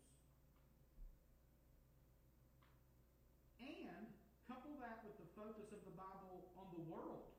And 3.60 4.06
couple 4.48 4.76
that 4.80 5.02
with 5.04 5.16
the 5.16 5.28
focus 5.36 5.68
of 5.72 5.80
the 5.84 5.94
Bible 5.96 6.46
on 6.60 6.68
the 6.76 6.84
world. 6.88 7.32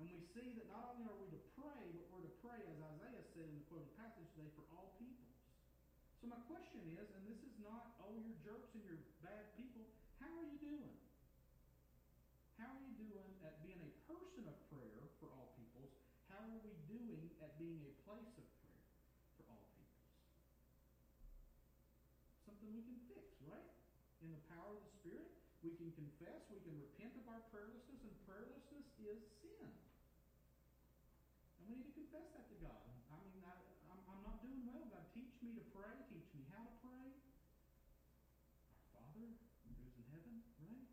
And 0.00 0.08
we 0.08 0.18
see 0.34 0.54
that 0.58 0.66
not 0.72 0.94
only 0.94 1.06
are 1.06 1.18
we 1.20 1.28
to 1.30 1.42
pray, 1.54 1.82
but 1.94 2.06
we're 2.10 2.26
to 2.26 2.34
pray, 2.42 2.58
as 2.58 2.78
Isaiah 2.80 3.24
said 3.34 3.46
in 3.46 3.54
the 3.54 3.66
quoted 3.70 3.90
passage 3.98 4.26
today, 4.34 4.50
for 4.56 4.64
all 4.74 4.94
peoples. 4.98 5.11
So 6.22 6.30
my 6.30 6.38
question 6.46 6.86
is, 6.94 7.10
and 7.18 7.26
this 7.26 7.42
is 7.42 7.50
not, 7.66 7.98
oh, 7.98 8.14
you're 8.14 8.38
jerks 8.46 8.70
and 8.78 8.86
you're 8.86 9.02
bad 9.26 9.42
people. 9.58 9.90
How 10.22 10.30
are 10.38 10.46
you 10.46 10.54
doing? 10.62 10.94
How 12.62 12.70
are 12.70 12.78
you 12.78 12.94
doing 12.94 13.34
at 13.42 13.58
being 13.66 13.82
a 13.82 13.90
person 14.06 14.46
of 14.46 14.54
prayer 14.70 15.02
for 15.18 15.26
all 15.34 15.50
peoples? 15.58 15.90
How 16.30 16.38
are 16.46 16.62
we 16.62 16.78
doing 16.86 17.26
at 17.42 17.58
being 17.58 17.82
a 17.82 17.90
place 18.06 18.38
of 18.38 18.46
prayer 18.62 18.86
for 19.34 19.50
all 19.50 19.66
peoples? 19.74 20.06
Something 22.46 22.70
we 22.70 22.86
can 22.86 23.02
fix, 23.10 23.26
right? 23.42 23.66
In 24.22 24.30
the 24.30 24.42
power 24.46 24.78
of 24.78 24.86
the 24.86 24.94
Spirit, 25.02 25.26
we 25.66 25.74
can 25.74 25.90
confess, 25.98 26.46
we 26.54 26.62
can 26.62 26.78
repent 26.78 27.18
of 27.18 27.26
our 27.26 27.42
prayerlessness, 27.50 27.98
and 28.06 28.14
prayerlessness 28.30 28.86
is 29.02 29.18
sin. 29.42 29.74
And 31.58 31.66
we 31.66 31.82
need 31.82 31.90
to 31.90 31.98
confess 31.98 32.30
that 32.38 32.46
to 32.46 32.56
God. 32.62 32.78
I 33.10 33.18
mean, 33.26 33.42
I, 33.42 33.54
I'm, 33.90 34.00
I'm 34.10 34.22
not 34.26 34.42
doing 34.42 34.66
well. 34.66 34.82
God, 34.90 35.06
teach 35.14 35.30
me 35.38 35.54
to 35.54 35.64
pray. 35.70 35.94
Teach 36.10 36.26
me 36.34 36.42
how 36.50 36.64
to 36.64 36.74
pray. 36.82 37.06
Our 38.98 39.06
Father, 39.14 39.30
who's 39.78 39.94
in 39.94 40.04
heaven, 40.10 40.42
right? 40.58 40.88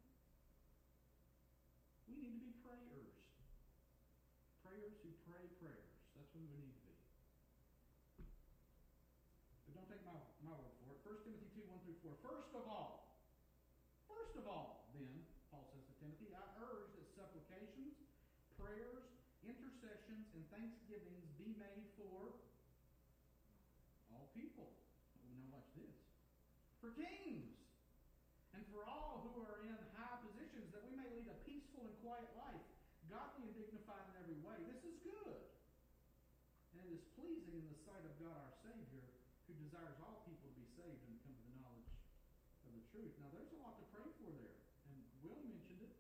We 2.06 2.14
need 2.22 2.38
to 2.38 2.42
be 2.44 2.54
prayers. 2.62 3.18
Prayers 4.62 5.02
who 5.02 5.10
pray 5.26 5.50
prayers. 6.48 6.48
That's 6.48 6.48
what 6.48 6.56
we 6.56 6.64
need 6.64 6.78
to 6.80 6.84
be. 6.88 6.96
But 9.68 9.74
don't 9.76 9.90
take 9.92 10.04
my, 10.08 10.16
my 10.46 10.56
word 10.56 10.72
for 10.80 10.88
it. 10.96 11.00
1 11.04 11.26
Timothy 11.28 11.50
2, 11.60 11.68
1 11.68 11.84
through 11.84 12.00
4. 12.00 12.16
First 12.24 12.52
of 12.56 12.64
all, 12.70 13.12
first 14.08 14.36
of 14.40 14.46
all, 14.48 14.88
then, 14.96 15.26
Paul 15.52 15.68
says 15.74 15.84
to 15.84 15.96
Timothy, 16.00 16.32
I 16.32 16.46
urge 16.64 16.96
that 16.96 17.08
supplications, 17.18 17.96
prayers, 18.56 19.04
intercessions, 19.44 20.28
and 20.36 20.44
thanksgivings 20.54 21.28
be 21.36 21.56
made 21.60 21.88
for 22.00 22.36
all 24.16 24.32
people. 24.36 24.72
We 25.28 25.36
know 25.44 25.60
watch 25.60 25.68
this. 25.76 25.96
For 26.80 26.96
kings, 26.96 27.60
and 28.56 28.64
for 28.72 28.88
all 28.88 29.28
who 29.28 29.44
are 29.44 29.60
in 29.64 29.76
high 29.96 30.20
positions, 30.24 30.72
that 30.72 30.84
we 30.88 30.96
may 30.96 31.08
lead 31.12 31.28
a 31.28 31.38
peaceful 31.44 31.88
and 31.88 31.96
quiet 32.04 32.28
life, 32.40 32.64
godly 33.10 33.50
and 33.50 33.56
dignified 33.58 34.06
in 34.14 34.16
every 34.22 34.40
way. 34.46 34.58
This 34.70 34.82
is 34.86 34.96
good. 35.02 35.40
And 36.78 36.86
it 36.86 36.94
is 36.94 37.04
pleasing 37.18 37.58
in 37.58 37.68
the 37.68 37.80
sight 37.84 38.06
of 38.06 38.14
God 38.22 38.38
our 38.38 38.54
Savior, 38.62 39.06
who 39.50 39.54
desires 39.70 40.02
all 40.02 40.26
people 40.26 40.50
to 40.50 40.58
be 40.58 40.66
saved 40.74 40.98
and 41.06 41.14
come 41.22 41.38
to 41.38 41.46
the 41.46 41.62
knowledge 41.62 41.94
of 42.66 42.74
the 42.74 42.82
truth. 42.90 43.14
Now, 43.22 43.30
there's 43.30 43.54
a 43.54 43.62
lot 43.62 43.78
to 43.78 43.86
pray 43.94 44.10
for 44.18 44.34
there. 44.34 44.58
And 44.90 44.98
Will 45.22 45.46
mentioned 45.46 45.86
it. 45.86 45.94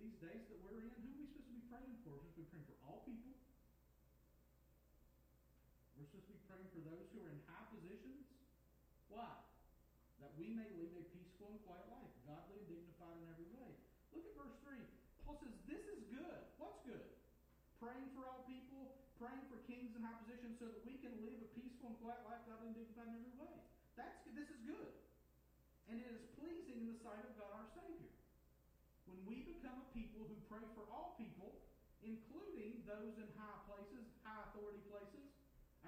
These 0.00 0.16
days 0.16 0.48
that 0.48 0.56
we're 0.64 0.80
in, 0.80 0.88
who 0.88 1.12
are 1.12 1.20
we 1.20 1.28
supposed 1.28 1.44
to 1.44 1.56
be 1.60 1.60
praying 1.68 2.00
for? 2.00 2.16
We're 2.16 2.32
supposed 2.32 2.56
to 2.56 2.56
be 2.56 2.56
praying 2.56 2.72
for 2.72 2.80
all 2.88 3.04
people. 3.04 3.36
We're 6.00 6.08
supposed 6.08 6.24
to 6.24 6.40
be 6.40 6.44
praying 6.48 6.68
for 6.72 6.80
those 6.88 7.04
who 7.12 7.20
are 7.20 7.28
in 7.28 7.40
high 7.52 7.68
positions. 7.68 8.24
Why? 9.12 9.28
That 10.24 10.32
we 10.40 10.48
may 10.56 10.72
lead 10.80 10.96
a 10.96 11.04
peaceful 11.12 11.52
and 11.52 11.60
quiet 11.68 11.84
life, 11.92 12.12
godly 12.24 12.64
and 12.64 12.64
dignified 12.64 13.20
in 13.20 13.28
every 13.28 13.50
way. 13.60 13.76
Look 14.16 14.24
at 14.24 14.32
verse 14.40 14.56
3. 14.64 14.80
Paul 15.28 15.36
says, 15.36 15.52
This 15.68 15.84
is 15.84 16.00
good. 16.08 16.40
What's 16.56 16.80
good? 16.88 17.12
Praying 17.76 18.08
for 18.16 18.24
all 18.24 18.48
people, 18.48 18.96
praying 19.20 19.44
for 19.52 19.60
kings 19.68 19.92
in 19.92 20.00
high 20.00 20.16
positions 20.24 20.56
so 20.56 20.64
that 20.72 20.80
we 20.88 20.96
can 20.96 21.12
live 21.20 21.36
a 21.44 21.49
peaceful 21.80 21.96
and 21.96 22.04
quiet 22.04 22.20
life, 22.28 22.44
godly 22.44 22.68
and 22.68 22.76
dignified 22.76 23.08
in 23.08 23.16
every 23.16 23.32
way. 23.40 23.56
That's. 23.96 24.20
This 24.36 24.52
is 24.52 24.60
good. 24.68 24.92
And 25.88 25.96
it 25.96 26.12
is 26.12 26.20
pleasing 26.36 26.84
in 26.84 26.92
the 26.92 26.98
sight 27.00 27.24
of 27.24 27.32
God 27.40 27.48
our 27.56 27.68
Savior. 27.72 28.12
When 29.08 29.16
we 29.24 29.48
become 29.48 29.80
a 29.80 29.88
people 29.96 30.28
who 30.28 30.36
pray 30.44 30.60
for 30.76 30.84
all 30.92 31.16
people, 31.16 31.56
including 32.04 32.84
those 32.84 33.16
in 33.16 33.28
high 33.40 33.64
places, 33.64 34.04
high 34.20 34.44
authority 34.52 34.84
places, 34.92 35.24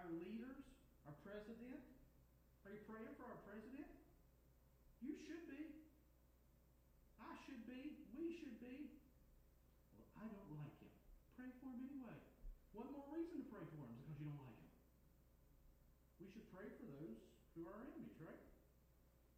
our 0.01 0.09
leaders, 0.16 0.64
our 1.05 1.12
president. 1.20 1.84
Are 2.64 2.72
you 2.72 2.80
praying 2.88 3.12
for 3.20 3.28
our 3.28 3.40
president? 3.45 3.93
You 5.05 5.12
should 5.12 5.45
be. 5.45 5.76
I 7.20 7.36
should 7.45 7.68
be. 7.68 8.01
We 8.16 8.32
should 8.32 8.57
be. 8.64 8.97
Well, 9.93 10.09
I 10.16 10.24
don't 10.24 10.51
like 10.57 10.72
him. 10.80 10.93
Pray 11.36 11.53
for 11.61 11.68
him 11.68 11.84
anyway. 11.84 12.16
One 12.72 12.88
more 12.97 13.07
reason 13.12 13.45
to 13.45 13.47
pray 13.53 13.61
for 13.68 13.76
him 13.84 13.93
is 13.93 14.01
because 14.03 14.18
you 14.18 14.26
don't 14.32 14.40
like 14.40 14.57
him. 14.57 14.72
We 16.22 16.30
should 16.30 16.47
pray 16.55 16.70
for 16.78 16.86
those 16.86 17.18
who 17.59 17.66
are 17.66 17.74
our 17.74 17.82
enemies, 17.82 18.14
right? 18.22 18.38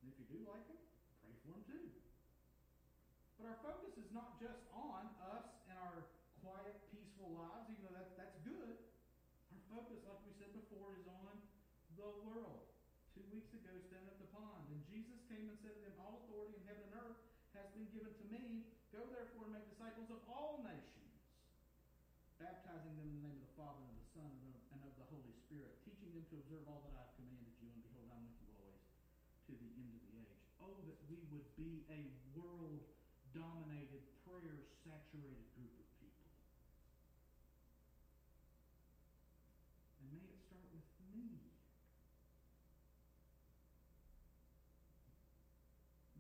And 0.05 0.13
if 0.13 0.21
you 0.21 0.29
do 0.29 0.45
like 0.45 0.69
him, 0.69 0.77
pray 1.25 1.33
for 1.41 1.49
them 1.57 1.65
too. 1.65 1.89
But 3.41 3.57
our 3.57 3.59
focus 3.65 3.97
is 3.97 4.13
not 4.13 4.37
just 4.37 4.69
on 4.77 5.09
us 5.33 5.49
and 5.73 5.81
our 5.81 6.13
quiet, 6.45 6.77
peaceful 6.93 7.33
lives, 7.41 7.73
even 7.73 7.89
though 7.89 7.97
that, 7.97 8.21
that's 8.21 8.37
good. 8.45 8.77
Our 9.49 9.65
focus, 9.73 10.05
like 10.05 10.21
we 10.29 10.37
said 10.37 10.53
before, 10.53 10.93
is 10.93 11.09
on 11.09 11.41
the 11.97 12.13
world. 12.29 12.69
Two 13.17 13.25
weeks 13.33 13.49
ago, 13.57 13.73
standing 13.89 14.13
at 14.13 14.21
the 14.21 14.29
pond, 14.29 14.69
and 14.69 14.85
Jesus 14.85 15.24
came 15.35 15.51
and 15.51 15.59
said 15.67 15.75
to 15.75 15.83
them, 15.83 15.99
All 15.99 16.23
authority 16.23 16.55
in 16.55 16.63
heaven 16.63 16.87
and 16.87 16.95
earth 17.03 17.19
has 17.59 17.67
been 17.75 17.91
given 17.91 18.15
to 18.15 18.27
me. 18.31 18.71
Go 18.95 19.03
therefore 19.11 19.51
and 19.51 19.59
make 19.59 19.67
disciples 19.67 20.07
of 20.15 20.23
all 20.31 20.63
nations, 20.63 21.11
baptizing 22.39 22.95
them 22.95 23.11
in 23.11 23.19
the 23.19 23.27
name 23.27 23.43
of 23.43 23.51
the 23.51 23.55
Father 23.59 23.83
and 23.83 23.91
of 23.91 23.99
the 23.99 24.11
Son 24.15 24.31
and 24.31 24.79
of, 24.87 24.95
the 24.95 25.11
Holy 25.11 25.35
Spirit, 25.35 25.75
teaching 25.83 26.15
them 26.15 26.23
to 26.31 26.39
observe 26.39 26.63
all 26.71 26.87
that 26.87 26.95
I 26.95 27.03
have 27.03 27.15
commanded 27.19 27.51
you, 27.59 27.67
and 27.67 27.83
behold, 27.83 28.07
I'm 28.15 28.23
with 28.31 28.39
you 28.47 28.51
always 28.55 28.79
to 29.51 29.53
the 29.59 29.71
end 29.75 29.91
of 29.91 30.03
the 30.07 30.23
age. 30.23 30.39
Oh, 30.63 30.79
that 30.87 30.99
we 31.11 31.19
would 31.35 31.51
be 31.59 31.83
a 31.91 32.15
world 32.39 32.87
dominated, 33.35 34.07
prayer 34.23 34.63
saturated 34.87 35.51
group 35.59 35.75
of 35.75 35.87
people. 35.99 36.31
And 39.99 40.15
may 40.15 40.31
it 40.31 40.39
start 40.47 40.71
with 40.71 40.87
me. 41.11 41.43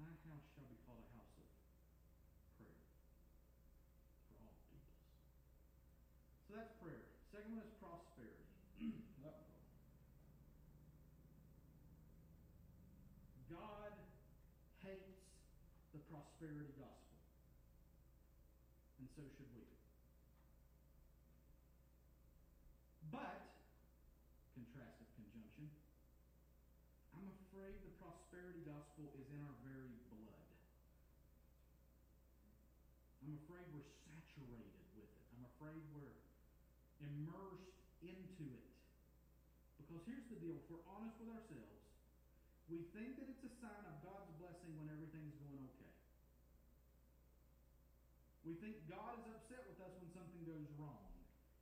My 0.04 0.10
house 0.34 0.50
shall 0.58 0.66
be 0.66 0.74
called 0.82 0.98
a 0.98 1.14
house 1.14 1.30
of 1.38 1.46
prayer 2.58 2.74
for 4.26 4.34
all 4.42 4.58
peoples. 4.66 4.98
So 6.50 6.58
that's 6.58 6.74
prayer. 6.82 7.06
Second 7.30 7.54
one 7.54 7.62
is 7.62 7.70
prosperity. 7.78 8.42
God 13.54 13.94
hates 14.82 15.22
the 15.94 16.02
prosperity 16.10 16.74
gospel. 16.74 17.22
And 18.98 19.06
so 19.14 19.22
should 19.38 19.54
we. 19.54 19.62
But, 23.14 23.54
contrastive 24.58 25.06
conjunction, 25.14 25.70
I'm 27.14 27.30
afraid 27.30 27.78
the 27.86 27.94
prosperity 28.02 28.66
gospel 28.66 29.14
is 29.14 29.30
in 29.30 29.38
our 29.38 29.54
very 29.62 29.94
blood. 30.10 30.50
I'm 33.34 33.42
afraid 33.50 33.66
we're 33.74 33.90
saturated 34.06 34.78
with 34.94 35.10
it. 35.10 35.26
I'm 35.34 35.42
afraid 35.58 35.82
we're 35.90 36.14
immersed 37.02 37.74
into 37.98 38.46
it. 38.46 38.70
Because 39.74 40.06
here's 40.06 40.22
the 40.30 40.38
deal 40.38 40.54
if 40.54 40.62
we're 40.70 40.86
honest 40.86 41.18
with 41.18 41.34
ourselves, 41.34 41.82
we 42.70 42.86
think 42.94 43.18
that 43.18 43.26
it's 43.26 43.42
a 43.42 43.50
sign 43.58 43.82
of 43.90 43.98
God's 44.06 44.30
blessing 44.38 44.78
when 44.78 44.86
everything's 44.86 45.34
going 45.42 45.58
okay. 45.66 45.94
We 48.46 48.54
think 48.62 48.78
God 48.86 49.18
is 49.18 49.26
upset 49.26 49.66
with 49.66 49.82
us 49.82 49.90
when 49.98 50.14
something 50.14 50.46
goes 50.46 50.70
wrong. 50.78 51.10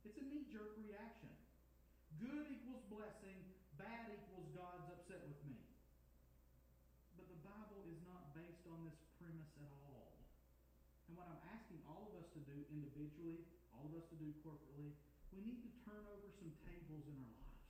It's 0.05 0.21
a 0.21 0.25
knee 0.29 0.45
jerk 0.53 0.77
reaction. 0.77 1.33
Good 2.21 2.53
equals 2.53 2.85
blessing, 2.85 3.41
bad 3.81 4.13
equals 4.13 4.45
God's 4.53 4.93
upset 4.93 5.25
with 5.25 5.41
me. 5.49 5.57
But 7.17 7.25
the 7.33 7.41
Bible 7.41 7.81
is 7.89 7.97
not 8.05 8.29
based 8.37 8.61
on 8.69 8.85
this 8.85 9.01
premise 9.17 9.49
at 9.57 9.73
all. 9.73 10.13
And 11.13 11.21
what 11.21 11.29
I'm 11.29 11.45
asking 11.53 11.77
all 11.85 12.09
of 12.09 12.17
us 12.17 12.22
to 12.33 12.41
do 12.41 12.57
individually, 12.73 13.45
all 13.73 13.85
of 13.85 13.93
us 13.93 14.05
to 14.09 14.17
do 14.17 14.33
corporately, 14.41 14.93
we 15.33 15.41
need 15.45 15.61
to 15.65 15.71
turn 15.85 16.01
over 16.09 16.29
some 16.37 16.49
tables 16.65 17.05
in 17.05 17.15
our 17.17 17.33
lives. 17.33 17.61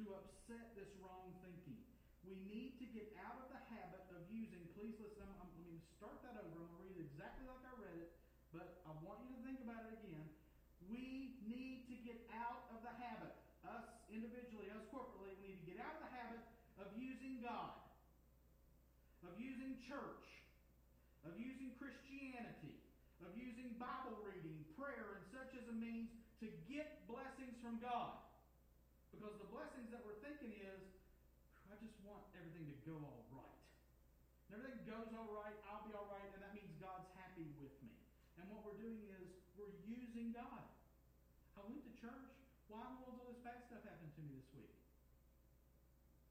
To 0.00 0.04
upset 0.16 0.72
this 0.76 0.92
wrong 1.00 1.36
thinking. 1.44 1.80
We 2.24 2.36
need 2.48 2.76
to 2.80 2.86
get 2.92 3.12
out 3.20 3.40
of 3.40 3.48
the 3.52 3.60
habit 3.72 4.04
of 4.12 4.24
using, 4.28 4.64
please 4.76 4.96
listen, 5.00 5.24
I'm, 5.24 5.48
I'm, 5.48 5.80
start 5.96 6.20
that 6.24 6.36
over. 6.40 6.56
I'm 6.56 6.68
going 6.68 6.72
to 6.72 6.80
read 6.80 6.96
it 6.96 7.04
exactly 7.08 7.44
like 7.48 7.64
I 7.64 7.74
read 7.80 7.98
it, 8.00 8.10
but 8.52 8.80
I 8.88 8.92
want 9.04 9.24
you 9.24 9.32
to 9.36 9.40
think 9.44 9.60
about 9.64 9.84
it 9.88 9.96
again. 10.00 10.24
We 10.88 11.36
need 11.44 11.88
to 11.88 11.96
get 12.00 12.24
out 12.32 12.68
of 12.72 12.80
the 12.80 12.92
habit, 12.96 13.36
us 13.64 13.84
individually, 14.08 14.72
us 14.72 14.84
corporately, 14.88 15.36
we 15.40 15.52
need 15.52 15.60
to 15.64 15.68
get 15.68 15.78
out 15.84 16.00
of 16.00 16.02
the 16.08 16.12
habit 16.12 16.42
of 16.80 16.88
using 16.96 17.44
God, 17.44 17.76
of 19.24 19.36
using 19.36 19.76
church, 19.84 20.39
of 21.28 21.36
using 21.36 21.72
Christianity, 21.76 22.76
of 23.20 23.32
using 23.36 23.76
Bible 23.76 24.16
reading, 24.24 24.64
prayer, 24.76 25.20
and 25.20 25.24
such 25.28 25.52
as 25.56 25.64
a 25.68 25.76
means 25.76 26.08
to 26.40 26.48
get 26.64 27.04
blessings 27.04 27.56
from 27.60 27.76
God. 27.84 28.16
Because 29.12 29.36
the 29.36 29.50
blessings 29.52 29.92
that 29.92 30.00
we're 30.00 30.16
thinking 30.24 30.56
is, 30.56 30.80
I 31.68 31.76
just 31.78 31.96
want 32.06 32.24
everything 32.32 32.66
to 32.72 32.78
go 32.88 32.96
all 32.96 33.24
right. 33.36 33.60
And 34.48 34.58
everything 34.58 34.82
goes 34.88 35.12
all 35.12 35.30
right, 35.36 35.54
I'll 35.68 35.84
be 35.84 35.92
all 35.92 36.08
right, 36.08 36.30
and 36.32 36.40
that 36.40 36.56
means 36.56 36.72
God's 36.80 37.06
happy 37.20 37.46
with 37.60 37.74
me. 37.84 37.92
And 38.40 38.48
what 38.48 38.64
we're 38.64 38.80
doing 38.80 39.04
is 39.20 39.28
we're 39.54 39.76
using 39.84 40.32
God. 40.32 40.64
I 41.60 41.60
went 41.68 41.84
to 41.84 41.94
church. 42.00 42.32
Why 42.72 42.86
in 42.88 42.96
the 42.96 43.04
world 43.04 43.20
did 43.20 43.36
this 43.36 43.42
bad 43.44 43.60
stuff 43.68 43.84
happen 43.84 44.08
to 44.08 44.20
me 44.24 44.32
this 44.40 44.48
week? 44.56 44.72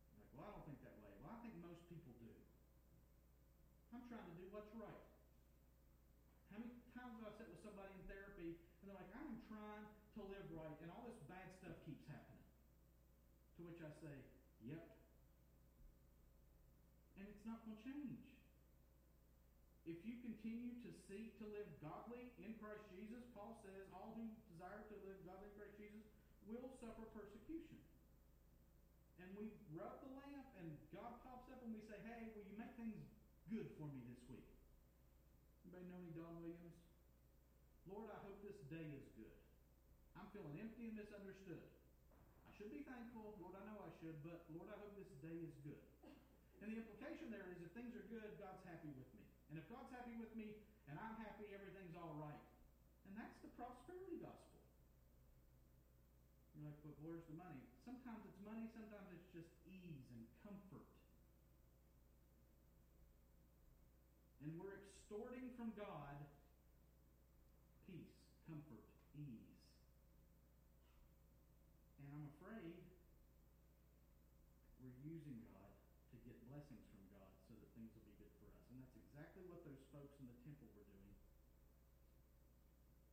You're 0.10 0.24
like, 0.24 0.32
well, 0.34 0.48
I 0.50 0.52
don't 0.58 0.66
think 0.66 0.82
that 0.82 0.98
way. 1.04 1.14
Well, 1.22 1.36
I 1.36 1.40
think 1.46 1.54
most 1.62 1.86
people 1.86 2.16
do. 2.18 2.34
I'm 3.94 4.02
trying 4.10 4.26
to 4.26 4.39
what's 4.52 4.74
right. 4.76 5.06
How 6.50 6.58
many 6.58 6.74
times 6.98 7.22
have 7.22 7.30
I 7.30 7.34
sat 7.38 7.50
with 7.50 7.62
somebody 7.62 7.94
in 7.94 8.04
therapy 8.10 8.58
and 8.58 8.84
they're 8.90 8.98
like, 8.98 9.12
I'm 9.14 9.38
trying 9.46 9.86
to 10.18 10.22
live 10.26 10.48
right, 10.52 10.78
and 10.82 10.90
all 10.92 11.06
this 11.06 11.22
bad 11.30 11.48
stuff 11.62 11.78
keeps 11.86 12.04
happening. 12.10 12.44
To 13.58 13.70
which 13.70 13.80
I 13.80 13.92
say, 14.02 14.16
yep. 14.66 14.84
And 17.20 17.28
it's 17.30 17.46
not 17.46 17.62
going 17.64 17.78
to 17.78 17.84
change. 17.84 18.24
If 19.86 20.02
you 20.06 20.18
continue 20.22 20.76
to 20.86 20.90
seek 21.08 21.38
to 21.42 21.46
live 21.50 21.68
godly 21.84 22.32
in 22.40 22.56
Christ 22.58 22.84
Jesus, 22.94 23.26
Paul 23.36 23.60
says, 23.66 23.90
all 23.94 24.16
who 24.18 24.28
desire 24.54 24.86
to 24.90 24.96
live 25.06 25.20
godly 25.26 25.50
in 25.50 25.56
Christ 25.60 25.76
Jesus 25.78 26.06
will 26.50 26.70
suffer 26.82 27.06
persecution. 27.14 27.80
And 29.20 29.28
we 29.36 29.52
rub 29.76 30.00
the 30.02 30.12
lamp, 30.16 30.48
and 30.58 30.68
God 30.96 31.20
pops 31.28 31.52
up, 31.52 31.60
and 31.62 31.76
we 31.76 31.84
say, 31.86 32.00
hey, 32.08 32.32
will 32.34 32.46
you 32.48 32.56
make 32.56 32.74
things 32.80 32.98
good 33.52 33.68
for 33.76 33.90
me 33.92 34.09
Don 36.20 36.36
Williams? 36.44 36.76
Lord, 37.88 38.12
I 38.12 38.20
hope 38.28 38.44
this 38.44 38.60
day 38.68 38.84
is 38.92 39.08
good. 39.16 39.36
I'm 40.20 40.28
feeling 40.36 40.60
empty 40.60 40.92
and 40.92 41.00
misunderstood. 41.00 41.64
I 42.44 42.52
should 42.60 42.70
be 42.76 42.84
thankful. 42.84 43.40
Lord, 43.40 43.56
I 43.56 43.64
know 43.72 43.80
I 43.88 43.92
should, 44.04 44.20
but 44.20 44.44
Lord, 44.52 44.68
I 44.68 44.76
hope 44.76 45.00
this 45.00 45.08
day 45.24 45.40
is 45.40 45.56
good. 45.64 45.80
And 46.60 46.76
the 46.76 46.84
implication 46.84 47.32
there 47.32 47.48
is 47.56 47.64
if 47.64 47.72
things 47.72 47.96
are 47.96 48.04
good, 48.12 48.36
God's 48.36 48.60
happy 48.68 48.92
with 48.92 49.08
me. 49.16 49.24
And 49.48 49.56
if 49.56 49.66
God's 49.72 49.88
happy 49.96 50.20
with 50.20 50.36
me 50.36 50.60
and 50.92 51.00
I'm 51.00 51.16
happy, 51.24 51.48
everything's 51.56 51.96
all 51.96 52.20
right. 52.20 52.44
And 53.08 53.16
that's 53.16 53.40
the 53.40 53.50
prosperity 53.56 54.20
gospel. 54.20 54.60
You're 56.60 56.68
like, 56.68 56.84
but 56.84 57.00
where's 57.00 57.24
the 57.32 57.40
money? 57.40 57.64
Sometimes 57.88 58.28
it's 58.28 58.44
money, 58.44 58.68
sometimes 58.76 59.08
it's 59.16 59.32
just 59.32 59.48
ease 59.72 60.04
and 60.12 60.28
comfort. 60.44 60.84
And 64.44 64.60
we're 64.60 64.76
extorting 64.76 65.48
from 65.56 65.72
God 65.80 66.20
peace, 67.88 68.20
comfort, 68.46 68.84
ease. 69.16 69.56
And 72.04 72.08
I'm 72.12 72.26
afraid 72.38 72.76
we're 74.84 75.00
using 75.06 75.40
God 75.48 75.72
to 76.12 76.16
get 76.24 76.36
blessings 76.48 76.86
from 76.92 77.04
God 77.14 77.30
so 77.46 77.56
that 77.56 77.70
things 77.74 77.92
will 77.94 78.06
be 78.06 78.16
good 78.20 78.34
for 78.40 78.48
us. 78.52 78.64
And 78.72 78.80
that's 78.80 78.96
exactly 78.96 79.44
what 79.50 79.64
those 79.68 79.84
folks 79.92 80.16
in 80.18 80.30
the 80.30 80.38
temple 80.46 80.70
were 80.76 80.88
doing. 80.88 81.16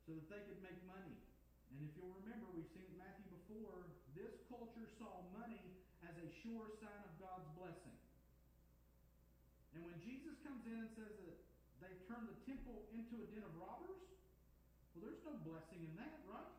So 0.06 0.14
that 0.14 0.30
they 0.30 0.42
could 0.46 0.62
make 0.62 0.78
money. 0.86 1.18
And 1.74 1.82
if 1.82 1.90
you'll 1.98 2.14
remember, 2.22 2.46
we've 2.54 2.70
seen 2.70 2.86
Matthew 2.94 3.26
before, 3.26 3.90
this 4.14 4.38
culture 4.46 4.86
saw 5.02 5.26
money 5.34 5.66
as 6.06 6.14
a 6.14 6.26
sure 6.46 6.70
sign 6.78 7.02
of 7.02 7.12
God's 7.18 7.50
blessing. 7.58 7.98
And 9.74 9.82
when 9.82 9.98
Jesus 9.98 10.38
comes 10.46 10.62
in 10.64 10.78
and 10.78 10.90
says 10.94 11.10
that 11.26 11.36
they've 11.82 12.02
turned 12.06 12.30
the 12.30 12.38
temple 12.46 12.86
into 12.94 13.18
a 13.18 13.26
den 13.34 13.42
of 13.42 13.52
robbers, 13.58 13.98
well, 14.94 15.10
there's 15.10 15.20
no 15.26 15.36
blessing 15.42 15.82
in 15.82 15.92
that, 15.98 16.22
right? 16.30 16.54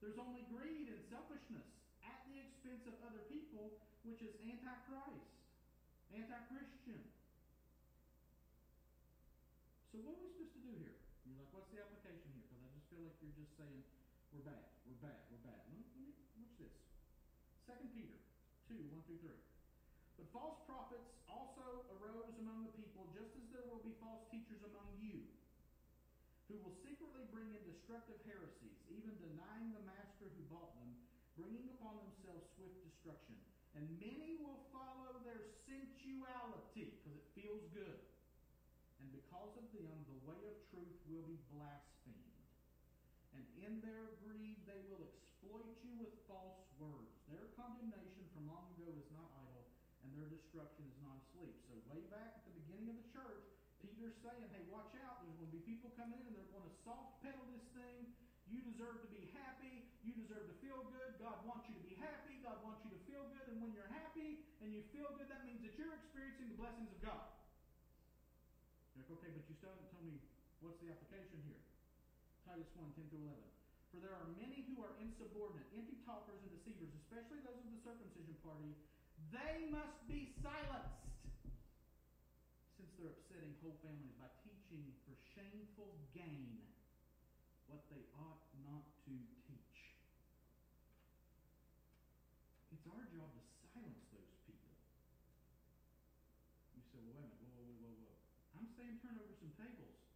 There's 0.00 0.16
only 0.16 0.42
greed 0.48 0.88
and 0.88 0.98
selfishness 1.12 1.68
at 2.02 2.18
the 2.26 2.40
expense 2.40 2.88
of 2.88 2.96
other 3.06 3.22
people, 3.28 3.76
which 4.02 4.24
is 4.24 4.32
anti-Christ, 4.40 5.30
anti-Christian. 6.16 7.04
So 9.92 10.00
what 10.02 10.16
are 10.16 10.22
we 10.24 10.32
supposed 10.32 10.56
to 10.58 10.64
do 10.64 10.74
here? 10.80 10.96
You're 11.22 11.38
like, 11.38 11.54
what's 11.54 11.70
the 11.70 11.78
application 11.78 12.34
here? 12.34 12.42
Because 12.50 12.66
I 12.66 12.70
just 12.74 12.89
feel 13.00 13.08
like 13.08 13.24
you're 13.24 13.40
just 13.40 13.56
saying, 13.56 13.80
we're 14.28 14.44
bad, 14.44 14.60
we're 14.84 15.00
bad, 15.00 15.24
we're 15.32 15.40
bad. 15.40 15.56
Let 15.72 15.80
me, 15.96 16.12
watch 16.36 16.52
this. 16.60 16.76
Second 17.64 17.96
Peter 17.96 18.12
2, 18.68 18.76
1 18.76 19.08
through 19.08 19.24
3. 19.24 19.32
But 20.20 20.28
false 20.36 20.60
prophets 20.68 21.08
also 21.24 21.88
arose 21.96 22.36
among 22.44 22.68
the 22.68 22.76
people, 22.76 23.08
just 23.16 23.32
as 23.40 23.48
there 23.56 23.64
will 23.72 23.80
be 23.80 23.96
false 24.04 24.28
teachers 24.28 24.60
among 24.68 24.84
you, 25.00 25.16
who 26.52 26.60
will 26.60 26.76
secretly 26.84 27.24
bring 27.32 27.48
in 27.56 27.64
destructive 27.64 28.20
heresies, 28.28 28.76
even 28.92 29.16
denying 29.16 29.72
the 29.72 29.80
master 29.88 30.28
who 30.36 30.44
bought 30.52 30.76
them, 30.76 30.92
bringing 31.40 31.72
upon 31.80 31.96
themselves 32.04 32.52
swift 32.52 32.84
destruction. 32.84 33.40
and 33.80 33.88
many 33.96 34.36
will 34.44 34.60
follow 34.76 35.24
their 35.24 35.40
sensuality 35.64 36.92
because 37.00 37.16
it 37.16 37.24
feels 37.32 37.64
good. 37.72 38.02
And 39.00 39.08
because 39.08 39.56
of 39.56 39.64
them, 39.72 40.04
the 40.04 40.20
way 40.28 40.42
of 40.52 40.58
truth 40.68 41.00
will 41.08 41.24
be 41.24 41.40
blasphemed. 41.48 41.89
In 43.70 43.78
their 43.86 44.18
greed, 44.26 44.58
they 44.66 44.82
will 44.90 44.98
exploit 44.98 45.78
you 45.86 45.94
with 46.02 46.10
false 46.26 46.58
words. 46.82 47.14
Their 47.30 47.54
condemnation 47.54 48.26
from 48.34 48.50
long 48.50 48.66
ago 48.74 48.90
is 48.98 49.06
not 49.14 49.30
idle, 49.46 49.62
and 50.02 50.10
their 50.18 50.26
destruction 50.26 50.90
is 50.90 50.98
not 50.98 51.22
asleep. 51.22 51.54
So, 51.70 51.78
way 51.86 52.02
back 52.10 52.34
at 52.34 52.42
the 52.50 52.54
beginning 52.66 52.90
of 52.90 52.98
the 52.98 53.06
church, 53.14 53.46
Peter's 53.78 54.18
saying, 54.26 54.50
hey, 54.50 54.66
watch 54.74 54.90
out. 55.06 55.22
There's 55.22 55.38
going 55.38 55.54
to 55.54 55.54
be 55.54 55.62
people 55.62 55.94
coming 55.94 56.18
in, 56.18 56.26
and 56.26 56.34
they're 56.34 56.50
going 56.50 56.66
to 56.66 56.76
soft 56.82 57.22
pedal 57.22 57.46
this 57.54 57.62
thing. 57.70 58.10
You 58.50 58.58
deserve 58.66 59.06
to 59.06 59.10
be 59.14 59.30
happy. 59.38 59.86
You 60.02 60.18
deserve 60.18 60.50
to 60.50 60.56
feel 60.58 60.90
good. 60.90 61.22
God 61.22 61.38
wants 61.46 61.70
you 61.70 61.78
to 61.78 61.84
be 61.86 61.94
happy. 61.94 62.42
God 62.42 62.58
wants 62.66 62.82
you 62.82 62.90
to 62.90 63.00
feel 63.06 63.22
good. 63.38 63.54
And 63.54 63.62
when 63.62 63.70
you're 63.70 63.94
happy 63.94 64.42
and 64.66 64.74
you 64.74 64.82
feel 64.90 65.14
good, 65.14 65.30
that 65.30 65.46
means 65.46 65.62
that 65.62 65.78
you're 65.78 65.94
experiencing 65.94 66.50
the 66.50 66.58
blessings 66.58 66.90
of 66.90 66.98
God. 67.06 67.22
You're 68.98 69.06
like, 69.06 69.14
okay, 69.14 69.30
but 69.30 69.46
you 69.46 69.54
still 69.54 69.70
haven't 69.70 69.94
told 69.94 70.10
me 70.10 70.18
what's 70.58 70.82
the 70.82 70.90
application 70.90 71.38
here. 71.46 71.62
Titus 72.50 72.66
1, 72.74 72.82
10 72.98 73.06
through 73.14 73.30
11. 73.30 73.49
For 73.90 73.98
there 73.98 74.14
are 74.14 74.30
many 74.38 74.62
who 74.70 74.78
are 74.86 74.94
insubordinate, 75.02 75.66
empty 75.74 75.98
talkers 76.06 76.38
and 76.46 76.50
deceivers, 76.54 76.94
especially 76.94 77.42
those 77.42 77.58
of 77.58 77.70
the 77.74 77.82
circumcision 77.82 78.38
party. 78.46 78.70
They 79.34 79.66
must 79.70 79.98
be 80.06 80.30
silenced, 80.42 81.10
since 82.78 82.90
they're 82.94 83.10
upsetting 83.10 83.54
whole 83.62 83.74
families 83.82 84.14
by 84.14 84.30
teaching 84.46 84.94
for 85.06 85.14
shameful 85.34 85.98
gain 86.14 86.62
what 87.66 87.82
they 87.90 88.02
ought 88.18 88.42
not 88.66 88.86
to 89.06 89.14
teach. 89.46 89.78
It's 92.74 92.86
our 92.90 93.06
job 93.10 93.30
to 93.34 93.66
silence 93.74 94.06
those 94.14 94.34
people. 94.46 94.74
You 96.78 96.82
say, 96.94 97.02
well, 97.06 97.18
wait 97.18 97.26
a 97.26 97.30
minute, 97.30 97.42
whoa, 97.42 97.62
whoa, 97.62 97.78
whoa, 97.82 97.94
whoa. 98.06 98.18
I'm 98.58 98.66
saying 98.74 98.98
turn 99.02 99.18
over 99.18 99.34
some 99.38 99.54
tables. 99.54 100.09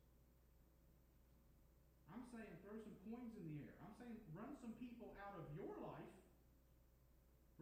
Saying 2.35 2.59
throw 2.67 2.75
some 2.83 2.99
coins 3.07 3.31
in 3.39 3.47
the 3.47 3.63
air. 3.63 3.79
I'm 3.87 3.95
saying 3.95 4.19
run 4.35 4.59
some 4.59 4.75
people 4.83 5.15
out 5.23 5.39
of 5.39 5.47
your 5.55 5.71
life. 5.79 6.15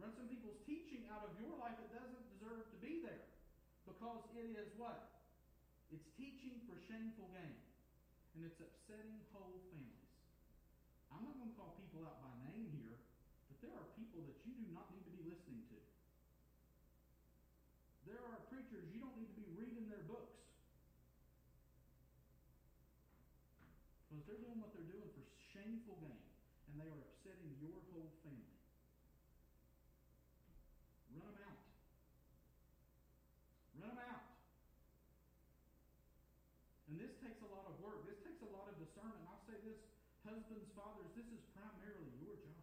Run 0.01 0.09
some 0.17 0.25
people's 0.25 0.57
teaching 0.65 1.05
out 1.13 1.29
of 1.29 1.37
your 1.37 1.53
life 1.61 1.77
that 1.77 1.93
doesn't 1.93 2.25
deserve 2.33 2.65
to 2.73 2.77
be 2.81 3.05
there. 3.05 3.21
Because 3.85 4.25
it 4.33 4.49
is 4.57 4.73
what? 4.81 5.13
It's 5.93 6.09
teaching 6.17 6.57
for 6.65 6.73
shameful 6.89 7.29
gain 7.37 7.53
and 8.33 8.49
it's 8.49 8.57
upsetting 8.57 9.21
whole 9.29 9.61
families. 9.69 10.09
I'm 11.13 11.21
not 11.21 11.37
going 11.37 11.53
to 11.53 11.57
call 11.57 11.77
people 11.77 12.01
out 12.09 12.17
by 12.25 12.33
name 12.49 12.73
here, 12.73 12.97
but 13.45 13.61
there 13.61 13.77
are 13.77 13.85
people 13.93 14.25
that 14.25 14.41
you 14.41 14.57
do 14.57 14.65
not 14.73 14.89
need 14.89 15.05
to 15.05 15.13
be 15.13 15.21
listening 15.29 15.61
to. 15.69 15.77
There 18.09 18.17
are 18.25 18.41
preachers 18.49 18.89
you 18.89 19.05
don't 19.05 19.13
need 19.21 19.29
to 19.29 19.37
be 19.37 19.45
reading 19.53 19.85
their 19.85 20.01
books. 20.09 20.33
Because 24.09 24.25
they're 24.25 24.41
doing 24.41 24.57
what 24.61 24.73
they're 24.73 24.89
doing 24.89 25.09
for 25.13 25.25
shameful 25.63 25.95
gain, 26.03 26.19
and 26.67 26.75
they 26.75 26.87
are 26.91 26.99
upsetting 27.07 27.55
your 27.63 27.79
whole 27.95 28.11
family. 28.19 28.59
Run 31.15 31.31
them 31.31 31.39
out. 31.39 31.63
Run 33.79 33.95
them 33.95 34.03
out. 34.03 34.27
And 36.91 36.99
this 36.99 37.15
takes 37.23 37.39
a 37.39 37.47
lot 37.47 37.63
of 37.71 37.79
work. 37.79 38.03
This 38.03 38.19
takes 38.27 38.43
a 38.43 38.51
lot 38.51 38.67
of 38.67 38.75
discernment. 38.75 39.23
I'll 39.23 39.39
say 39.47 39.55
this, 39.63 39.79
husbands, 40.27 40.67
fathers, 40.75 41.07
this 41.15 41.31
is 41.31 41.39
primarily 41.55 42.11
your 42.19 42.35
job. 42.43 42.59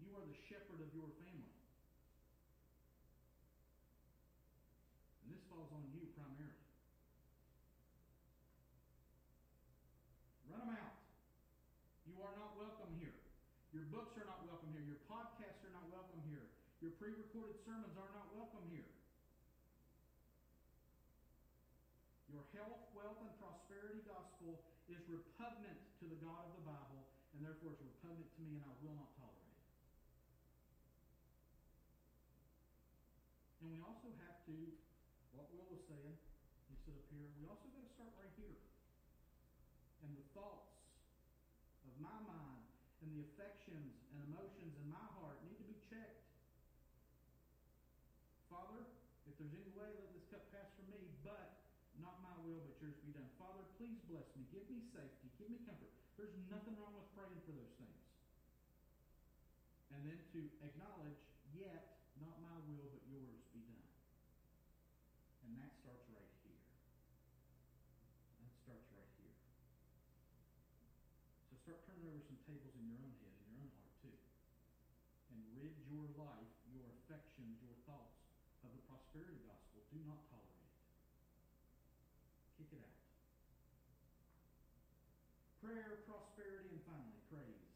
You 0.00 0.16
are 0.16 0.24
the 0.24 0.38
shepherd 0.48 0.80
of 0.80 0.88
your 0.96 1.12
family. 1.20 1.52
And 5.28 5.36
this 5.36 5.44
falls 5.52 5.68
on 5.76 5.84
you 5.92 6.08
primarily. 6.16 6.62
Run 10.52 10.68
them 10.68 10.76
out. 10.76 11.00
You 12.04 12.20
are 12.20 12.36
not 12.36 12.52
welcome 12.60 12.92
here. 13.00 13.16
Your 13.72 13.88
books 13.88 14.20
are 14.20 14.28
not 14.28 14.44
welcome 14.44 14.68
here. 14.76 14.84
Your 14.84 15.00
podcasts 15.08 15.64
are 15.64 15.72
not 15.72 15.88
welcome 15.88 16.20
here. 16.28 16.44
Your 16.82 16.90
pre 16.98 17.14
recorded 17.14 17.54
sermons 17.62 17.94
are 17.94 18.10
not 18.10 18.34
welcome 18.34 18.66
here. 18.74 18.90
Your 22.34 22.42
health, 22.58 22.90
wealth, 22.90 23.22
and 23.22 23.30
prosperity 23.38 24.02
gospel 24.02 24.58
is 24.90 24.98
repugnant 25.06 25.78
to 26.02 26.10
the 26.10 26.18
God 26.18 26.42
of 26.42 26.58
the 26.58 26.66
Bible, 26.66 27.06
and 27.38 27.46
therefore 27.46 27.78
it's 27.78 27.86
repugnant 27.86 28.26
to 28.34 28.40
me, 28.42 28.58
and 28.58 28.66
I 28.66 28.74
will 28.82 28.98
not 28.98 29.14
tolerate 29.14 29.46
it. 29.46 29.62
And 33.62 33.70
we 33.70 33.78
also 33.78 34.10
have 34.26 34.42
to, 34.50 34.56
what 35.38 35.54
Will 35.54 35.70
was 35.70 35.86
saying, 35.86 36.18
he 36.66 36.74
stood 36.82 36.98
up 36.98 37.06
here, 37.14 37.30
we 37.38 37.46
also 37.46 37.70
got 37.70 37.86
to 37.86 37.92
start 37.94 38.10
right 38.18 38.34
here. 38.34 38.58
And 40.02 40.18
the 40.18 40.26
thoughts 40.34 40.82
of 41.86 41.94
my 42.02 42.18
mind 42.26 42.66
and 43.06 43.14
the 43.14 43.22
affections 43.30 44.02
and 44.10 44.18
emotions 44.34 44.74
in 44.82 44.90
my 44.90 45.06
heart 45.14 45.38
need 45.46 45.62
to 45.62 45.66
be 45.70 45.78
checked. 45.86 46.26
Father, 48.50 48.84
if 49.30 49.32
there's 49.40 49.56
any 49.56 49.72
way, 49.72 49.88
let 49.96 50.12
this 50.12 50.28
cup 50.28 50.44
pass 50.52 50.68
from 50.76 50.90
me, 50.92 51.08
but 51.24 51.56
not 52.02 52.20
my 52.20 52.36
will, 52.52 52.68
but 52.68 52.76
yours 52.84 53.00
be 53.00 53.16
done. 53.16 53.28
Father, 53.40 53.64
please 53.80 53.96
bless 54.04 54.28
me. 54.36 54.44
Give 54.52 54.68
me 54.68 54.84
safety. 54.92 55.32
Give 55.40 55.48
me 55.48 55.64
comfort. 55.64 55.88
There's 56.20 56.36
nothing 56.52 56.76
wrong 56.76 56.92
with 56.92 57.08
praying 57.16 57.40
for 57.48 57.56
those 57.56 57.72
things. 57.80 58.00
And 59.96 60.04
then 60.04 60.20
to 60.36 60.40
acknowledge, 60.60 61.16
yet, 61.56 62.04
not 62.20 62.36
my 62.44 62.56
will, 62.68 62.92
but 62.92 63.00
yours 63.08 63.40
be 63.56 63.64
done. 63.64 63.88
And 65.48 65.56
that 65.56 65.72
starts 65.80 66.04
right 66.12 66.32
here. 66.44 66.60
That 68.44 68.52
starts 68.60 68.88
right 68.92 69.12
here. 69.16 69.36
So 71.48 71.56
start 71.64 71.80
turning 71.88 72.04
over 72.08 72.20
some 72.20 72.36
tables 72.44 72.76
in 72.76 72.84
your 72.88 73.00
own 73.00 73.16
head, 73.24 73.32
in 73.32 73.48
your 73.56 73.64
own 73.64 73.72
heart, 73.80 73.92
too. 74.04 74.16
And 75.32 75.40
rid 75.56 75.72
your 75.88 76.04
life, 76.20 76.52
your 76.68 76.84
affections, 77.00 77.60
your 77.64 77.76
thoughts 77.88 78.20
of 78.64 78.72
the 78.76 78.82
prosperity 78.88 79.40
gospel. 79.48 79.84
Do 79.92 80.00
not 80.08 80.24
tolerate 80.32 80.51
Prayer, 85.62 86.02
prosperity, 86.10 86.74
and 86.74 86.82
finally, 86.82 87.22
praise. 87.30 87.70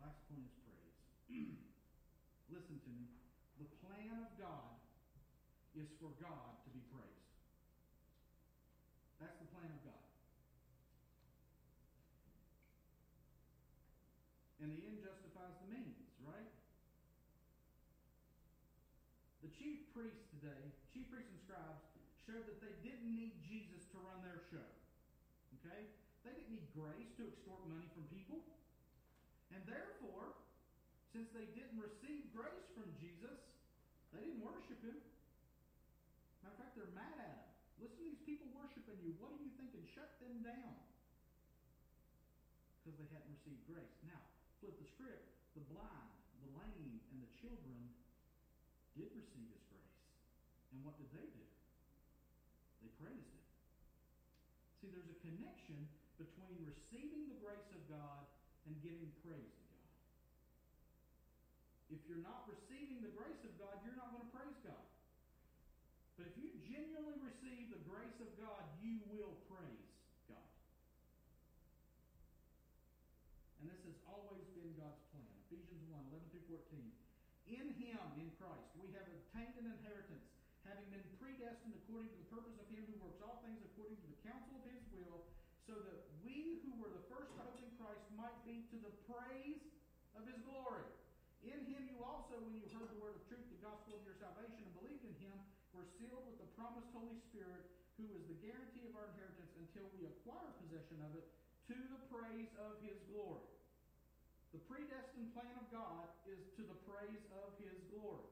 Last 0.00 0.16
point 0.32 0.48
is 0.48 0.56
praise. 0.64 0.96
Listen 2.56 2.80
to 2.80 2.90
me. 2.96 3.04
The 3.60 3.68
plan 3.84 4.16
of 4.16 4.32
God 4.40 4.80
is 5.76 5.92
for 6.00 6.08
God 6.16 6.56
to 6.64 6.68
be 6.72 6.80
praised. 6.88 7.36
That's 9.20 9.36
the 9.36 9.48
plan 9.52 9.68
of 9.68 9.80
God. 9.84 10.06
And 14.64 14.72
the 14.72 14.80
end 14.88 15.04
justifies 15.04 15.52
the 15.60 15.68
means, 15.68 16.08
right? 16.24 16.48
The 19.44 19.52
chief 19.52 19.84
priests 19.92 20.32
today, 20.36 20.72
chief 20.92 21.04
priests 21.12 21.28
and 21.28 21.40
scribes, 21.44 21.84
showed 22.30 22.46
that 22.46 22.62
they 22.62 22.74
didn't 22.86 23.10
need 23.10 23.34
Jesus 23.42 23.82
to 23.90 23.98
run 24.06 24.22
their 24.22 24.38
show. 24.54 24.68
Okay? 25.58 25.90
They 26.22 26.30
didn't 26.30 26.54
need 26.54 26.66
grace 26.70 27.10
to 27.18 27.26
extort 27.26 27.58
money 27.66 27.90
from 27.90 28.06
people. 28.14 28.38
And 29.50 29.58
therefore, 29.66 30.38
since 31.10 31.26
they 31.34 31.50
didn't 31.58 31.74
receive 31.74 32.30
grace 32.30 32.70
from 32.70 32.86
Jesus, 33.02 33.34
they 34.14 34.22
didn't 34.22 34.46
worship 34.46 34.78
him. 34.78 34.94
Matter 36.46 36.54
of 36.54 36.58
fact, 36.62 36.72
they're 36.78 36.94
mad 36.94 37.18
at 37.18 37.34
him. 37.34 37.50
Listen 37.82 37.98
to 37.98 38.06
these 38.14 38.22
people 38.22 38.46
worshiping 38.54 39.02
you. 39.02 39.18
What 39.18 39.34
are 39.34 39.42
you 39.42 39.50
thinking? 39.58 39.82
Shut 39.90 40.06
them 40.22 40.46
down. 40.46 40.78
Because 42.86 42.94
they 43.02 43.10
hadn't 43.10 43.34
received 43.34 43.66
grace. 43.66 43.96
Now, 44.06 44.22
flip 44.62 44.78
the 44.78 44.86
script. 44.86 45.26
The 45.58 45.66
blind, 45.66 46.14
the 46.46 46.50
lame, 46.62 47.02
and 47.10 47.18
the 47.18 47.32
children 47.42 47.90
did 48.94 49.10
receive 49.18 49.50
his 49.50 49.64
grace. 49.66 49.98
And 50.70 50.86
what 50.86 50.94
did 50.94 51.10
they 51.10 51.26
do? 51.26 51.46
They 52.80 52.92
praised 52.96 53.28
him. 53.28 53.44
See, 54.80 54.88
there's 54.88 55.12
a 55.12 55.20
connection 55.20 55.76
between 56.16 56.56
receiving 56.64 57.28
the 57.28 57.36
grace 57.44 57.68
of 57.76 57.84
God 57.92 58.24
and 58.64 58.72
giving 58.80 59.12
praise 59.20 59.52
to 59.52 59.64
God. 59.76 59.92
If 61.92 62.00
you're 62.08 62.24
not 62.24 62.48
receiving 62.48 63.04
the 63.04 63.12
grace 63.12 63.44
of 63.44 63.52
God, 63.60 63.76
you're 63.84 64.00
not 64.00 64.08
going 64.16 64.24
to 64.24 64.32
praise 64.32 64.56
God. 64.64 64.88
But 66.16 66.32
if 66.32 66.36
you 66.40 66.48
genuinely 66.64 67.16
receive 67.20 67.72
the 67.72 67.80
grace 67.88 68.16
of 68.20 68.28
God, 68.40 68.64
you 68.80 69.00
will 69.12 69.36
praise 69.52 69.88
God. 70.32 70.48
And 73.60 73.68
this 73.68 73.80
has 73.84 73.96
always 74.08 74.44
been 74.56 74.72
God's 74.80 75.00
plan. 75.12 75.28
Ephesians 75.48 75.84
1 75.92 75.96
11 76.08 76.24
through 76.32 76.56
14. 76.56 76.88
In 77.52 77.66
Him, 77.76 78.04
in 78.16 78.28
Christ, 78.36 78.68
we 78.80 78.88
have 78.96 79.04
obtained 79.04 79.56
an 79.60 79.68
inheritance 79.76 80.09
predestined 81.40 81.72
according 81.88 82.12
to 82.12 82.20
the 82.20 82.28
purpose 82.28 82.52
of 82.60 82.68
him 82.68 82.84
who 82.84 83.00
works 83.00 83.16
all 83.24 83.40
things 83.40 83.56
according 83.72 83.96
to 83.96 84.08
the 84.12 84.20
counsel 84.28 84.60
of 84.60 84.64
his 84.68 84.84
will, 84.92 85.24
so 85.64 85.72
that 85.72 86.04
we 86.20 86.60
who 86.60 86.76
were 86.76 86.92
the 86.92 87.00
first 87.08 87.32
hope 87.40 87.56
in 87.56 87.64
Christ 87.80 88.04
might 88.12 88.36
be 88.44 88.68
to 88.68 88.76
the 88.84 88.92
praise 89.08 89.64
of 90.12 90.28
his 90.28 90.36
glory. 90.44 90.84
In 91.40 91.56
him 91.64 91.88
you 91.88 91.96
also, 92.04 92.36
when 92.44 92.52
you 92.52 92.68
heard 92.76 92.92
the 92.92 93.00
word 93.00 93.16
of 93.16 93.24
truth, 93.24 93.40
the 93.48 93.64
gospel 93.64 93.96
of 93.96 94.04
your 94.04 94.20
salvation, 94.20 94.68
and 94.68 94.74
believed 94.84 95.00
in 95.00 95.16
him, 95.16 95.32
were 95.72 95.88
sealed 95.96 96.28
with 96.28 96.36
the 96.44 96.48
promised 96.60 96.92
Holy 96.92 97.16
Spirit, 97.32 97.64
who 97.96 98.04
is 98.12 98.20
the 98.28 98.36
guarantee 98.44 98.84
of 98.84 99.00
our 99.00 99.08
inheritance 99.16 99.56
until 99.56 99.88
we 99.96 100.04
acquire 100.12 100.52
possession 100.60 101.00
of 101.08 101.16
it 101.16 101.24
to 101.72 101.76
the 101.88 102.04
praise 102.12 102.52
of 102.60 102.76
his 102.84 103.00
glory. 103.08 103.48
The 104.52 104.60
predestined 104.68 105.32
plan 105.32 105.56
of 105.56 105.72
God 105.72 106.04
is 106.28 106.52
to 106.60 106.68
the 106.68 106.76
praise 106.84 107.24
of 107.32 107.56
his 107.56 107.80
glory. 107.88 108.28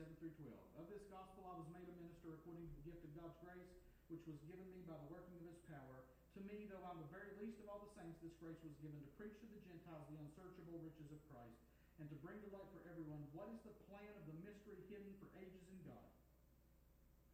Ephesians 0.00 0.16
3, 0.16 0.32
7 0.32 0.32
through 0.32 0.48
12. 0.48 0.80
Of 0.80 0.86
this 0.88 1.04
gospel 1.12 1.44
I 1.44 1.60
was 1.60 1.68
made 1.76 1.84
a 1.84 1.96
minister 2.00 2.32
according 2.32 2.64
to 2.64 2.74
the 2.80 2.86
gift 2.88 3.04
of 3.04 3.12
God's 3.20 3.36
grace, 3.44 3.68
which 4.08 4.24
was 4.24 4.40
given 4.48 4.64
me 4.72 4.80
by 4.88 4.96
the 4.96 5.12
working 5.12 5.36
of 5.36 5.44
his 5.44 5.60
power. 5.68 6.08
To 6.36 6.40
me, 6.48 6.64
though 6.72 6.80
I'm 6.88 7.04
the 7.04 7.12
very 7.12 7.36
least 7.36 7.60
of 7.60 7.68
all 7.68 7.84
the 7.84 7.92
saints, 7.92 8.16
this 8.24 8.32
grace 8.40 8.56
was 8.64 8.72
given 8.80 8.96
to 8.96 9.10
preach 9.20 9.36
to 9.44 9.48
the 9.52 9.60
Gentiles 9.60 10.08
the 10.08 10.16
unsearchable 10.24 10.80
riches 10.80 11.12
of 11.12 11.20
Christ, 11.28 11.60
and 12.00 12.08
to 12.08 12.16
bring 12.24 12.40
to 12.40 12.48
light 12.48 12.72
for 12.72 12.80
everyone 12.88 13.28
what 13.36 13.52
is 13.52 13.60
the 13.60 13.76
plan 13.92 14.08
of 14.16 14.24
the 14.24 14.40
mystery 14.40 14.80
hidden 14.88 15.12
for 15.20 15.28
ages 15.36 15.68
in 15.68 15.84
God, 15.84 16.08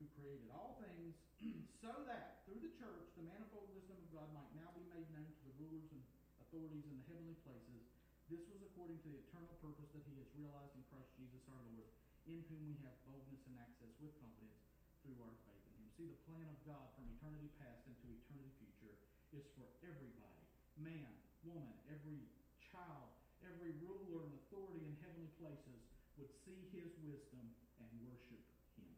who 0.02 0.10
created 0.18 0.50
all 0.50 0.74
things, 0.82 1.14
so 1.86 2.02
that 2.10 2.42
through 2.50 2.58
the 2.66 2.74
church 2.82 3.06
the 3.14 3.22
manifold 3.30 3.70
wisdom 3.78 3.94
of 3.94 4.10
God 4.10 4.26
might 4.34 4.50
now 4.58 4.74
be 4.74 4.82
made 4.90 5.06
known 5.14 5.30
to 5.30 5.42
the 5.46 5.54
rulers 5.62 5.86
and 5.94 6.02
authorities 6.42 6.82
in 6.82 6.98
the 6.98 7.06
heavenly 7.06 7.38
places. 7.46 7.86
This 8.26 8.42
was 8.50 8.58
according 8.58 8.98
to 9.06 9.08
the 9.14 9.22
eternal 9.22 9.54
purpose 9.62 9.86
that 9.94 10.02
he 10.02 10.18
has 10.18 10.26
realized 10.34 10.74
in 10.74 10.82
Christ 10.90 11.14
Jesus 11.14 11.46
our 11.46 11.62
Lord, 11.78 11.94
in 12.26 12.42
whom 12.50 12.62
we 12.66 12.76
have 12.82 12.94
boldness 13.06 13.42
and 13.46 13.56
access 13.62 13.94
with 14.02 14.14
confidence 14.18 14.66
through 15.02 15.18
our 15.22 15.36
faith 15.46 15.62
in 15.70 15.74
him. 15.78 15.88
See, 15.94 16.10
the 16.10 16.20
plan 16.26 16.46
of 16.50 16.58
God 16.66 16.90
from 16.98 17.06
eternity 17.14 17.50
past 17.62 17.86
into 17.86 18.10
eternity 18.10 18.50
future 18.58 18.98
is 19.34 19.46
for 19.54 19.66
everybody 19.86 20.36
man, 20.76 21.08
woman, 21.40 21.72
every 21.88 22.20
child, 22.60 23.08
every 23.40 23.72
ruler 23.80 24.28
and 24.28 24.32
authority 24.44 24.84
in 24.84 24.92
heavenly 25.00 25.32
places 25.40 25.80
would 26.20 26.28
see 26.44 26.68
his 26.72 26.92
wisdom 27.00 27.48
and 27.80 27.88
worship 28.04 28.44
him. 28.76 28.92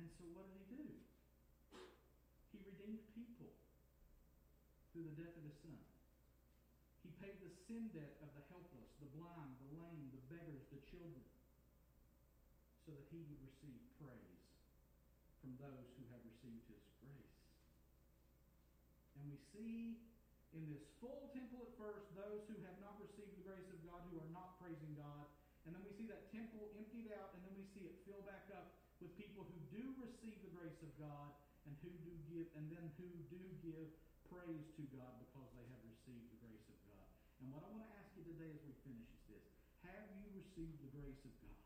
And 0.00 0.08
so, 0.16 0.24
what 0.36 0.48
did 0.48 0.56
he 0.60 0.66
do? 0.68 0.84
He 2.52 2.58
redeemed 2.64 3.04
people 3.16 3.52
through 4.92 5.08
the 5.08 5.16
death 5.16 5.36
of 5.36 5.44
his 5.44 5.56
son. 5.64 5.89
Paid 7.20 7.36
the 7.44 7.52
sin 7.68 7.92
debt 7.92 8.16
of 8.24 8.32
the 8.32 8.40
helpless, 8.48 8.88
the 8.96 9.12
blind, 9.12 9.52
the 9.60 9.76
lame, 9.76 10.08
the 10.08 10.24
beggars, 10.32 10.64
the 10.72 10.80
children, 10.88 11.20
so 12.88 12.96
that 12.96 13.04
he 13.12 13.20
would 13.28 13.40
receive 13.44 13.76
praise 14.00 14.40
from 15.44 15.52
those 15.60 15.84
who 16.00 16.04
have 16.16 16.24
received 16.24 16.64
his 16.72 16.80
grace. 17.04 17.36
And 19.20 19.28
we 19.28 19.36
see 19.52 20.00
in 20.56 20.64
this 20.72 20.80
full 20.96 21.28
temple 21.36 21.60
at 21.68 21.72
first 21.76 22.08
those 22.16 22.40
who 22.48 22.56
have 22.64 22.80
not 22.80 22.96
received 22.98 23.36
the 23.36 23.44
grace 23.44 23.68
of 23.68 23.78
God, 23.84 24.00
who 24.08 24.16
are 24.16 24.32
not 24.32 24.56
praising 24.56 24.96
God. 24.96 25.28
And 25.68 25.76
then 25.76 25.84
we 25.84 25.92
see 26.00 26.08
that 26.08 26.24
temple 26.32 26.72
emptied 26.72 27.12
out, 27.20 27.36
and 27.36 27.44
then 27.44 27.52
we 27.52 27.68
see 27.76 27.84
it 27.84 28.00
fill 28.08 28.24
back 28.24 28.48
up 28.56 28.80
with 28.98 29.12
people 29.20 29.44
who 29.44 29.58
do 29.68 29.92
receive 30.00 30.40
the 30.40 30.52
grace 30.56 30.80
of 30.80 30.88
God 30.96 31.36
and 31.68 31.76
who 31.84 31.92
do 32.00 32.16
give, 32.32 32.48
and 32.56 32.64
then 32.72 32.88
who 32.96 33.12
do 33.28 33.44
give 33.60 33.92
praise 34.32 34.66
to 34.80 34.82
God 34.96 35.20
because 35.20 35.52
they 35.52 35.68
have 35.68 35.82
received 35.84 36.24
the 36.32 36.40
grace 36.40 36.64
of 36.64 36.78
God. 36.88 36.89
And 37.40 37.48
what 37.56 37.64
I 37.64 37.72
want 37.72 37.88
to 37.88 37.92
ask 37.96 38.12
you 38.20 38.24
today 38.28 38.52
as 38.52 38.60
we 38.68 38.76
finish 38.84 39.08
is 39.08 39.22
this 39.32 39.44
Have 39.88 40.08
you 40.20 40.28
received 40.36 40.76
the 40.84 40.92
grace 40.92 41.24
of 41.24 41.32
God? 41.40 41.64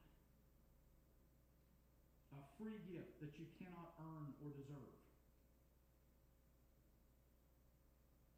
A 2.39 2.43
free 2.59 2.79
gift 2.87 3.19
that 3.23 3.35
you 3.39 3.47
cannot 3.59 3.95
earn 3.99 4.35
or 4.43 4.55
deserve. 4.55 4.99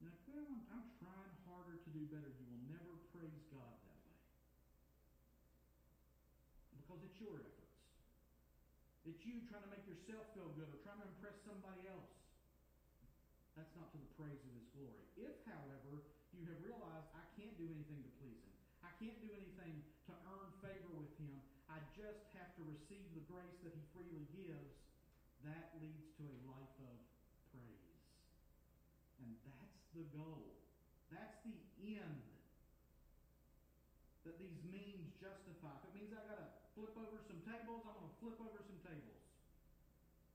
You're 0.01 0.13
like, 0.13 0.25
well, 0.29 0.45
I'm, 0.45 0.61
I'm 0.69 0.89
trying 1.01 1.33
harder 1.49 1.81
to 1.81 1.91
do 1.93 2.05
better. 2.13 2.29
You 2.29 2.45
will 2.45 2.65
never 2.69 2.93
praise 3.13 3.41
God 3.49 3.73
that 3.85 4.01
way. 4.05 4.21
Because 6.85 7.01
it's 7.09 7.17
your 7.17 7.41
efforts. 7.41 7.77
It's 9.09 9.25
you 9.25 9.41
trying 9.49 9.65
to 9.65 9.73
make 9.73 9.87
yourself 9.89 10.29
feel 10.37 10.53
good 10.57 10.69
or 10.69 10.77
trying 10.85 11.01
to 11.01 11.09
impress 11.09 11.41
somebody 11.49 11.89
else. 11.89 12.13
That's 13.57 13.73
not 13.73 13.89
to 13.97 13.99
the 13.99 14.11
praise 14.21 14.37
of 14.45 14.53
his 14.53 14.69
glory. 14.77 15.05
If, 15.17 15.41
however, 15.49 16.05
you 16.37 16.45
have 16.53 16.61
realized 16.61 17.09
I 17.17 17.25
can't 17.35 17.57
do 17.57 17.67
anything 17.67 18.01
to 18.05 18.13
please 18.21 18.41
him, 18.45 18.57
I 18.85 18.93
can't 19.01 19.17
do 19.25 19.33
anything 19.33 19.81
to 20.07 20.13
earn 20.29 20.49
favor 20.61 20.93
with 20.95 21.13
him, 21.17 21.41
I 21.67 21.81
just 21.97 22.31
have 22.37 22.53
to 22.61 22.63
receive 22.69 23.05
the 23.17 23.25
grace 23.27 23.57
that 23.65 23.73
he 23.75 23.83
freely 23.97 24.29
gives, 24.37 24.77
that 25.49 25.75
leads 25.81 26.07
to 26.21 26.25
a 26.25 26.37
life 26.47 26.77
of 26.85 26.97
praise. 27.51 27.97
And 29.25 29.33
that's 29.49 29.83
the 29.97 30.05
goal. 30.13 30.57
That's 31.11 31.39
the 31.43 31.57
end 31.97 32.23
that 34.27 34.43
these 34.43 34.59
means 34.67 35.15
justify. 35.23 35.71
If 35.79 35.95
it 35.95 35.95
means 35.95 36.11
I 36.11 36.19
got 36.27 36.43
to 36.43 36.51
flip 36.75 36.99
over 36.99 37.23
some 37.31 37.39
tables, 37.47 37.87
I'm 37.87 37.95
to 37.95 38.11
flip 38.19 38.37
over 38.43 38.59
some 38.59 38.81
tables. 38.83 39.23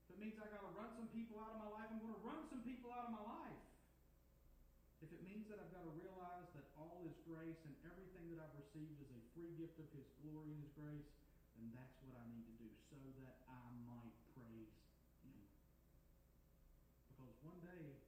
If 0.08 0.16
it 0.16 0.18
means 0.18 0.40
I 0.40 0.48
got 0.48 0.64
to 0.64 0.72
run 0.72 0.88
some 0.96 1.12
people 1.12 1.36
out 1.44 1.52
of 1.52 1.60
my 1.60 1.70
life, 1.76 1.92
I'm 1.92 2.00
going 2.00 2.16
to 2.16 2.24
run 2.24 2.40
some 2.48 2.64
people 2.64 2.88
out 2.88 3.12
of 3.12 3.12
my 3.12 3.20
life. 3.20 3.62
If 5.04 5.12
it 5.12 5.20
means 5.20 5.41
that 5.52 5.60
I've 5.60 5.74
got 5.76 5.84
to 5.84 5.92
realize 6.00 6.48
that 6.56 6.64
all 6.80 7.04
is 7.04 7.12
grace 7.28 7.60
and 7.68 7.76
everything 7.84 8.24
that 8.32 8.40
I've 8.40 8.56
received 8.56 8.96
is 9.04 9.12
a 9.12 9.20
free 9.36 9.52
gift 9.60 9.76
of 9.76 9.84
His 9.92 10.08
glory 10.24 10.48
and 10.48 10.64
His 10.64 10.72
grace, 10.72 11.04
then 11.60 11.68
that's 11.76 12.00
what 12.08 12.16
I 12.16 12.24
need 12.32 12.48
to 12.48 12.56
do 12.56 12.72
so 12.88 12.96
that 13.20 13.36
I 13.44 13.60
might 13.84 14.16
praise 14.32 14.72
Him. 15.28 15.44
Because 17.12 17.36
one 17.44 17.60
day, 17.60 18.00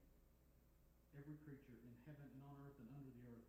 every 1.20 1.36
creature 1.44 1.76
in 1.84 1.92
heaven 2.08 2.24
and 2.32 2.40
on 2.48 2.56
earth 2.64 2.80
and 2.80 2.88
under 2.96 3.12
the 3.12 3.24
earth 3.28 3.44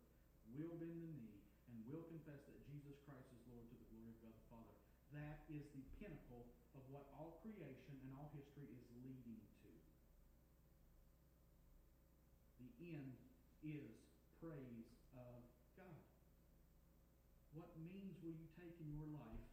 will 0.52 0.76
bend 0.76 1.00
the 1.00 1.16
knee 1.16 1.40
and 1.72 1.80
will 1.88 2.04
confess 2.12 2.44
that 2.44 2.58
Jesus 2.68 3.00
Christ 3.08 3.32
is 3.32 3.40
Lord 3.48 3.64
to 3.72 3.76
the 3.80 3.88
glory 3.96 4.12
of 4.12 4.20
God 4.20 4.36
the 4.36 4.44
Father. 4.52 4.76
That 5.16 5.40
is 5.48 5.64
the 5.72 5.80
pinnacle 5.96 6.44
of 6.76 6.84
what 6.92 7.08
all 7.16 7.40
creation 7.40 7.96
and 8.04 8.12
all 8.12 8.28
history 8.36 8.68
is 8.76 8.84
leading 9.00 9.40
to. 9.64 9.72
The 12.60 12.92
end 12.92 13.16
is 13.66 13.90
praise 14.38 14.86
of 15.18 15.42
God. 15.74 16.06
What 17.58 17.74
means 17.82 18.14
will 18.22 18.36
you 18.36 18.46
take 18.54 18.78
in 18.78 18.94
your 18.94 19.10
life 19.10 19.48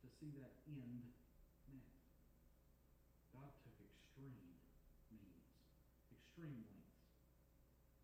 to 0.00 0.06
see 0.20 0.32
that 0.40 0.52
end 0.64 1.04
met? 1.68 1.92
God 3.36 3.50
took 3.66 3.76
extreme 3.82 4.56
means, 5.12 5.48
extreme 6.14 6.64
lengths. 6.64 7.02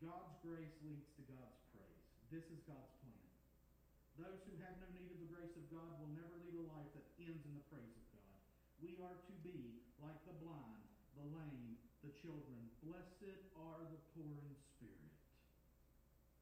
God's 0.05 0.37
grace 0.45 0.75
leads 0.85 1.09
to 1.17 1.23
God's 1.31 1.61
praise. 1.73 2.05
This 2.29 2.45
is 2.53 2.61
God's 2.69 2.93
plan. 3.01 3.25
Those 4.21 4.43
who 4.45 4.59
have 4.61 4.77
no 4.85 4.89
need 4.93 5.09
of 5.17 5.21
the 5.23 5.31
grace 5.33 5.55
of 5.57 5.65
God 5.73 5.97
will 5.97 6.13
never 6.13 6.37
lead 6.45 6.61
a 6.61 6.67
life 6.69 6.93
that 6.93 7.07
ends 7.25 7.41
in 7.47 7.57
the 7.57 7.65
praise 7.73 7.95
of 7.97 8.05
God. 8.13 8.37
We 8.85 9.01
are 9.01 9.17
to 9.17 9.35
be 9.41 9.81
like 10.03 10.21
the 10.29 10.37
blind, 10.41 10.85
the 11.17 11.25
lame, 11.31 11.79
the 12.01 12.13
children. 12.17 12.59
Blessed 12.81 13.37
are 13.57 13.85
the 13.93 14.01
poor 14.17 14.41
in 14.41 14.57
spirit, 14.77 15.13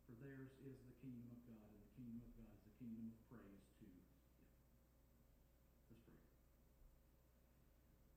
for 0.07 0.15
theirs 0.23 0.55
is 0.63 0.79
the 0.87 0.95
kingdom 1.03 1.27
of 1.35 1.41
God, 1.51 1.67
and 1.75 1.83
the 1.83 1.93
kingdom 1.99 2.19
of 2.23 2.31
God 2.39 2.51
is 2.55 2.63
the 2.63 2.75
kingdom 2.79 3.05
of 3.11 3.19
praise 3.27 3.67
to 3.83 3.85
Him. 3.91 4.05
Let's 5.91 6.03
pray. 6.07 6.23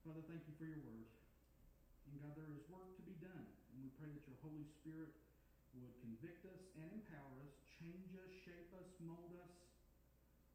Father, 0.06 0.24
thank 0.30 0.46
you 0.46 0.54
for 0.58 0.70
your 0.70 0.82
word. 0.86 1.10
And 2.10 2.22
God, 2.22 2.34
there 2.38 2.52
is 2.54 2.62
work 2.70 2.94
to 3.00 3.04
be 3.06 3.18
done, 3.18 3.48
and 3.74 3.78
we 3.82 3.90
pray 3.98 4.14
that 4.14 4.24
your 4.30 4.38
Holy 4.46 4.66
Spirit 4.82 5.14
would 5.82 5.96
convict 6.04 6.46
us 6.46 6.62
and 6.78 6.86
empower 6.94 7.42
us, 7.42 7.54
change 7.82 8.14
us, 8.22 8.30
shape 8.46 8.70
us, 8.78 8.90
mold 9.02 9.34
us, 9.42 9.56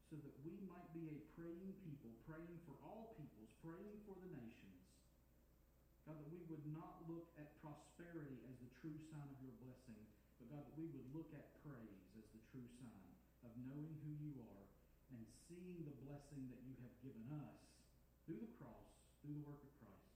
so 0.06 0.14
that 0.22 0.34
we 0.46 0.54
might 0.70 0.86
be 0.94 1.10
a 1.10 1.18
praying 1.34 1.74
people, 1.82 2.14
praying 2.30 2.62
for 2.62 2.78
all 2.86 3.16
peoples, 3.18 3.50
praying 3.64 3.98
for 4.06 4.14
the 4.22 4.30
nations. 4.38 4.65
God, 6.06 6.22
that 6.22 6.30
we 6.30 6.38
would 6.46 6.62
not 6.70 7.02
look 7.10 7.26
at 7.34 7.50
prosperity 7.58 8.38
as 8.46 8.54
the 8.62 8.70
true 8.78 8.94
sign 9.10 9.26
of 9.26 9.38
your 9.42 9.58
blessing, 9.58 9.98
but 10.38 10.46
God, 10.54 10.62
that 10.62 10.76
we 10.78 10.86
would 10.94 11.10
look 11.10 11.34
at 11.34 11.42
praise 11.66 12.06
as 12.14 12.22
the 12.30 12.42
true 12.54 12.62
sign 12.78 13.10
of 13.42 13.50
knowing 13.66 13.90
who 14.06 14.14
you 14.22 14.38
are 14.38 14.64
and 15.10 15.22
seeing 15.50 15.82
the 15.82 15.98
blessing 16.06 16.46
that 16.46 16.62
you 16.62 16.78
have 16.78 16.94
given 17.02 17.26
us 17.42 17.58
through 18.22 18.38
the 18.38 18.54
cross, 18.54 18.86
through 19.22 19.34
the 19.34 19.46
work 19.50 19.58
of 19.58 19.72
Christ. 19.82 20.14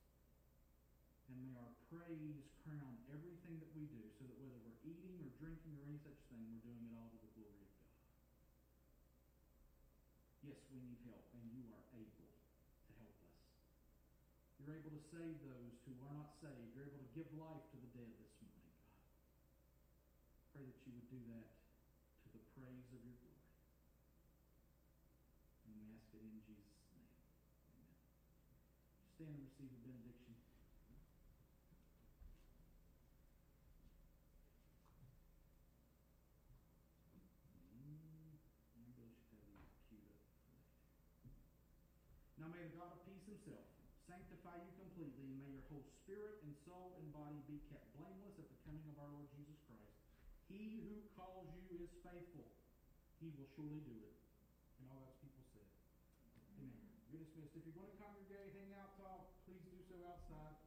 And 1.26 1.43
may 1.43 1.59
our 1.59 1.74
praise 1.91 2.47
crown 2.62 2.95
everything 3.11 3.59
that 3.59 3.70
we 3.74 3.91
do 3.91 4.03
so 4.14 4.30
that 4.30 4.38
whether 4.38 4.62
we're 4.62 4.82
eating 4.86 5.18
or 5.26 5.30
drinking 5.43 5.74
or 5.74 5.82
any 5.91 5.99
such 6.07 6.18
thing, 6.30 6.38
we're 6.55 6.62
doing 6.62 6.86
it 6.86 6.95
all 6.95 7.11
to 7.11 7.18
the 7.18 7.34
glory 7.34 7.66
of 7.66 7.70
God. 7.82 7.99
Yes, 10.55 10.59
we 10.70 10.78
need 10.86 11.03
help, 11.07 11.26
and 11.34 11.43
you 11.51 11.66
are 11.74 11.82
able. 11.99 12.20
You're 14.71 14.79
able 14.87 14.95
to 14.95 15.03
save 15.11 15.35
those 15.43 15.75
who 15.83 15.99
are 15.99 16.14
not 16.14 16.31
saved. 16.39 16.71
You're 16.79 16.87
able 16.87 17.03
to 17.03 17.11
give 17.11 17.27
life 17.35 17.66
to 17.75 17.77
the 17.83 17.91
dead 17.91 18.07
this 18.07 18.31
morning, 18.39 18.71
God. 18.71 19.03
Pray 20.55 20.62
that 20.62 20.79
you 20.87 20.95
would 20.95 21.11
do 21.11 21.18
that 21.35 21.43
to 21.43 22.27
the 22.31 22.43
praise 22.55 22.87
of 22.95 23.03
your 23.03 23.18
glory. 23.18 23.51
And 25.66 25.75
we 25.75 25.91
ask 25.91 26.07
it 26.14 26.23
in 26.23 26.39
Jesus' 26.47 26.87
name. 26.87 27.03
Amen. 27.66 27.99
Stand 29.18 29.35
and 29.35 29.43
receive 29.43 29.75
the 29.75 29.83
benediction. 29.91 30.39
Mm, 37.75 38.23
now 42.39 42.47
may 42.55 42.71
the 42.71 42.79
God 42.79 42.95
of 42.95 43.03
peace 43.03 43.27
himself 43.27 43.80
sanctify 44.11 44.59
you 44.59 44.75
completely, 44.75 45.23
and 45.23 45.39
may 45.39 45.47
your 45.55 45.63
whole 45.71 45.87
spirit 46.03 46.43
and 46.43 46.51
soul 46.67 46.99
and 46.99 47.07
body 47.15 47.39
be 47.47 47.63
kept 47.71 47.87
blameless 47.95 48.35
at 48.43 48.47
the 48.51 48.59
coming 48.67 48.83
of 48.91 48.99
our 48.99 49.07
Lord 49.07 49.31
Jesus 49.39 49.55
Christ. 49.71 49.95
He 50.51 50.83
who 50.83 50.99
calls 51.15 51.47
you 51.55 51.63
is 51.79 51.95
faithful. 52.03 52.51
He 53.23 53.31
will 53.39 53.47
surely 53.55 53.79
do 53.87 53.95
it. 54.03 54.19
And 54.83 54.91
all 54.91 54.99
God's 55.07 55.15
people 55.23 55.47
said. 55.55 55.71
Amen. 56.59 56.91
You're 57.15 57.23
dismissed. 57.23 57.55
If 57.55 57.63
you're 57.63 57.79
going 57.79 57.95
to 57.95 58.01
congregate, 58.03 58.51
hang 58.59 58.75
out, 58.75 58.99
talk, 58.99 59.31
please 59.47 59.63
do 59.63 59.79
so 59.87 60.03
outside. 60.11 60.59